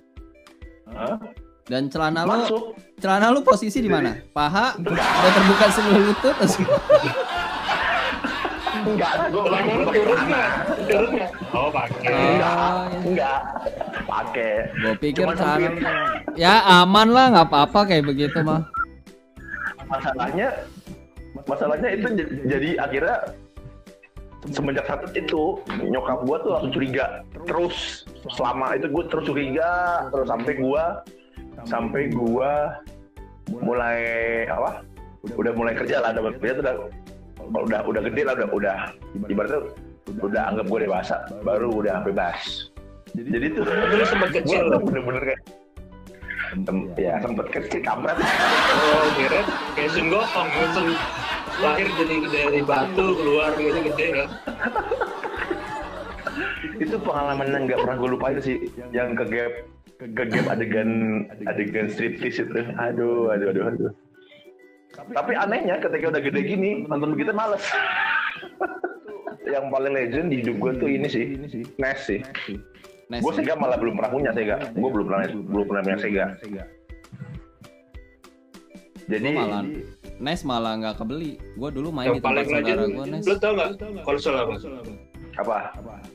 Hah? 0.88 1.18
dan 1.66 1.86
celana 1.86 2.22
lu 2.22 2.30
masuk 2.32 2.62
celana 2.96 3.26
lu 3.30 3.40
posisi 3.40 3.78
di 3.78 3.86
mana? 3.86 4.18
Paha 4.30 4.74
udah 4.76 5.30
terbuka 5.30 5.66
seluruh 5.70 6.02
lutut 6.06 6.36
enggak 8.86 9.12
gue 9.30 9.42
lu 9.42 9.84
turunnya. 9.90 10.46
Oh, 11.50 11.68
pakai. 11.68 12.06
enggak 12.06 12.54
Oh, 12.54 12.84
iya. 12.86 12.98
enggak 13.02 13.40
pakai 14.06 14.52
Gue 14.72 14.94
pikir 15.00 15.24
celana 15.28 15.56
lu- 15.58 15.80
Ya 16.38 16.54
aman 16.62 17.08
lah 17.10 17.24
nggak 17.32 17.46
apa-apa 17.50 17.80
kayak 17.84 18.04
begitu 18.06 18.38
mah. 18.40 18.62
masalahnya 19.86 20.50
masalahnya 21.46 21.88
itu 21.94 22.08
jadi 22.42 22.70
akhirnya 22.76 23.16
semenjak 24.50 24.84
saat 24.86 25.10
itu 25.12 25.58
nyokap 25.68 26.22
gua 26.26 26.36
tuh 26.42 26.50
langsung 26.54 26.72
curiga. 26.74 27.22
Terus 27.46 28.06
selama 28.34 28.74
itu 28.74 28.86
gue 28.90 29.04
terus 29.06 29.24
curiga 29.26 29.70
terus 30.10 30.26
sampai 30.26 30.52
gua 30.58 30.82
sampai 31.64 32.02
gua 32.10 32.52
mulai 33.62 33.98
apa? 34.46 34.82
Udah 35.34 35.52
mulai 35.54 35.74
kerja 35.74 36.02
lah 36.02 36.14
udah 36.14 36.34
kerja 36.38 36.52
tuh 36.58 36.64
udah 36.64 36.74
udah 37.62 37.80
udah 37.86 38.00
gede 38.10 38.22
lah 38.26 38.34
udah 38.38 38.48
udah. 38.52 38.78
Ibaratnya 39.26 39.60
udah 40.22 40.42
anggap 40.54 40.66
gue 40.70 40.80
dewasa 40.86 41.16
baru 41.42 41.70
udah 41.82 42.02
bebas. 42.06 42.70
Jadi 43.16 43.48
tuh 43.56 43.64
Dulu 43.64 44.04
sempet 44.04 44.30
kecil. 44.42 44.70
tuh 44.70 44.80
bener-bener 44.84 45.22
kayak 45.24 45.42
Tem- 46.62 46.88
ya. 46.94 47.18
sempet 47.20 47.46
kecil 47.50 47.80
kampret. 47.82 48.16
Oh, 48.16 49.06
kira 49.18 49.40
kayak 49.74 49.90
Sun 49.92 50.06
Gokong. 50.08 50.48
Langsung 50.52 50.88
lahir 51.62 51.88
jadi 51.96 52.14
dari 52.28 52.60
batu 52.62 53.06
keluar 53.16 53.50
gitu 53.56 53.78
gede 53.92 54.06
kan. 54.12 54.28
itu 56.76 56.96
pengalaman 57.00 57.48
yang 57.48 57.62
nggak 57.64 57.80
pernah 57.80 57.96
gue 57.96 58.10
lupa 58.12 58.26
itu 58.36 58.40
sih 58.44 58.56
yang 58.92 59.16
ke 59.16 59.24
gap 59.32 59.52
ke 59.96 60.24
gap 60.28 60.46
adegan 60.52 60.90
adegan 61.48 61.88
striptease 61.88 62.44
itu. 62.44 62.60
Aduh 62.76 63.32
aduh 63.32 63.48
aduh 63.52 63.64
aduh. 63.72 63.92
Tapi 65.12 65.32
anehnya 65.36 65.80
ketika 65.80 66.12
udah 66.12 66.22
gede 66.22 66.40
gini 66.44 66.84
nonton 66.84 67.16
begitu 67.16 67.32
males. 67.32 67.64
Yang 69.46 69.70
paling 69.70 69.92
legend 69.94 70.26
di 70.34 70.36
hidup 70.42 70.56
gue 70.58 70.72
tuh 70.82 70.88
ini 70.90 71.06
sih 71.06 71.24
NES 71.78 71.98
sih. 72.02 72.20
Gue 73.06 73.32
Sega 73.38 73.54
malah 73.54 73.78
belum 73.78 73.94
pernah 73.94 74.10
punya 74.10 74.30
Sega. 74.34 74.58
Gue 74.74 74.90
belum 74.90 75.06
pernah 75.06 75.22
belum 75.30 75.66
pernah 75.70 75.82
punya 75.86 75.98
Sega. 76.02 76.26
Jadi 79.06 79.30
Gua 80.16 80.24
malah 80.24 80.32
Nice 80.32 80.44
malah 80.48 80.72
nggak 80.80 80.94
kebeli. 80.96 81.36
Gue 81.56 81.70
dulu 81.72 81.88
main 81.92 82.08
Yang 82.08 82.16
di 82.16 82.22
tempat 82.24 82.44
saudara 82.48 82.84
gue 82.88 83.04
Nice. 83.04 83.26
Lu 83.28 83.34
tau 83.36 83.52
nggak 83.52 83.70
konsol 84.04 84.34
apa? 84.36 84.56
apa 85.36 85.56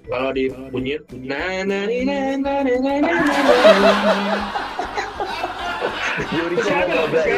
Kalau 0.09 0.33
dibunyiin 0.33 1.05
na 1.21 1.61
na 1.61 1.85
na 1.85 1.97
na 2.01 2.17
na 2.41 2.53
na 2.65 2.73
na 2.81 2.93
na. 3.05 3.13
Yuriko 6.33 6.73
mau 6.73 7.05
bablay. 7.05 7.29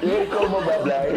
Yuriko 0.00 0.40
mau 0.48 0.60
bablay 0.64 1.08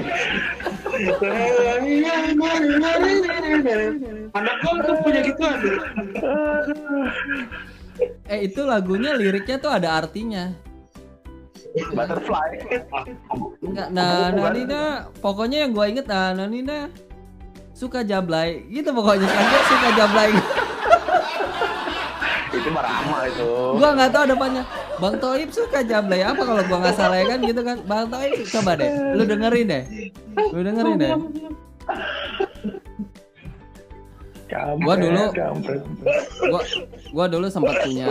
Anak 4.35 4.55
gua 4.59 4.75
tuh 4.83 4.95
punya 5.07 5.21
gituan. 5.23 5.57
Eh 8.27 8.39
itu 8.51 8.61
lagunya 8.67 9.15
liriknya 9.15 9.57
tuh 9.57 9.71
ada 9.71 10.03
artinya. 10.03 10.66
Butterfly. 11.93 12.49
Enggak, 13.61 13.87
nah, 13.93 14.33
nah, 14.33 14.49
Nina, 14.53 14.81
pokoknya 15.21 15.67
yang 15.67 15.71
gue 15.75 15.85
inget, 15.87 16.05
nah, 16.09 16.33
nah, 16.33 16.47
Nina 16.49 16.89
suka 17.77 18.01
jablay, 18.01 18.65
gitu 18.73 18.89
pokoknya 18.89 19.29
kan 19.29 19.43
dia 19.45 19.61
suka 19.69 19.89
jablay. 19.93 20.29
itu 22.57 22.69
mah 22.73 22.83
Rama 22.83 23.17
itu. 23.29 23.49
Gua 23.77 23.89
nggak 23.95 24.11
tahu 24.11 24.23
depannya. 24.27 24.63
Bang 24.97 25.15
Toib 25.21 25.49
suka 25.53 25.79
jablay 25.85 26.21
apa 26.25 26.41
kalau 26.41 26.61
gua 26.65 26.77
nggak 26.83 26.95
salah 26.97 27.17
ya 27.21 27.25
kan? 27.31 27.39
Gitu 27.45 27.61
kan. 27.63 27.77
Bang 27.85 28.07
Toib 28.09 28.39
coba 28.49 28.71
deh, 28.75 28.89
lu 29.15 29.23
dengerin 29.23 29.65
deh, 29.69 29.83
lu 30.51 30.59
dengerin 30.65 30.95
deh. 30.99 31.11
Kampret, 34.47 34.81
Gua 34.81 34.95
dulu- 34.95 35.31
kampret. 35.31 35.81
Gua, 36.41 36.61
gua 37.11 37.25
dulu 37.27 37.47
sempat 37.47 37.75
punya 37.81 38.07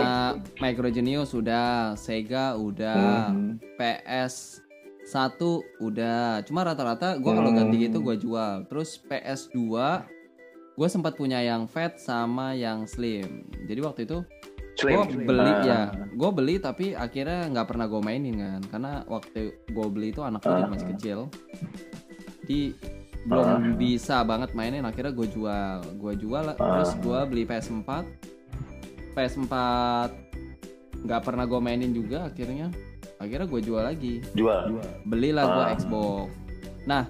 Micro 0.55 0.87
Genius 0.87 1.29
sudah, 1.29 1.93
Sega 1.93 2.53
udah, 2.53 3.29
Hmm. 3.29 3.57
PS 3.75 4.61
satu 5.03 5.63
udah 5.79 6.43
cuma 6.43 6.61
rata-rata 6.61 7.15
gue 7.15 7.31
kalau 7.31 7.47
Hmm. 7.47 7.63
ganti 7.63 7.79
gitu 7.81 8.03
gue 8.03 8.19
jual 8.19 8.67
terus 8.67 8.99
PS2 8.99 10.03
gue 10.75 10.87
sempat 10.87 11.15
punya 11.15 11.39
yang 11.39 11.63
fat 11.63 11.95
sama 11.95 12.51
yang 12.51 12.83
slim 12.83 13.47
jadi 13.63 13.79
waktu 13.81 14.03
itu 14.03 14.19
Slim. 14.75 14.99
gue 14.99 15.23
beli 15.23 15.47
Ah. 15.49 15.63
ya 15.63 15.81
gue 16.11 16.29
beli 16.29 16.59
tapi 16.59 16.91
akhirnya 16.91 17.47
nggak 17.47 17.65
pernah 17.65 17.87
gue 17.87 17.97
mainin 17.97 18.35
kan 18.35 18.61
karena 18.67 18.93
waktu 19.07 19.55
gue 19.63 19.87
beli 19.87 20.11
itu 20.11 20.19
anak 20.19 20.43
gue 20.43 20.51
Ah. 20.51 20.67
masih 20.67 20.87
kecil 20.91 21.19
jadi 22.43 22.61
belum 23.27 23.75
bisa 23.75 24.23
banget 24.23 24.55
mainin 24.55 24.81
akhirnya 24.81 25.11
gue 25.11 25.27
jual. 25.27 25.77
Gue 25.99 26.13
jual 26.15 26.45
Ah. 26.47 26.55
terus 26.55 26.95
gue 26.97 27.19
beli 27.27 27.43
PS4 27.43 27.89
PS4 29.13 29.53
nggak 30.97 31.21
pernah 31.21 31.43
gue 31.43 31.59
mainin 31.59 31.91
juga 31.91 32.27
akhirnya. 32.27 32.71
Akhirnya 33.17 33.45
gue 33.45 33.61
jual 33.61 33.83
lagi. 33.83 34.21
Jual. 34.31 34.79
belilah 35.03 35.45
gue 35.45 35.63
Ah. 35.63 35.73
Xbox. 35.75 36.27
Nah 36.85 37.03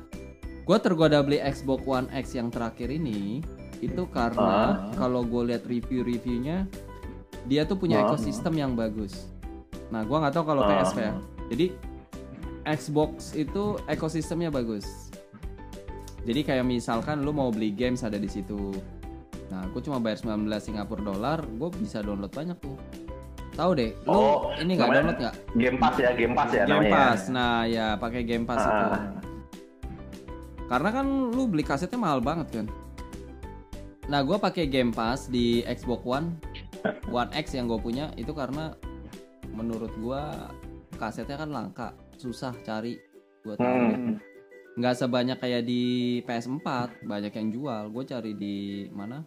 gue 0.64 0.78
tergoda 0.80 1.22
beli 1.22 1.38
Xbox 1.40 1.86
One 1.86 2.10
X 2.12 2.34
yang 2.34 2.50
terakhir 2.50 2.90
ini 2.90 3.40
itu 3.78 4.04
karena 4.10 4.90
kalau 4.98 5.22
gue 5.22 5.54
lihat 5.54 5.64
review-reviewnya 5.64 6.66
dia 7.46 7.64
tuh 7.64 7.78
punya 7.78 8.02
Ah. 8.02 8.10
ekosistem 8.10 8.58
yang 8.58 8.74
bagus. 8.74 9.30
Nah 9.94 10.02
gue 10.02 10.18
nggak 10.18 10.34
tahu 10.34 10.46
kalau 10.46 10.66
Ah. 10.66 10.70
PSP 10.74 10.98
ya. 11.00 11.14
Jadi 11.48 11.68
Xbox 12.68 13.32
itu 13.32 13.80
ekosistemnya 13.88 14.52
bagus 14.52 15.07
jadi 16.28 16.44
kayak 16.44 16.66
misalkan 16.68 17.24
lu 17.24 17.32
mau 17.32 17.48
beli 17.48 17.72
games 17.72 18.04
ada 18.04 18.20
di 18.20 18.28
situ 18.28 18.76
nah 19.48 19.64
gue 19.72 19.80
cuma 19.80 20.04
bayar 20.04 20.20
19 20.20 20.44
Singapura 20.60 21.00
dolar 21.00 21.40
gue 21.40 21.70
bisa 21.80 22.04
download 22.04 22.36
banyak 22.36 22.60
tuh 22.60 22.76
tahu 23.56 23.72
deh 23.74 23.96
lu 24.06 24.12
Oh, 24.12 24.52
ini 24.60 24.76
nggak 24.76 24.92
download 24.92 25.18
nggak 25.24 25.36
Game 25.56 25.78
Pass 25.80 25.96
ya, 25.98 26.12
Game 26.14 26.36
Pass 26.36 26.52
ya 26.54 26.64
Game 26.68 26.84
namanya. 26.86 26.94
Pass. 26.94 27.22
Nah, 27.34 27.66
ya 27.66 27.98
pakai 27.98 28.22
Game 28.22 28.46
Pass 28.46 28.62
itu. 28.62 28.86
Ah. 28.86 29.02
Karena 30.70 30.90
kan 30.94 31.06
lu 31.34 31.50
beli 31.50 31.66
kasetnya 31.66 31.98
mahal 31.98 32.22
banget 32.22 32.48
kan. 32.54 32.68
Nah, 34.08 34.22
gua 34.22 34.38
pakai 34.38 34.70
Game 34.70 34.94
Pass 34.94 35.26
di 35.26 35.66
Xbox 35.66 36.06
One, 36.06 36.38
One 37.10 37.32
X 37.34 37.58
yang 37.58 37.66
gue 37.66 37.80
punya 37.82 38.14
itu 38.14 38.30
karena 38.32 38.78
menurut 39.52 39.90
gua 39.98 40.54
kasetnya 41.02 41.42
kan 41.42 41.50
langka, 41.50 41.98
susah 42.22 42.54
cari. 42.62 43.00
Tahu 43.42 43.58
deh. 43.58 44.37
Hmm. 44.78 44.86
Nggak 44.86 44.96
sebanyak 45.02 45.38
kayak 45.42 45.66
di 45.66 45.82
PS4, 46.22 47.02
banyak 47.02 47.34
yang 47.34 47.48
jual. 47.50 47.84
Gue 47.90 48.06
cari 48.06 48.38
di 48.38 48.86
mana? 48.94 49.26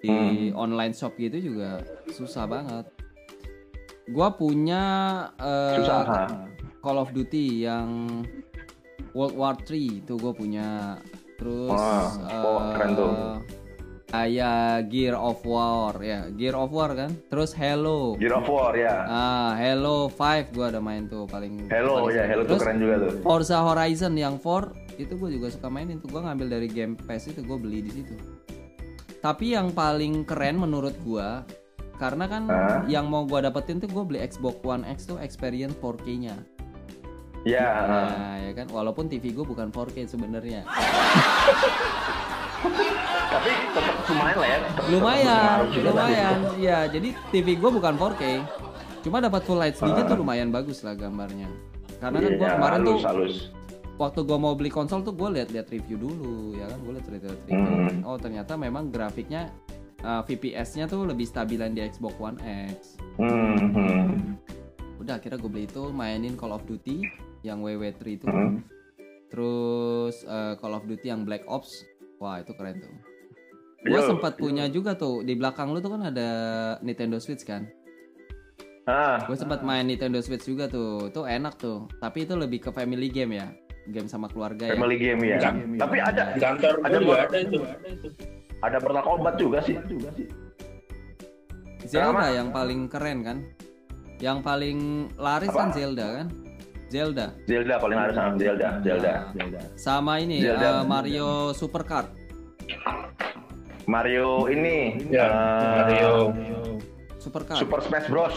Di 0.00 0.48
online 0.56 0.96
shop 0.96 1.20
gitu 1.20 1.52
juga 1.52 1.84
susah 2.08 2.48
banget. 2.48 2.88
Gua 4.08 4.32
punya 4.34 4.82
eh, 5.36 5.76
Susah. 5.78 6.00
ah. 6.08 6.28
Call 6.82 6.98
of 6.98 7.12
Duty 7.14 7.68
yang 7.68 8.08
World 9.14 9.36
War 9.38 9.54
3 9.54 10.02
itu 10.02 10.14
gue 10.18 10.32
punya 10.34 10.98
terus 11.38 11.70
oh, 11.70 12.74
keren 12.74 12.90
tuh. 12.96 13.12
Kayak 14.12 14.92
Gear 14.92 15.16
of 15.16 15.40
War 15.42 15.96
ya 15.98 16.28
Gear 16.30 16.52
of 16.52 16.68
War 16.68 16.92
kan 16.92 17.16
terus 17.26 17.56
Halo 17.56 18.12
Gear 18.14 18.36
of 18.36 18.44
War 18.44 18.76
ya. 18.76 19.08
ah 19.08 19.56
Halo 19.56 20.12
5 20.12 20.52
gue 20.52 20.64
ada 20.68 20.78
main 20.78 21.08
tuh 21.08 21.24
paling 21.24 21.64
Hello 21.66 22.04
paling 22.04 22.12
ya. 22.12 22.24
Hello 22.28 22.44
tuh 22.44 22.60
keren 22.60 22.76
juga 22.76 22.94
tuh. 23.00 23.12
Forza 23.24 23.64
Horizon 23.64 24.12
yang 24.14 24.36
4 24.36 25.00
itu 25.00 25.16
gue 25.16 25.30
juga 25.32 25.48
suka 25.48 25.72
mainin 25.72 25.96
tuh 25.96 26.12
gue 26.12 26.20
ngambil 26.20 26.46
dari 26.52 26.68
Game 26.68 26.92
Pass 26.94 27.24
itu 27.24 27.40
gue 27.40 27.56
beli 27.56 27.80
di 27.80 27.90
situ 27.90 28.12
tapi 29.24 29.56
yang 29.56 29.72
paling 29.72 30.28
keren 30.28 30.60
menurut 30.60 30.92
gue 31.00 31.28
karena 31.96 32.28
kan 32.28 32.42
Hah? 32.46 32.84
yang 32.84 33.08
mau 33.08 33.24
gue 33.24 33.40
dapetin 33.40 33.80
tuh 33.80 33.88
gue 33.88 34.04
beli 34.04 34.20
Xbox 34.20 34.60
One 34.60 34.84
X 34.84 35.08
tuh 35.08 35.16
experience 35.18 35.72
4K 35.80 36.06
nya 36.20 36.36
Ya. 37.42 37.58
ah. 37.58 38.06
Nah, 38.06 38.36
ya 38.38 38.52
kan 38.54 38.70
walaupun 38.70 39.10
TV 39.10 39.34
gue 39.34 39.42
bukan 39.42 39.74
4K 39.74 40.06
sebenarnya. 40.06 40.62
Tapi 42.62 43.50
tetap 43.72 43.94
lumayan 44.06 44.36
lah 44.36 44.46
ya. 44.46 44.58
tetap- 44.60 44.86
Lumayan, 44.88 45.56
lumayan. 45.74 46.36
Iya, 46.54 46.78
jadi 46.88 47.08
TV 47.28 47.46
gue 47.54 47.70
bukan 47.70 47.92
4K. 47.94 48.22
Cuma 49.02 49.18
dapat 49.18 49.42
full 49.42 49.58
HD-nya 49.58 50.04
Ah. 50.04 50.08
tuh 50.08 50.16
lumayan 50.16 50.48
bagus 50.48 50.80
lah 50.80 50.94
gambarnya. 50.94 51.48
Karena 51.98 52.18
kan 52.18 52.30
gue 52.30 52.38
Iya, 52.40 52.50
kemarin 52.52 52.78
tuh 52.80 52.92
halus, 52.94 53.04
halus. 53.04 53.36
waktu 53.96 54.20
gue 54.20 54.36
mau 54.36 54.54
beli 54.54 54.68
konsol 54.68 55.00
tuh 55.00 55.12
gue 55.12 55.28
lihat-lihat 55.32 55.66
review 55.68 55.98
dulu, 56.00 56.34
ya 56.52 56.66
kan 56.66 56.78
gue 56.78 56.92
lihat 56.92 57.08
review. 57.08 57.30
Hmm. 57.48 58.02
Oh 58.04 58.14
ternyata 58.16 58.54
memang 58.54 58.88
grafiknya 58.88 59.50
uh, 60.00 60.22
VPS-nya 60.22 60.86
tuh 60.86 61.02
lebih 61.04 61.24
stabilan 61.24 61.70
di 61.70 61.82
Xbox 61.84 62.14
One 62.16 62.38
X. 62.68 62.98
Hmm, 63.16 63.58
hmm, 63.70 64.06
Udah 64.98 65.16
akhirnya 65.16 65.34
gue 65.36 65.50
beli 65.50 65.64
itu 65.64 65.82
mainin 65.88 66.34
Call 66.34 66.52
of 66.52 66.62
Duty 66.62 67.02
yang 67.42 67.58
WW3 67.60 68.02
itu. 68.12 68.26
hmm. 68.26 68.62
Terus 69.28 70.22
uh, 70.24 70.54
Call 70.56 70.74
of 70.74 70.84
Duty 70.84 71.06
yang 71.06 71.22
Black 71.22 71.42
Ops, 71.44 71.82
wah 72.22 72.38
itu 72.38 72.54
keren 72.54 72.78
tuh. 72.78 72.94
Gue 73.82 73.98
Yo. 73.98 74.06
sempat 74.06 74.38
punya 74.38 74.70
juga 74.70 74.94
tuh 74.94 75.26
di 75.26 75.34
belakang 75.34 75.74
lu 75.74 75.82
tuh 75.82 75.98
kan 75.98 76.06
ada 76.06 76.28
Nintendo 76.80 77.18
Switch 77.18 77.42
kan. 77.42 77.66
Ah, 78.82 79.26
Gue 79.26 79.34
sempat 79.34 79.62
main 79.62 79.82
Nintendo 79.82 80.22
Switch 80.22 80.42
juga 80.42 80.66
tuh, 80.66 81.10
tuh 81.10 81.26
enak 81.26 81.58
tuh. 81.58 81.90
Tapi 81.98 82.22
itu 82.22 82.34
lebih 82.34 82.62
ke 82.62 82.70
family 82.70 83.10
game 83.10 83.34
ya, 83.34 83.50
game 83.90 84.06
sama 84.06 84.26
keluarga 84.26 84.70
ya. 84.70 84.74
family 84.74 84.98
game 84.98 85.22
ya. 85.22 85.38
Enggak. 85.38 85.54
Tapi 85.82 85.96
ada 85.98 86.22
Di 86.30 86.38
kantor 86.38 86.74
Ada 86.82 86.96
juga 86.98 87.16
ada 87.26 87.38
itu. 87.38 87.58
ada 88.62 88.76
Mortal 88.78 89.02
Kombat 89.02 89.34
juga 89.34 89.58
sih. 89.62 89.74
Zelda 91.82 92.14
Kenapa? 92.14 92.30
yang 92.30 92.48
paling 92.50 92.80
keren 92.86 93.18
kan, 93.26 93.38
yang 94.22 94.38
paling 94.38 94.78
laris 95.18 95.50
Apa? 95.50 95.58
kan 95.58 95.68
Zelda 95.74 96.06
kan, 96.22 96.26
Zelda. 96.92 97.32
Zelda 97.48 97.80
paling 97.80 97.96
harus 97.96 98.12
sama 98.12 98.36
Zelda, 98.36 98.68
Zelda. 98.84 99.12
Sama 99.74 100.20
ini 100.20 100.44
Zelda. 100.44 100.68
uh, 100.68 100.84
Mario 100.84 101.28
Supercard. 101.56 102.12
Mario 103.88 104.46
ini 104.46 105.00
Ya, 105.08 105.26
eh, 105.26 105.72
Mario. 105.80 106.12
Supercard. 107.16 107.58
Super 107.58 107.80
Smash 107.80 108.06
Bros. 108.06 108.36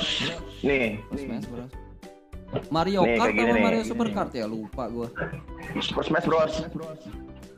Nih, 0.63 1.03
Smash 1.11 1.47
Bros. 1.51 1.71
Mario 2.71 3.03
Nih, 3.03 3.19
Kart. 3.19 3.35
Mario 3.59 3.83
Supercard 3.83 4.31
ya 4.31 4.47
lupa 4.47 4.87
gue. 4.87 5.07
Super 5.83 6.03
Smash 6.05 6.25
Bros. 6.25 6.53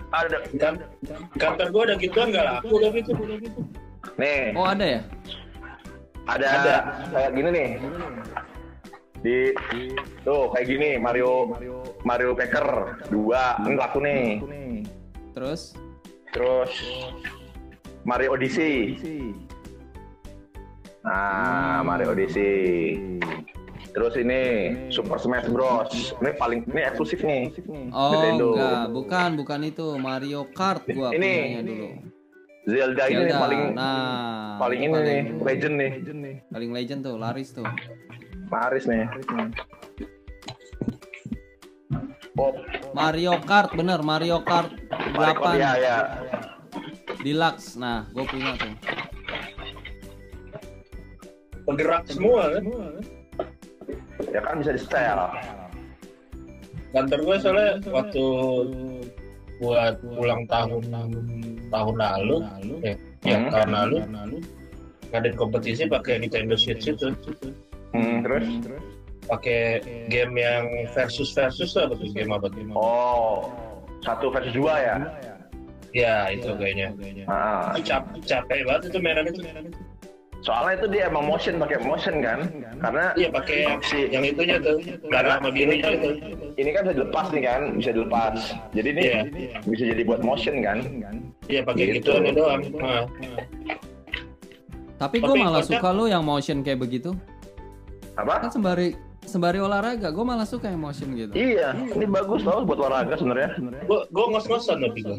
Ada 0.09 0.37
kan- 0.55 0.81
kantor 1.37 1.67
gue 1.69 1.81
ada 1.83 1.95
gituan 1.97 2.27
nggak 2.31 2.45
laku 2.47 2.75
tapi 2.79 2.97
itu. 3.03 3.11
nih, 4.17 4.55
Oh 4.55 4.65
ada 4.65 4.85
ya? 4.87 5.01
ada, 6.25 6.45
ada. 6.47 6.75
kayak 7.07 7.31
gini 7.35 7.49
nih. 7.51 7.67
Di 9.21 9.51
tuh 10.21 10.53
kayak 10.53 10.67
gini 10.69 10.89
Mario 11.01 11.57
Mario 12.05 12.37
Packer 12.37 13.01
dua 13.09 13.57
ini 13.65 13.75
laku 13.75 13.99
nih. 14.01 14.41
Terus 15.33 15.73
Terus 16.33 16.71
Mario 18.05 18.37
Odyssey. 18.37 18.95
Nah, 21.01 21.81
Mario 21.81 22.13
Odyssey. 22.13 22.95
Terus 23.97 24.13
ini 24.21 24.41
Super 24.93 25.17
Smash 25.17 25.49
Bros. 25.49 25.89
Ini 26.21 26.37
paling 26.37 26.61
ini 26.69 26.81
eksklusif 26.85 27.25
nih. 27.25 27.49
Oh 27.89 28.13
Nintendo. 28.13 28.47
enggak, 28.53 28.85
bukan 28.93 29.29
bukan 29.41 29.59
itu 29.65 29.87
Mario 29.97 30.45
Kart 30.53 30.85
gua 30.85 31.15
Ini. 31.17 31.65
dulu. 31.65 31.89
Zelda, 32.67 33.07
ini 33.07 33.31
Zelda. 33.31 33.39
paling 33.39 33.61
nah, 33.79 34.59
paling 34.59 34.79
ini 34.83 34.97
nih, 34.99 35.21
legend 35.39 35.75
nih. 35.79 35.91
paling 36.51 36.69
legend 36.75 36.99
tuh, 36.99 37.15
laris 37.15 37.55
tuh. 37.55 37.63
Paris 38.47 38.83
nih. 38.87 39.05
Oh, 42.37 42.53
Mario 42.93 43.33
Kart 43.41 43.73
bener, 43.73 43.99
Mario 44.05 44.45
Kart 44.45 44.69
Mario 45.17 45.33
Kart, 45.41 45.57
8 45.57 45.61
ya 45.61 45.71
ya. 45.81 45.97
Deluxe. 47.25 47.81
Nah, 47.81 48.05
gue 48.13 48.25
punya 48.29 48.53
tuh. 48.61 48.73
Penggerak 51.65 52.05
semua 52.07 52.53
kan. 52.53 52.63
Ya 54.29 54.39
kan 54.45 54.61
bisa 54.61 54.71
di 54.77 54.81
setel. 54.81 55.17
Kantor 56.93 57.19
gue 57.25 57.35
soalnya 57.41 57.69
waktu 57.89 58.25
buat 59.57 59.97
ulang 60.05 60.45
tahun 60.45 60.83
tahun 61.73 61.95
lalu, 61.97 62.37
ya, 62.85 62.93
ya 63.25 63.37
Hmm. 63.41 63.49
tahun 63.49 63.71
lalu 63.73 63.97
ngadain 65.09 65.35
kompetisi 65.35 65.89
pakai 65.89 66.21
Nintendo 66.21 66.53
Switch 66.53 66.85
itu, 66.85 67.11
Hmm, 67.95 68.19
terus? 68.23 68.45
pakai 69.27 69.83
game 70.07 70.39
yang 70.39 70.63
versus 70.95 71.35
versus 71.35 71.75
tuh 71.75 71.83
apa 71.83 71.99
tuh 71.99 72.07
game 72.15 72.31
apa 72.31 72.47
tuh? 72.47 72.63
Oh, 72.71 73.51
satu 73.99 74.31
versus 74.31 74.55
dua 74.55 74.75
ya. 74.79 74.95
Ya 75.91 76.31
itu 76.31 76.47
kayaknya. 76.55 76.95
Ah, 77.27 77.75
Itu 77.75 77.91
cap, 77.91 78.03
capek 78.23 78.63
banget 78.63 78.91
itu 78.91 78.97
mainan 78.99 79.27
itu. 79.27 79.41
soalnya 80.45 80.79
itu 80.79 80.87
dia 80.93 81.03
emang 81.11 81.27
motion 81.27 81.57
pakai 81.59 81.81
motion 81.81 82.21
kan, 82.23 82.39
karena 82.79 83.09
Iya 83.17 83.27
pakai 83.33 83.57
yang, 83.67 83.81
si 83.83 83.97
yang 84.07 84.23
itunya 84.23 84.61
tuh, 84.61 84.79
darah 85.09 85.41
sama 85.41 85.49
birunya 85.51 85.89
itu. 85.91 86.09
ini 86.55 86.69
kan 86.71 86.87
bisa 86.87 86.93
dilepas 86.95 87.25
nih 87.33 87.43
kan, 87.43 87.61
bisa 87.75 87.89
dilepas. 87.91 88.35
Jadi 88.71 88.87
ini 88.95 89.01
Iya. 89.01 89.21
bisa 89.65 89.83
jadi 89.91 90.01
buat 90.07 90.21
motion 90.23 90.55
kan. 90.63 90.77
Iya 91.49 91.61
pakai 91.67 91.83
Gitu. 91.89 91.95
gituan 91.99 92.31
doang. 92.31 92.61
Nah, 92.79 93.03
Tapi 94.97 95.17
gue 95.19 95.35
malah 95.35 95.61
suka 95.61 95.89
lo 95.91 96.05
yang 96.05 96.23
motion 96.23 96.61
kayak 96.61 96.79
begitu. 96.79 97.11
Apa? 98.17 98.33
Kan 98.41 98.51
sembari 98.51 98.97
sembari 99.23 99.59
olahraga, 99.59 100.09
gue 100.09 100.25
malah 100.25 100.43
suka 100.43 100.67
yang 100.67 100.81
motion 100.81 101.13
gitu. 101.13 101.31
Iya, 101.31 101.75
ini 101.75 102.05
bagus 102.05 102.41
tau 102.41 102.63
buat 102.63 102.79
olahraga 102.79 103.13
sebenarnya. 103.13 103.53
Gue 103.85 103.99
gue 104.07 104.25
ngos-ngosan 104.27 104.81
tapi 104.81 104.99
gue. 105.01 105.15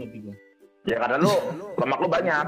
Ya 0.85 0.99
karena 0.99 1.21
lu 1.21 1.33
lemak 1.77 1.99
lu 2.01 2.09
banyak. 2.09 2.47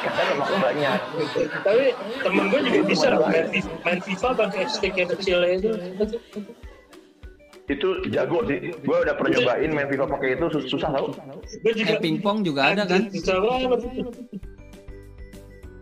karena 0.00 0.22
lemak 0.32 0.48
lu 0.48 0.58
banyak. 0.58 0.98
Tapi 1.60 1.84
temen 2.18 2.44
gue 2.48 2.60
juga 2.64 2.80
bisa 2.84 3.06
loh 3.10 3.20
main, 3.24 3.46
FIFA- 3.48 3.78
main 3.84 4.00
FIFA 4.00 4.28
pakai 4.34 4.62
stick 4.66 4.94
yang 4.96 5.10
kecil 5.12 5.38
itu. 5.44 5.70
Itu 7.68 7.88
jago 8.10 8.42
sih. 8.44 8.74
Gue 8.80 8.96
udah 8.98 9.14
pernah 9.14 9.30
nyobain 9.36 9.70
main 9.70 9.86
FIFA 9.86 10.06
pakai 10.08 10.28
itu 10.34 10.46
sus- 10.50 10.66
susah 10.68 10.90
tau. 10.90 11.12
Gue 11.62 11.72
juga 11.76 11.94
Eh, 11.94 12.00
pingpong 12.00 12.42
juga 12.42 12.72
ada 12.72 12.82
kan? 12.82 13.06
Anjir, 13.06 13.20
Susah 13.20 13.36
banget. 13.38 13.80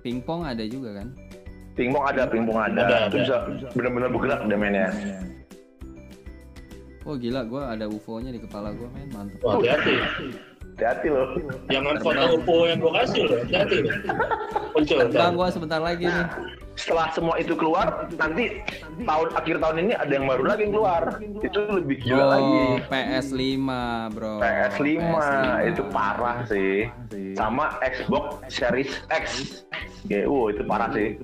Pingpong 0.03 0.41
ada 0.45 0.65
juga 0.67 0.99
kan? 0.99 1.09
Pingpong 1.79 2.05
ada, 2.11 2.27
pingpong 2.27 2.59
ada. 2.59 2.83
Ada, 2.83 2.97
Itu 3.07 3.23
ada. 3.23 3.23
bisa 3.23 3.37
bener-bener 3.79 4.11
bergerak 4.11 4.41
deh 4.51 4.59
mainnya. 4.59 4.91
Oh 7.07 7.15
gila, 7.17 7.47
gue 7.47 7.63
ada 7.63 7.87
UFO-nya 7.89 8.35
di 8.35 8.43
kepala 8.43 8.75
gue, 8.75 8.85
men 8.93 9.09
mantep. 9.15 9.41
Wah, 9.41 9.57
hati-hati. 9.57 9.95
Hati-hati 10.77 11.09
loh. 11.09 11.27
Jangan 11.71 11.97
foto 12.03 12.23
UFO 12.37 12.57
yang 12.67 12.79
gue 12.83 12.93
kasih 12.99 13.23
loh. 13.25 13.39
Hati-hati 13.47 13.77
loh. 13.81 13.95
Muncul. 14.75 14.99
Bang, 15.15 15.33
gue 15.39 15.49
sebentar 15.55 15.81
lagi 15.81 16.05
nih. 16.05 16.27
Setelah 16.79 17.11
semua 17.11 17.35
itu 17.43 17.59
keluar, 17.59 18.07
nanti 18.15 18.63
tahun 19.03 19.29
akhir 19.35 19.57
tahun 19.59 19.77
ini 19.83 19.93
ada 19.99 20.13
yang 20.15 20.31
baru 20.31 20.45
lagi 20.47 20.63
yang 20.71 20.75
keluar. 20.79 21.03
Itu 21.43 21.61
lebih 21.75 21.97
gila 22.07 22.25
lagi. 22.39 22.63
Oh, 22.63 22.75
PS5 22.87 23.67
bro. 24.15 24.35
PS5, 24.39 24.87
PS5. 24.87 25.71
itu 25.75 25.83
parah 25.91 26.39
sih. 26.47 26.87
Sama 27.35 27.83
Xbox 27.83 28.47
Series 28.47 28.95
X. 29.11 29.27
Ya, 30.07 30.23
uh, 30.31 30.55
itu 30.55 30.63
parah 30.63 30.95
sih. 30.95 31.19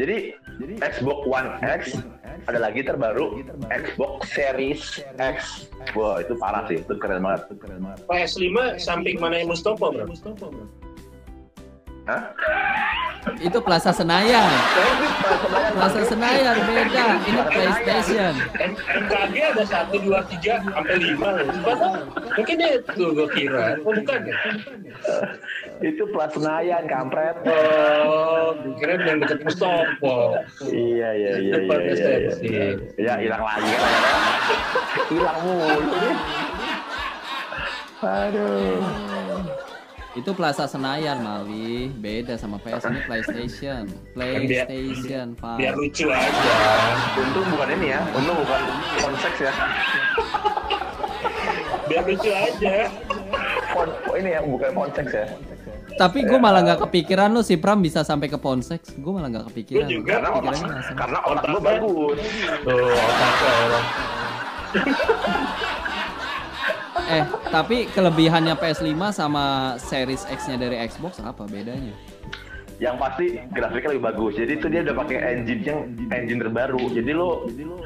Jadi 0.00 0.32
Xbox 0.80 1.18
One 1.28 1.50
X 1.60 2.00
ada 2.48 2.58
lagi 2.60 2.80
terbaru 2.80 3.44
Xbox 3.68 4.32
Series 4.32 5.04
X. 5.20 5.68
Wah, 5.92 6.24
itu 6.24 6.32
parah 6.40 6.64
sih. 6.64 6.80
Itu 6.80 6.96
keren 6.96 7.20
banget. 7.20 7.52
PS5 8.08 8.80
samping 8.80 9.20
mana 9.20 9.44
yang 9.44 9.52
Mustofa 9.52 9.92
bro? 9.92 10.08
Hah? 12.04 12.22
Itu 13.40 13.56
Plaza 13.64 13.88
Senayan. 13.96 14.44
Plaza 15.72 16.04
Senayan 16.04 16.56
beda. 16.68 17.06
Ini 17.24 17.40
PlayStation. 17.48 18.32
MKG 19.08 19.34
ada 19.40 19.64
satu 19.64 19.96
dua 20.04 20.20
tiga 20.28 20.60
sampai 20.60 21.00
lima? 21.00 21.40
Mungkin 22.36 22.56
itu 22.60 23.04
gue 23.16 23.28
kira. 23.32 23.80
Oh 23.80 23.96
bukan 23.96 24.20
ya? 24.28 24.36
itu 25.80 26.04
Plaza 26.12 26.36
Senayan, 26.36 26.84
kampret. 26.84 27.40
Oh, 27.48 28.52
kira 28.76 29.00
yang 29.00 29.24
deket 29.24 29.40
Mustofa. 29.40 30.44
Iya, 30.68 30.68
iya, 30.68 31.08
iya, 31.16 31.32
iya, 31.40 31.54
Depan 31.56 31.78
iya, 31.80 31.94
iya. 32.44 32.66
Ya, 33.00 33.14
hilang 33.16 33.40
lagi 33.40 33.72
kan. 33.72 33.80
akhirnya. 33.80 34.12
Hilang 35.08 35.38
mulu 35.40 35.76
nih. 35.88 36.16
Aduh. 38.04 39.73
Itu 40.14 40.30
Plaza 40.30 40.64
Senayan 40.64 41.20
Mali. 41.20 41.90
Beda 41.90 42.38
sama 42.38 42.56
PS 42.56 42.86
ini 42.86 43.02
PlayStation. 43.02 43.82
biar- 44.14 44.70
PlayStation 44.70 45.34
Biar 45.34 45.74
Pak. 45.74 45.76
lucu 45.76 46.06
aja. 46.06 46.58
Untung 47.18 47.46
bukan 47.50 47.68
ini 47.74 47.86
ya, 47.90 48.00
untung 48.14 48.36
bukan 48.38 48.60
konseks 49.00 49.38
ya. 49.42 49.52
Biar 51.84 52.02
lucu 52.06 52.30
aja. 52.30 52.88
Kon, 53.68 53.88
ini 54.14 54.30
ya, 54.30 54.40
bukan 54.40 54.70
konseks 54.72 55.12
ya. 55.12 55.26
Tapi 55.94 56.22
gue 56.22 56.38
malah 56.38 56.62
nggak 56.62 56.80
kepikiran 56.86 57.30
lu 57.30 57.42
si 57.42 57.54
Pram 57.54 57.78
bisa 57.78 58.02
sampai 58.02 58.26
ke 58.26 58.34
Ponseks. 58.34 58.94
Gue 58.94 59.10
malah 59.10 59.30
nggak 59.30 59.46
kepikiran. 59.50 59.84
Gua 59.84 59.92
juga. 59.92 60.10
Karena 60.16 60.28
otak, 60.32 60.54
karena 60.94 61.18
otak 61.22 61.48
lu 61.50 61.58
bagus. 61.58 62.18
Tuh, 62.62 62.88
otaknya 62.88 63.50
orang. 63.60 63.86
Eh, 67.04 67.24
tapi 67.52 67.84
kelebihannya 67.92 68.56
PS5 68.56 68.96
sama 69.12 69.76
Series 69.76 70.24
X-nya 70.24 70.56
dari 70.56 70.80
Xbox 70.88 71.20
apa 71.20 71.44
bedanya? 71.44 71.92
Yang 72.80 72.96
pasti 72.96 73.26
grafiknya 73.52 73.90
lebih 73.94 74.04
bagus. 74.08 74.32
Jadi 74.40 74.52
itu 74.56 74.66
dia 74.72 74.80
udah 74.82 74.96
pakai 74.96 75.18
engine 75.20 75.62
yang 75.62 75.80
engine 76.10 76.40
terbaru. 76.40 76.80
Jadi 76.90 77.10
lo 77.12 77.44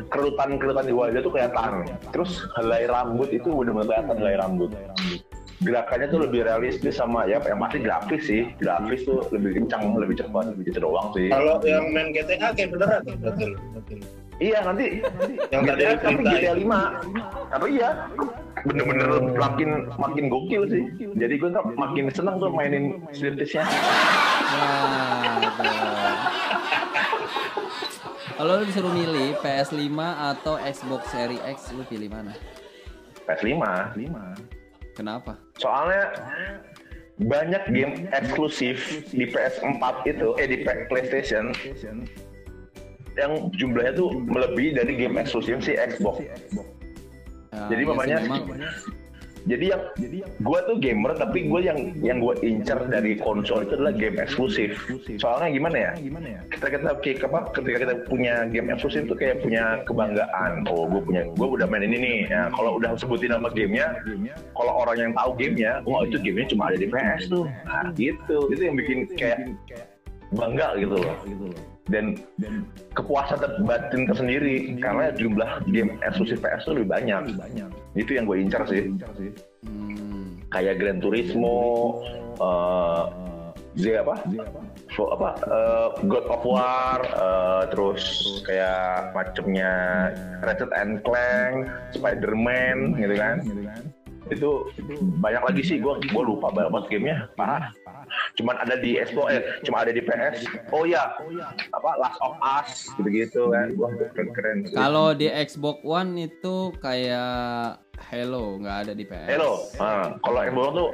kerutan-kerutan 0.08 0.86
di 0.86 0.94
wajah 0.94 1.20
tuh 1.20 1.32
kelihatan. 1.34 1.70
Terus 2.14 2.46
helai 2.56 2.86
rambut 2.86 3.28
itu 3.34 3.50
udah 3.50 3.72
kelihatan 3.74 4.16
helai 4.16 4.36
rambut. 4.38 4.70
Gerakannya 5.58 6.06
tuh 6.06 6.20
lebih 6.22 6.46
realistis 6.46 6.94
sama 6.98 7.26
ya 7.26 7.42
yang 7.42 7.58
pasti 7.58 7.78
grafis 7.82 8.22
sih. 8.30 8.42
Grafis 8.62 9.02
tuh 9.02 9.26
lebih 9.34 9.58
kencang, 9.58 9.90
lebih 9.98 10.14
cepat, 10.22 10.54
gitu 10.62 10.78
doang 10.78 11.10
sih. 11.18 11.26
Kalau 11.34 11.58
yang 11.66 11.90
main 11.90 12.14
GTA 12.14 12.54
kayak 12.54 12.70
beneran 12.74 13.00
tuh, 13.02 13.16
betul. 13.18 13.50
Iya 14.38 14.62
nanti 14.62 15.02
Yang 15.50 15.62
tadi 15.66 15.82
GTA, 15.82 15.98
tapi. 15.98 16.22
GTA 16.22 16.52
5 16.62 17.50
apa 17.50 17.66
iya 17.66 17.90
bener-bener 18.62 19.34
makin 19.34 19.90
makin 19.98 20.24
gokil 20.30 20.62
sih 20.70 20.84
jadi 21.18 21.34
gue 21.42 21.48
nggak 21.50 21.66
makin 21.74 22.06
senang 22.14 22.38
tuh 22.38 22.46
mainin 22.54 23.02
series-nya 23.10 23.66
Wah, 23.66 25.42
tuh. 25.58 25.74
Kalau 28.38 28.62
lu 28.62 28.64
disuruh 28.70 28.94
milih 28.94 29.34
PS5 29.42 29.98
atau 30.14 30.54
Xbox 30.62 31.10
Series 31.10 31.42
X, 31.42 31.74
lu 31.74 31.82
pilih 31.90 32.06
mana? 32.06 32.30
PS5 33.26 33.58
Kenapa? 34.98 35.38
soalnya 35.62 36.10
banyak 37.22 37.62
game 37.70 37.94
eksklusif 38.10 38.78
di 39.14 39.26
PS4 39.30 39.82
itu 40.06 40.34
eh 40.38 40.46
di 40.50 40.58
PlayStation 40.90 41.50
yang 43.18 43.50
jumlahnya 43.54 43.94
tuh 43.98 44.10
melebihi 44.14 44.74
dari 44.78 44.94
game 44.94 45.18
eksklusif 45.18 45.62
si 45.62 45.74
Xbox 45.74 46.22
Ya, 47.48 47.64
Jadi 47.72 47.82
mamanya 47.88 48.16
memang 48.22 48.44
jadi 49.48 49.64
yang 49.72 49.82
gue 50.44 50.58
tuh 50.68 50.76
gamer 50.76 51.12
tapi 51.16 51.48
gue 51.48 51.60
yang 51.64 51.78
yang 52.04 52.20
gue 52.20 52.36
incer 52.44 52.76
dari 52.92 53.16
konsol 53.16 53.64
itu 53.64 53.80
adalah 53.80 53.96
game 53.96 54.20
eksklusif. 54.20 54.76
Soalnya 55.16 55.48
gimana 55.56 55.76
ya? 55.76 55.92
Kita 56.52 56.66
kita 56.68 56.90
kayak 57.00 57.24
apa 57.24 57.40
ketika 57.56 57.76
kita 57.88 57.94
punya 58.04 58.44
game 58.52 58.68
eksklusif 58.68 59.08
tuh 59.08 59.16
kayak 59.16 59.40
punya 59.40 59.80
kebanggaan. 59.88 60.68
Oh 60.68 60.84
gue 60.84 61.00
punya 61.00 61.24
gue 61.32 61.48
udah 61.48 61.64
main 61.64 61.88
ini 61.88 61.96
nih. 61.96 62.18
Ya, 62.28 62.52
kalau 62.52 62.76
udah 62.76 62.92
sebutin 63.00 63.32
nama 63.32 63.48
gamenya 63.48 63.96
kalau 64.52 64.72
orang 64.84 64.96
yang 65.00 65.12
tahu 65.16 65.30
gamenya 65.40 65.72
wah 65.88 66.04
itu 66.04 66.20
gamenya 66.20 66.46
cuma 66.52 66.62
ada 66.68 66.76
di 66.76 66.88
PS 66.92 67.22
tuh. 67.32 67.48
Nah 67.64 67.88
gitu. 67.96 68.52
Itu 68.52 68.62
yang 68.62 68.76
bikin 68.76 69.08
kayak 69.16 69.48
bangga 70.36 70.76
gitu 70.76 70.96
loh 71.00 71.16
dan 71.88 72.20
kepuasan 72.94 73.40
ter- 73.40 73.58
batin 73.64 74.08
tersendiri. 74.08 74.76
Karena 74.78 75.12
jumlah 75.12 75.64
game 75.68 75.96
eksklusif 76.04 76.40
PS 76.40 76.64
itu 76.68 76.72
lebih 76.80 76.88
banyak. 76.88 77.22
itu 77.96 78.10
yang 78.14 78.24
gue 78.28 78.38
incer 78.38 78.62
sih. 78.68 78.82
Hmm, 79.66 80.38
kayak 80.54 80.78
Gran 80.78 81.02
Turismo, 81.02 81.98
eh 82.38 83.04
Z 83.78 83.84
apa? 84.02 84.14
So, 84.96 85.06
apa? 85.14 85.38
eh, 85.46 85.88
God 86.10 86.26
of 86.26 86.42
War, 86.42 86.98
eh, 87.04 87.62
terus 87.70 88.02
kayak 88.42 89.14
macamnya 89.14 89.70
Ratchet 90.42 90.72
and 90.74 90.98
Clank, 91.06 91.68
Spider-Man 91.94 92.98
gitu 92.98 93.14
kan. 93.14 93.36
Itu 94.28 94.68
banyak 95.20 95.42
lagi 95.44 95.62
sih 95.64 95.76
gua 95.80 95.96
gua 96.12 96.22
lupa 96.24 96.48
banget 96.52 96.84
gamenya 96.92 97.16
parah. 97.34 97.72
Cuman 98.40 98.56
ada 98.56 98.80
di 98.80 98.96
Xbox 98.96 99.26
eh 99.36 99.42
cuma 99.64 99.84
ada 99.84 99.92
di 99.92 100.00
PS. 100.00 100.48
Oh 100.72 100.88
ya, 100.88 101.12
apa 101.72 101.90
Last 102.00 102.18
of 102.24 102.34
Us 102.40 102.88
gitu-gitu 102.96 103.52
kan. 103.52 103.76
Wah, 103.76 103.92
keren-keren. 104.16 104.64
sih. 104.64 104.76
Kalau 104.76 105.12
di 105.12 105.28
Xbox 105.28 105.84
One 105.84 106.16
itu 106.28 106.72
kayak 106.80 107.80
Halo 107.98 108.56
nggak 108.62 108.76
ada 108.88 108.92
di 108.96 109.04
PS. 109.04 109.28
Halo. 109.28 109.52
Nah, 109.76 110.16
kalau 110.24 110.38
Xbox 110.40 110.68
tuh 110.72 110.88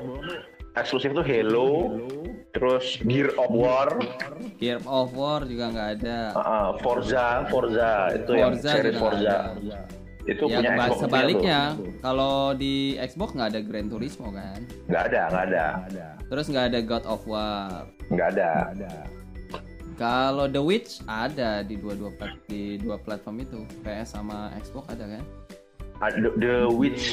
eksklusif 0.75 1.11
tuh 1.15 1.23
Halo, 1.23 1.69
terus 2.51 2.99
Gear 3.07 3.31
of 3.39 3.51
War, 3.55 3.95
Gear 4.59 4.83
of 4.91 5.15
War 5.15 5.47
juga 5.47 5.71
nggak 5.71 5.91
ada. 6.03 6.19
uh, 6.35 6.71
Forza, 6.83 7.47
Forza 7.47 8.11
itu 8.11 8.33
yang 8.35 8.59
Forza 8.59 8.71
seri 8.75 8.91
juga 8.91 8.99
Forza. 8.99 9.37
ada. 9.55 9.79
Itu 10.25 10.49
Ya 10.49 10.57
punya 10.59 10.71
Xbox 10.75 10.99
sebaliknya, 11.01 11.61
kalau 12.01 12.57
di 12.57 12.97
Xbox 12.97 13.29
nggak 13.33 13.49
ada 13.53 13.61
Gran 13.61 13.87
Turismo 13.87 14.33
kan, 14.33 14.57
Nggak 14.89 15.03
ada, 15.13 15.21
nggak 15.29 15.45
ada, 15.53 15.67
terus 16.27 16.47
nggak 16.49 16.67
ada 16.73 16.79
God 16.81 17.05
of 17.05 17.21
War. 17.25 17.85
nggak 18.09 18.29
ada. 18.33 18.51
Kalau 19.95 20.49
The 20.49 20.59
Witch 20.59 21.05
ada 21.05 21.63
di 21.63 21.77
dua-dua 21.77 22.11
plat- 22.11 22.41
di 22.45 22.77
dua 22.77 22.97
platform 22.97 23.37
itu, 23.39 23.63
PS 23.81 24.17
sama 24.17 24.51
Xbox 24.57 24.91
ada 24.91 25.07
kan? 25.07 25.25
Ada 26.01 26.19
The, 26.19 26.31
The 26.35 26.55
Witch, 26.67 27.05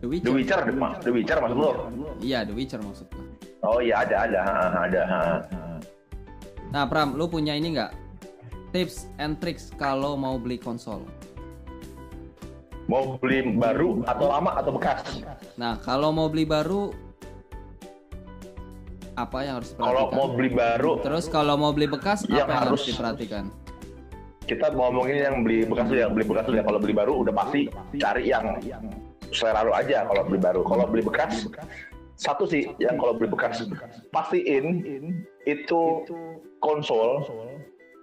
The 0.00 0.08
Witcher. 0.08 0.26
The 0.26 0.32
Witcher, 0.32 0.60
The 1.02 1.10
Witcher 1.12 1.38
maksud 1.38 1.56
lo? 1.56 1.70
Iya, 2.18 2.42
The 2.42 2.54
Witcher 2.56 2.80
maksudku. 2.80 3.20
Oh 3.62 3.78
iya 3.78 4.00
ada, 4.00 4.16
ada, 4.24 4.40
ada. 4.80 5.00
ha. 5.04 5.20
Nah, 6.66 6.84
Pram, 6.84 7.14
lu 7.14 7.26
punya 7.26 7.54
ini 7.54 7.72
nggak? 7.72 7.92
Tips 8.70 9.08
and 9.16 9.38
tricks 9.38 9.70
kalau 9.74 10.14
mau 10.14 10.36
beli 10.36 10.56
konsol. 10.56 11.06
Mau 12.86 13.18
beli 13.18 13.42
baru 13.52 14.06
atau 14.06 14.26
lama 14.28 14.50
atau 14.54 14.70
bekas? 14.70 15.02
Nah, 15.58 15.74
kalau 15.80 16.10
mau 16.10 16.30
beli 16.30 16.46
baru 16.46 16.94
Apa 19.16 19.42
yang 19.42 19.54
harus 19.58 19.72
Kalau 19.72 19.88
diperhatikan? 20.06 20.12
mau 20.12 20.26
beli 20.28 20.50
baru, 20.52 20.90
Terus 21.00 21.24
kalau 21.26 21.54
mau 21.56 21.72
beli 21.72 21.88
bekas 21.88 22.28
Yang 22.28 22.36
apa 22.36 22.52
yang 22.52 22.60
harus 22.60 22.68
harus- 22.68 22.86
diperhatikan? 22.86 23.44
kita 24.46 24.70
ngomongin 24.70 25.16
yang 25.18 25.36
beli 25.42 25.66
bekas 25.66 25.90
ya, 25.90 26.06
beli 26.06 26.22
bekas 26.22 26.46
ya. 26.46 26.62
Kalau 26.62 26.78
beli 26.78 26.94
baru 26.94 27.12
udah 27.18 27.34
pasti 27.34 27.66
cari 27.98 28.30
yang 28.30 28.54
selera 29.32 29.66
lu 29.66 29.74
aja 29.74 30.06
kalau 30.06 30.22
beli 30.22 30.38
baru. 30.38 30.60
Kalau 30.62 30.84
beli 30.86 31.02
bekas, 31.02 31.50
satu 32.14 32.46
sih 32.46 32.70
yang 32.78 32.94
kalau 32.94 33.10
beli 33.10 33.26
bekas 33.26 33.66
pastiin 34.12 34.86
itu 35.42 35.80
konsol 36.60 37.26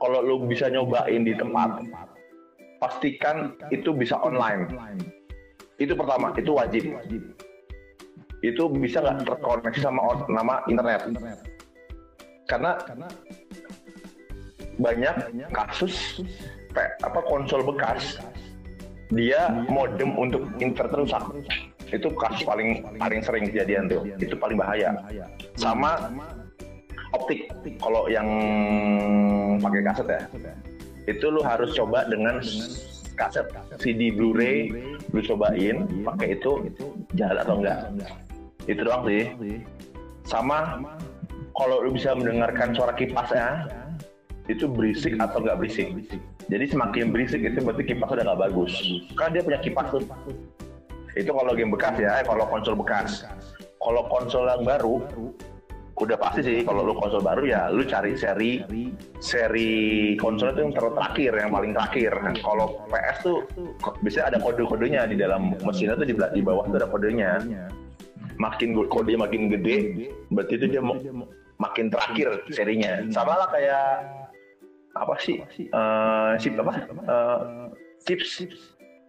kalau 0.04 0.20
lu 0.20 0.36
bisa 0.52 0.68
nyobain 0.68 1.24
di 1.24 1.32
tempat 1.32 1.80
pastikan 2.84 3.56
itu 3.72 3.96
bisa 3.96 4.20
online. 4.20 4.68
Itu 5.80 5.96
pertama 5.96 6.36
itu 6.36 6.52
wajib. 6.52 6.92
Itu 8.44 8.68
bisa 8.68 9.00
nggak 9.00 9.24
terkoneksi 9.24 9.80
sama 9.80 10.28
nama 10.28 10.60
internet? 10.68 11.08
Karena 12.52 12.76
banyak 14.76 15.16
kasus 15.56 16.20
apa 16.76 17.24
konsol 17.24 17.64
bekas 17.64 18.20
dia 19.14 19.48
modem 19.70 20.18
untuk 20.18 20.44
internet 20.58 21.06
rusak 21.06 21.24
itu 21.94 22.10
kasus 22.18 22.42
paling 22.44 22.84
paling 23.00 23.24
sering 23.24 23.48
kejadian 23.48 23.88
tuh. 23.88 24.04
Itu 24.20 24.36
paling 24.36 24.60
bahaya. 24.60 25.00
Sama 25.56 26.12
optik. 27.14 27.48
Kalau 27.80 28.10
yang 28.10 28.28
pakai 29.62 29.82
kaset 29.86 30.08
ya 30.10 30.22
itu 31.08 31.26
lu 31.28 31.44
harus 31.44 31.76
coba 31.76 32.08
dengan 32.08 32.40
kaset. 33.20 33.46
CD 33.80 34.10
Blu-ray 34.14 34.72
lu 35.12 35.20
cobain 35.22 35.86
pakai 36.08 36.40
itu 36.40 36.72
jalan 37.14 37.38
atau 37.44 37.56
enggak? 37.60 37.80
Itu 38.66 38.82
doang 38.88 39.04
sih. 39.08 39.24
Sama 40.24 40.80
kalau 41.60 41.84
lu 41.84 41.94
bisa 41.94 42.16
mendengarkan 42.16 42.72
suara 42.74 42.96
kipasnya 42.96 43.68
itu 44.48 44.68
berisik 44.68 45.20
atau 45.20 45.44
nggak 45.44 45.60
berisik? 45.60 45.92
Jadi 46.52 46.66
semakin 46.68 47.12
berisik 47.12 47.44
itu 47.44 47.60
berarti 47.64 47.84
kipas 47.96 48.10
udah 48.12 48.24
nggak 48.32 48.42
bagus. 48.50 48.74
Kan 49.16 49.36
dia 49.36 49.44
punya 49.44 49.60
kipas 49.60 49.88
tuh. 49.92 50.04
Itu 51.14 51.30
kalau 51.30 51.54
game 51.54 51.70
bekas 51.70 51.96
ya 52.00 52.24
eh, 52.24 52.26
kalau 52.26 52.48
konsol 52.48 52.76
bekas. 52.80 53.28
Kalau 53.84 54.08
konsol 54.08 54.48
yang 54.48 54.64
baru 54.64 55.04
udah 56.04 56.18
pasti 56.20 56.42
sih 56.44 56.58
kalau 56.68 56.84
lu 56.84 56.94
konsol 56.96 57.24
baru 57.24 57.44
ya 57.48 57.62
lu 57.72 57.88
cari 57.88 58.14
seri 58.20 58.60
seri 59.24 60.14
konsol 60.20 60.52
itu 60.54 60.60
yang 60.68 60.74
ter- 60.76 60.96
terakhir 60.96 61.32
yang 61.40 61.52
paling 61.52 61.72
terakhir. 61.72 62.12
Nah, 62.20 62.34
kalau 62.44 62.68
PS 62.92 63.18
tuh 63.24 63.38
biasanya 64.04 64.26
ada 64.36 64.38
kode-kodenya 64.44 65.02
di 65.08 65.16
dalam 65.16 65.56
mesinnya 65.64 65.96
tuh 65.96 66.08
di, 66.08 66.16
di 66.16 66.42
bawah 66.44 66.68
tuh 66.68 66.78
ada 66.80 66.90
kodenya. 66.92 67.40
Makin 68.36 68.74
kode 68.90 69.14
makin 69.14 69.48
gede 69.48 70.10
berarti 70.34 70.54
itu 70.58 70.66
dia 70.68 70.82
makin 71.58 71.86
terakhir 71.88 72.44
serinya. 72.52 73.06
Sama 73.14 73.40
lah 73.40 73.48
kayak 73.54 73.88
apa 74.94 75.16
sih? 75.22 75.40
Eh 75.40 76.32
chip 76.42 76.60
apa? 76.60 76.74
Eh, 76.86 77.40
chips 78.04 78.44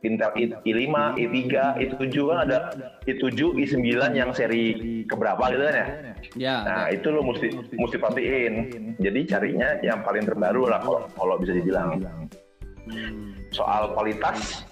Intel 0.05 0.31
I, 0.37 0.45
i5, 0.69 1.17
i3, 1.17 1.41
i7 1.81 2.17
kan 2.29 2.39
ada 2.45 2.59
i7, 3.09 3.41
i9 3.57 3.89
yang 4.13 4.31
seri 4.37 4.77
keberapa 5.09 5.41
gitu 5.51 5.65
kan 5.65 5.77
ya 5.77 5.89
Ya, 6.41 6.65
Nah 6.65 6.89
ada. 6.89 6.97
itu 6.97 7.13
lo 7.13 7.21
mesti 7.21 7.53
mesti 7.77 7.97
pastiin. 8.01 8.55
Jadi 8.97 9.21
carinya 9.29 9.77
yang 9.85 10.01
paling 10.01 10.25
terbaru 10.25 10.73
lah 10.73 10.81
kalau 10.81 11.05
kalau 11.13 11.37
bisa 11.37 11.53
dibilang. 11.53 12.01
Soal 13.53 13.93
kualitas 13.93 14.65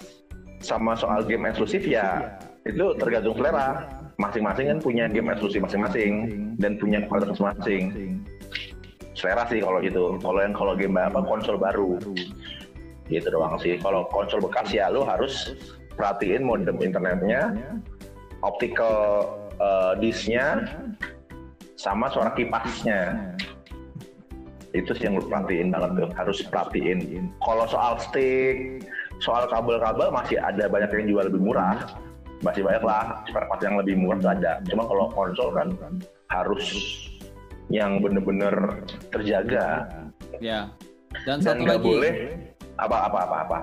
sama 0.59 0.97
soal 0.97 1.23
game 1.29 1.45
eksklusif 1.47 1.85
ya 1.85 2.35
itu 2.65 2.97
tergantung 2.97 3.37
selera. 3.37 3.85
Masing-masing 4.17 4.65
kan 4.69 4.77
punya 4.81 5.05
game 5.09 5.29
eksklusif 5.29 5.61
masing-masing 5.61 6.13
dan 6.57 6.77
punya 6.81 7.05
kualitas 7.05 7.37
masing-masing. 7.37 8.17
Selera 9.13 9.45
sih 9.45 9.61
kalau 9.61 9.77
itu. 9.77 10.17
Kalau 10.19 10.39
yang 10.41 10.53
kalau 10.57 10.73
game 10.73 10.97
apa 10.97 11.21
konsol 11.21 11.61
baru 11.61 12.01
gitu 13.11 13.27
doang 13.31 13.59
sih. 13.59 13.75
Kalau 13.79 14.07
konsol 14.11 14.43
bekas 14.43 14.71
ya 14.71 14.91
lo 14.91 15.03
harus 15.03 15.55
perhatiin 15.95 16.43
modem 16.43 16.79
internetnya, 16.79 17.53
optical 18.43 19.27
eh, 19.59 19.93
disknya, 19.99 20.67
sama 21.75 22.07
suara 22.07 22.31
kipasnya. 22.31 23.35
Itu 24.73 24.97
sih 24.97 25.05
yang 25.05 25.21
lu 25.21 25.27
perhatiin 25.29 25.69
banget 25.69 25.91
tuh. 26.01 26.09
Harus 26.17 26.39
perhatiin. 26.49 27.29
Kalau 27.43 27.65
soal 27.69 27.99
stick 28.01 28.81
soal 29.21 29.45
kabel-kabel 29.47 30.09
masih 30.09 30.41
ada 30.41 30.65
banyak 30.65 30.89
yang 30.97 31.05
jual 31.13 31.23
lebih 31.29 31.41
murah. 31.43 31.77
Masih 32.41 32.65
banyak 32.65 32.83
lah 32.83 33.23
spare 33.29 33.47
part 33.47 33.61
yang 33.63 33.77
lebih 33.79 33.95
murah 33.95 34.17
tuh 34.19 34.31
ada. 34.33 34.53
Cuma 34.67 34.83
kalau 34.89 35.07
konsol 35.13 35.49
kan 35.53 35.69
harus 36.33 36.65
yang 37.69 38.01
bener-bener 38.01 38.83
terjaga. 39.13 39.85
Ya. 40.41 40.73
Dan 41.29 41.45
dan 41.45 41.61
satu 41.61 41.63
lagi 41.69 41.85
boleh 41.85 42.13
apa 42.77 42.97
apa 43.05 43.19
apa 43.21 43.35
apa 43.39 43.57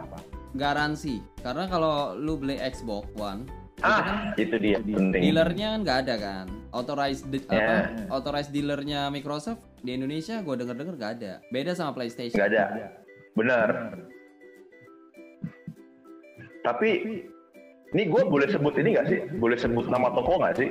garansi. 0.52 1.22
Karena 1.40 1.66
kalau 1.66 2.14
lu 2.14 2.34
beli 2.34 2.58
Xbox 2.58 3.06
One, 3.14 3.46
itu 3.76 3.82
kan 3.82 4.06
ah 4.06 4.34
itu 4.34 4.56
dia 4.58 4.78
penting 4.78 5.20
dealernya 5.22 5.66
kan 5.68 5.80
nggak 5.82 5.98
ada 6.04 6.14
kan. 6.16 6.46
Authorized 6.70 7.26
de- 7.28 7.42
Ya. 7.46 7.86
apa? 7.86 8.12
Authorized 8.12 8.50
dealernya 8.50 9.08
Microsoft 9.08 9.62
di 9.80 9.94
Indonesia 9.94 10.38
gue 10.38 10.54
denger-denger 10.54 10.94
nggak 10.94 11.12
ada. 11.18 11.32
Beda 11.48 11.72
sama 11.72 11.94
PlayStation. 11.94 12.34
nggak 12.34 12.50
ada 12.50 12.64
benar 13.30 13.68
tapi 16.60 16.90
ini 17.90 18.02
gue 18.04 18.22
boleh 18.22 18.46
sebut 18.46 18.74
ini 18.76 18.94
nggak 18.94 19.06
sih 19.08 19.18
boleh 19.38 19.56
sebut 19.56 19.88
nama 19.88 20.12
toko 20.12 20.36
nggak 20.36 20.56
sih 20.56 20.68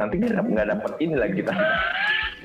nanti 0.00 0.14
nggak 0.18 0.68
dapat 0.72 0.92
ini 0.98 1.14
lagi 1.14 1.44
kita 1.44 1.52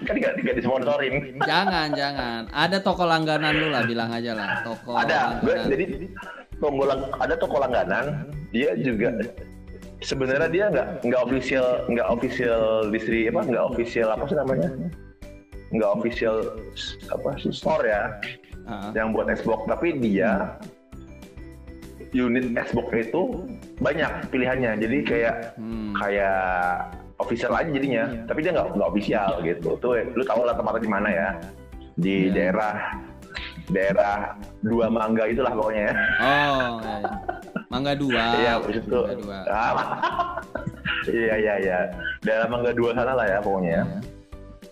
kan 0.05 0.13
nggak 0.19 0.33
nggak 0.45 0.55
disponsorin 0.61 1.15
Jangan, 1.41 1.87
jangan. 1.97 2.41
Ada 2.53 2.77
toko 2.83 3.03
langganan 3.07 3.53
lu 3.57 3.67
lah, 3.73 3.81
bilang 3.87 4.13
aja 4.13 4.37
lah. 4.37 4.61
Toko 4.61 4.93
ada 4.93 5.41
langganan. 5.41 5.67
jadi 5.73 5.85
toko 6.61 6.83
lang- 6.85 7.09
ada 7.17 7.35
toko 7.37 7.55
langganan 7.57 8.05
dia 8.53 8.73
juga 8.77 9.13
sebenarnya 10.01 10.49
dia 10.49 10.65
nggak 10.69 10.87
nggak 11.09 11.21
official 11.25 11.65
nggak 11.89 12.07
official 12.09 12.61
distri 12.93 13.29
apa 13.29 13.41
nggak 13.45 13.63
official 13.73 14.07
apa 14.13 14.23
sih 14.29 14.37
namanya 14.37 14.69
nggak 15.73 15.91
official 15.99 16.35
apa 17.09 17.29
sih 17.41 17.51
store 17.53 17.85
ya 17.85 18.03
Ah, 18.67 18.91
yang 18.91 19.15
buat 19.15 19.31
Xbox 19.31 19.63
tapi 19.71 19.95
dia 19.95 20.59
unit 22.11 22.51
Xbox 22.51 22.91
itu 22.99 23.47
banyak 23.79 24.27
pilihannya 24.27 24.75
jadi 24.83 24.97
kayak 25.07 25.35
hmm. 25.55 25.95
kayak 25.95 26.91
official 27.17 27.51
aja 27.53 27.69
jadinya. 27.69 28.03
Tapi 28.25 28.39
dia 28.45 28.51
nggak 28.53 28.67
nggak 28.77 28.89
official 28.89 29.31
gitu. 29.41 29.69
Tuh 29.81 29.91
lu 30.13 30.23
tahu 30.23 30.41
lah 30.45 30.53
tempatnya 30.57 30.81
di 30.81 30.91
mana 30.91 31.09
ya? 31.09 31.27
Di 31.97 32.15
Iya. 32.29 32.33
daerah 32.33 32.75
daerah 33.67 34.17
dua 34.63 34.87
mangga 34.87 35.27
itulah 35.27 35.51
pokoknya 35.51 35.83
ya. 35.91 35.93
Oh, 36.23 36.71
ya, 36.79 36.95
ya. 37.03 37.13
Mangga 37.67 37.93
dua. 37.97 38.23
iya 38.41 38.53
itu. 38.63 38.87
Mangga 38.87 39.15
dua. 39.19 39.37
Ah, 39.49 39.73
iya 41.09 41.35
iya 41.35 41.53
iya. 41.59 41.79
Daerah 42.23 42.47
mangga 42.47 42.71
dua 42.71 42.89
sana 42.95 43.13
lah 43.17 43.25
ya 43.27 43.37
pokoknya 43.43 43.71
ya. 43.71 43.83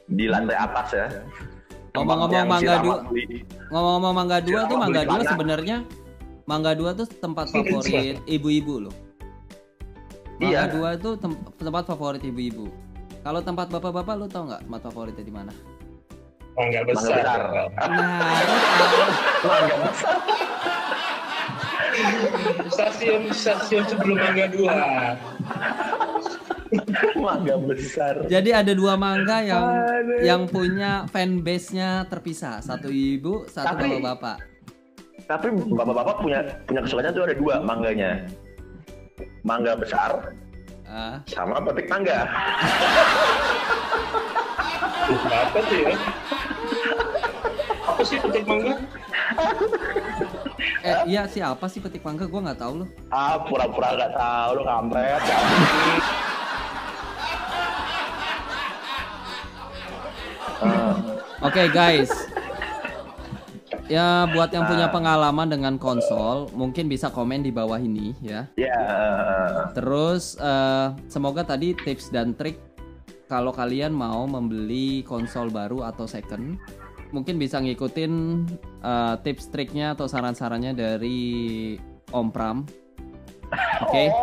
Di 0.06 0.26
lantai 0.30 0.58
atas 0.58 0.90
ya. 0.94 1.08
Ngomong-ngomong 1.96 2.46
Mangga 2.48 2.76
Dua-. 2.84 3.02
Ngomong-ngomong 3.72 4.14
Mangga 4.14 4.38
Dua 4.44 4.62
tuh 4.68 4.78
Mangga 4.78 5.02
Dua 5.08 5.22
sebenarnya 5.24 5.78
Mangga 6.44 6.72
Dua 6.76 6.92
tuh 6.92 7.08
tempat 7.08 7.48
favorit 7.56 8.20
ibu-ibu 8.28 8.84
loh. 8.88 8.96
Mangga 10.36 10.52
Iya. 10.52 10.62
Dua 10.68 10.90
tuh 10.96 11.14
tem- 11.16 11.40
tempat 11.56 11.84
favorit 11.86 12.22
ibu-ibu. 12.22 12.68
Kalau 13.22 13.40
tempat 13.40 13.72
bapak-bapak 13.72 14.14
lu 14.16 14.28
tau 14.28 14.46
nggak 14.46 14.62
tempat 14.64 14.82
favoritnya 14.84 15.24
di 15.24 15.34
mana? 15.34 15.52
Mangga 16.56 16.80
mangga 16.82 16.88
besar. 16.88 17.16
besar 17.20 17.40
Nah, 17.84 18.40
mangga 19.44 19.76
besar 19.84 20.16
Stasiun 22.68 23.32
stasiun 23.32 23.84
sebelum 23.88 24.18
Mangga 24.20 24.46
Dua. 24.52 24.76
mangga 27.16 27.56
besar 27.62 28.14
jadi 28.28 28.60
ada 28.60 28.76
dua 28.76 29.00
mangga 29.00 29.40
yang 29.40 29.64
Aduh. 29.64 30.20
yang 30.20 30.42
punya 30.44 31.08
fanbase-nya 31.08 32.04
terpisah. 32.12 32.60
Satu 32.60 32.92
ibu, 32.92 33.48
satu 33.48 33.80
bapak-bapak. 33.80 34.38
Tapi 35.24 35.48
bapak-bapak 35.56 36.16
punya 36.20 36.40
punya 36.68 36.82
kesukaannya 36.84 37.12
tuh 37.16 37.24
ada 37.24 37.36
dua 37.38 37.56
mangganya. 37.64 38.28
Mangga 39.46 39.78
besar 39.78 40.34
Ah, 40.86 41.18
sama 41.26 41.58
petik 41.66 41.90
mangga. 41.90 42.26
Apa 45.34 45.60
sih 45.66 45.80
ya? 45.82 45.98
Apa 47.90 48.02
sih 48.06 48.18
petik 48.22 48.46
mangga? 48.46 48.74
eh 50.86 50.98
iya 51.10 51.26
siapa 51.26 51.66
sih 51.70 51.82
petik 51.82 52.06
mangga? 52.06 52.30
Gua 52.30 52.42
nggak 52.46 52.62
tahu 52.62 52.86
loh. 52.86 52.90
Ah, 53.10 53.38
pura-pura 53.42 53.98
nggak 53.98 54.14
tahu 54.14 54.50
lu 54.58 54.64
kampret. 54.66 55.22
Oke 61.42 61.64
guys. 61.70 62.10
Ya 63.86 64.26
buat 64.34 64.50
yang 64.50 64.66
punya 64.66 64.90
Ah. 64.90 64.94
pengalaman 64.94 65.46
dengan 65.46 65.78
konsol, 65.78 66.50
mungkin 66.58 66.90
bisa 66.90 67.14
komen 67.14 67.46
di 67.46 67.54
bawah 67.54 67.78
ini 67.78 68.18
ya. 68.18 68.50
ya, 68.58 68.82
Terus 69.78 70.42
eh, 70.42 70.88
semoga 71.06 71.46
tadi 71.46 71.78
tips 71.78 72.10
dan 72.10 72.34
trik 72.34 72.58
kalau 73.26 73.54
kalian 73.54 73.94
mau 73.94 74.26
membeli 74.26 75.06
konsol 75.06 75.50
baru 75.50 75.86
atau 75.86 76.06
second, 76.06 76.58
mungkin 77.10 77.38
bisa 77.38 77.58
ngikutin 77.58 78.14
uh, 78.86 79.18
tips 79.18 79.50
triknya 79.50 79.98
atau 79.98 80.06
saran-sarannya 80.06 80.74
dari 80.74 81.22
Om 82.12 82.28
Pram. 82.30 82.58
Oke. 83.82 84.04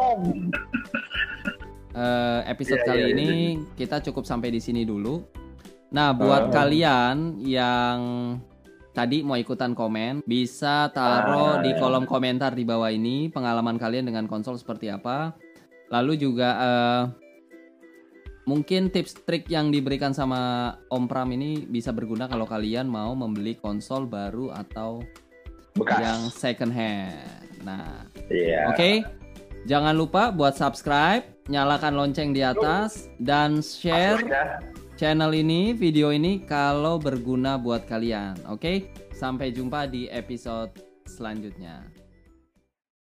Uh, 1.92 2.40
episode 2.48 2.80
Iya, 2.80 2.88
kali 2.88 3.00
iya, 3.04 3.08
ini 3.12 3.28
kita 3.76 4.00
cukup 4.00 4.24
sampai 4.24 4.48
di 4.48 4.64
sini 4.64 4.80
dulu. 4.80 5.20
Nah, 5.92 6.16
buat 6.16 6.48
Ah. 6.48 6.64
kalian 6.64 7.36
yang 7.36 8.00
tadi 8.92 9.20
mau 9.20 9.34
ikutan 9.34 9.72
komen, 9.72 10.22
bisa 10.22 10.88
taruh 10.90 11.58
Ah. 11.58 11.60
di 11.60 11.72
kolom 11.74 12.04
komentar 12.04 12.52
di 12.52 12.62
bawah 12.62 12.88
ini 12.88 13.28
pengalaman 13.28 13.76
kalian 13.76 14.06
dengan 14.06 14.24
konsol 14.24 14.56
seperti 14.56 14.88
apa. 14.88 15.32
Lalu 15.88 16.12
juga 16.18 16.48
eh, 16.56 17.02
mungkin 18.44 18.90
tips 18.90 19.22
trik 19.22 19.46
yang 19.46 19.70
diberikan 19.70 20.10
sama 20.10 20.40
Om 20.88 21.04
Pram 21.06 21.30
ini 21.30 21.62
bisa 21.62 21.90
berguna 21.90 22.26
kalau 22.26 22.44
kalian 22.44 22.84
mau 22.84 23.12
membeli 23.12 23.54
konsol 23.54 24.04
baru 24.04 24.50
atau 24.50 25.00
Bekas. 25.72 25.98
yang 25.98 26.20
second 26.28 26.72
hand. 26.72 27.16
Nah, 27.62 28.04
Iya. 28.28 28.68
oke. 28.68 28.90
Jangan 29.62 29.94
lupa 29.94 30.34
buat 30.34 30.58
subscribe, 30.58 31.22
nyalakan 31.46 31.94
lonceng 31.94 32.34
di 32.34 32.42
atas 32.42 33.06
dan 33.16 33.62
share. 33.62 34.18
Channel 35.02 35.34
ini, 35.34 35.74
video 35.74 36.14
ini 36.14 36.46
kalau 36.46 36.94
berguna 36.94 37.58
buat 37.58 37.90
kalian. 37.90 38.38
Oke, 38.46 38.86
sampai 39.10 39.50
jumpa 39.50 39.90
di 39.90 40.06
episode 40.06 40.78
selanjutnya. 41.10 42.01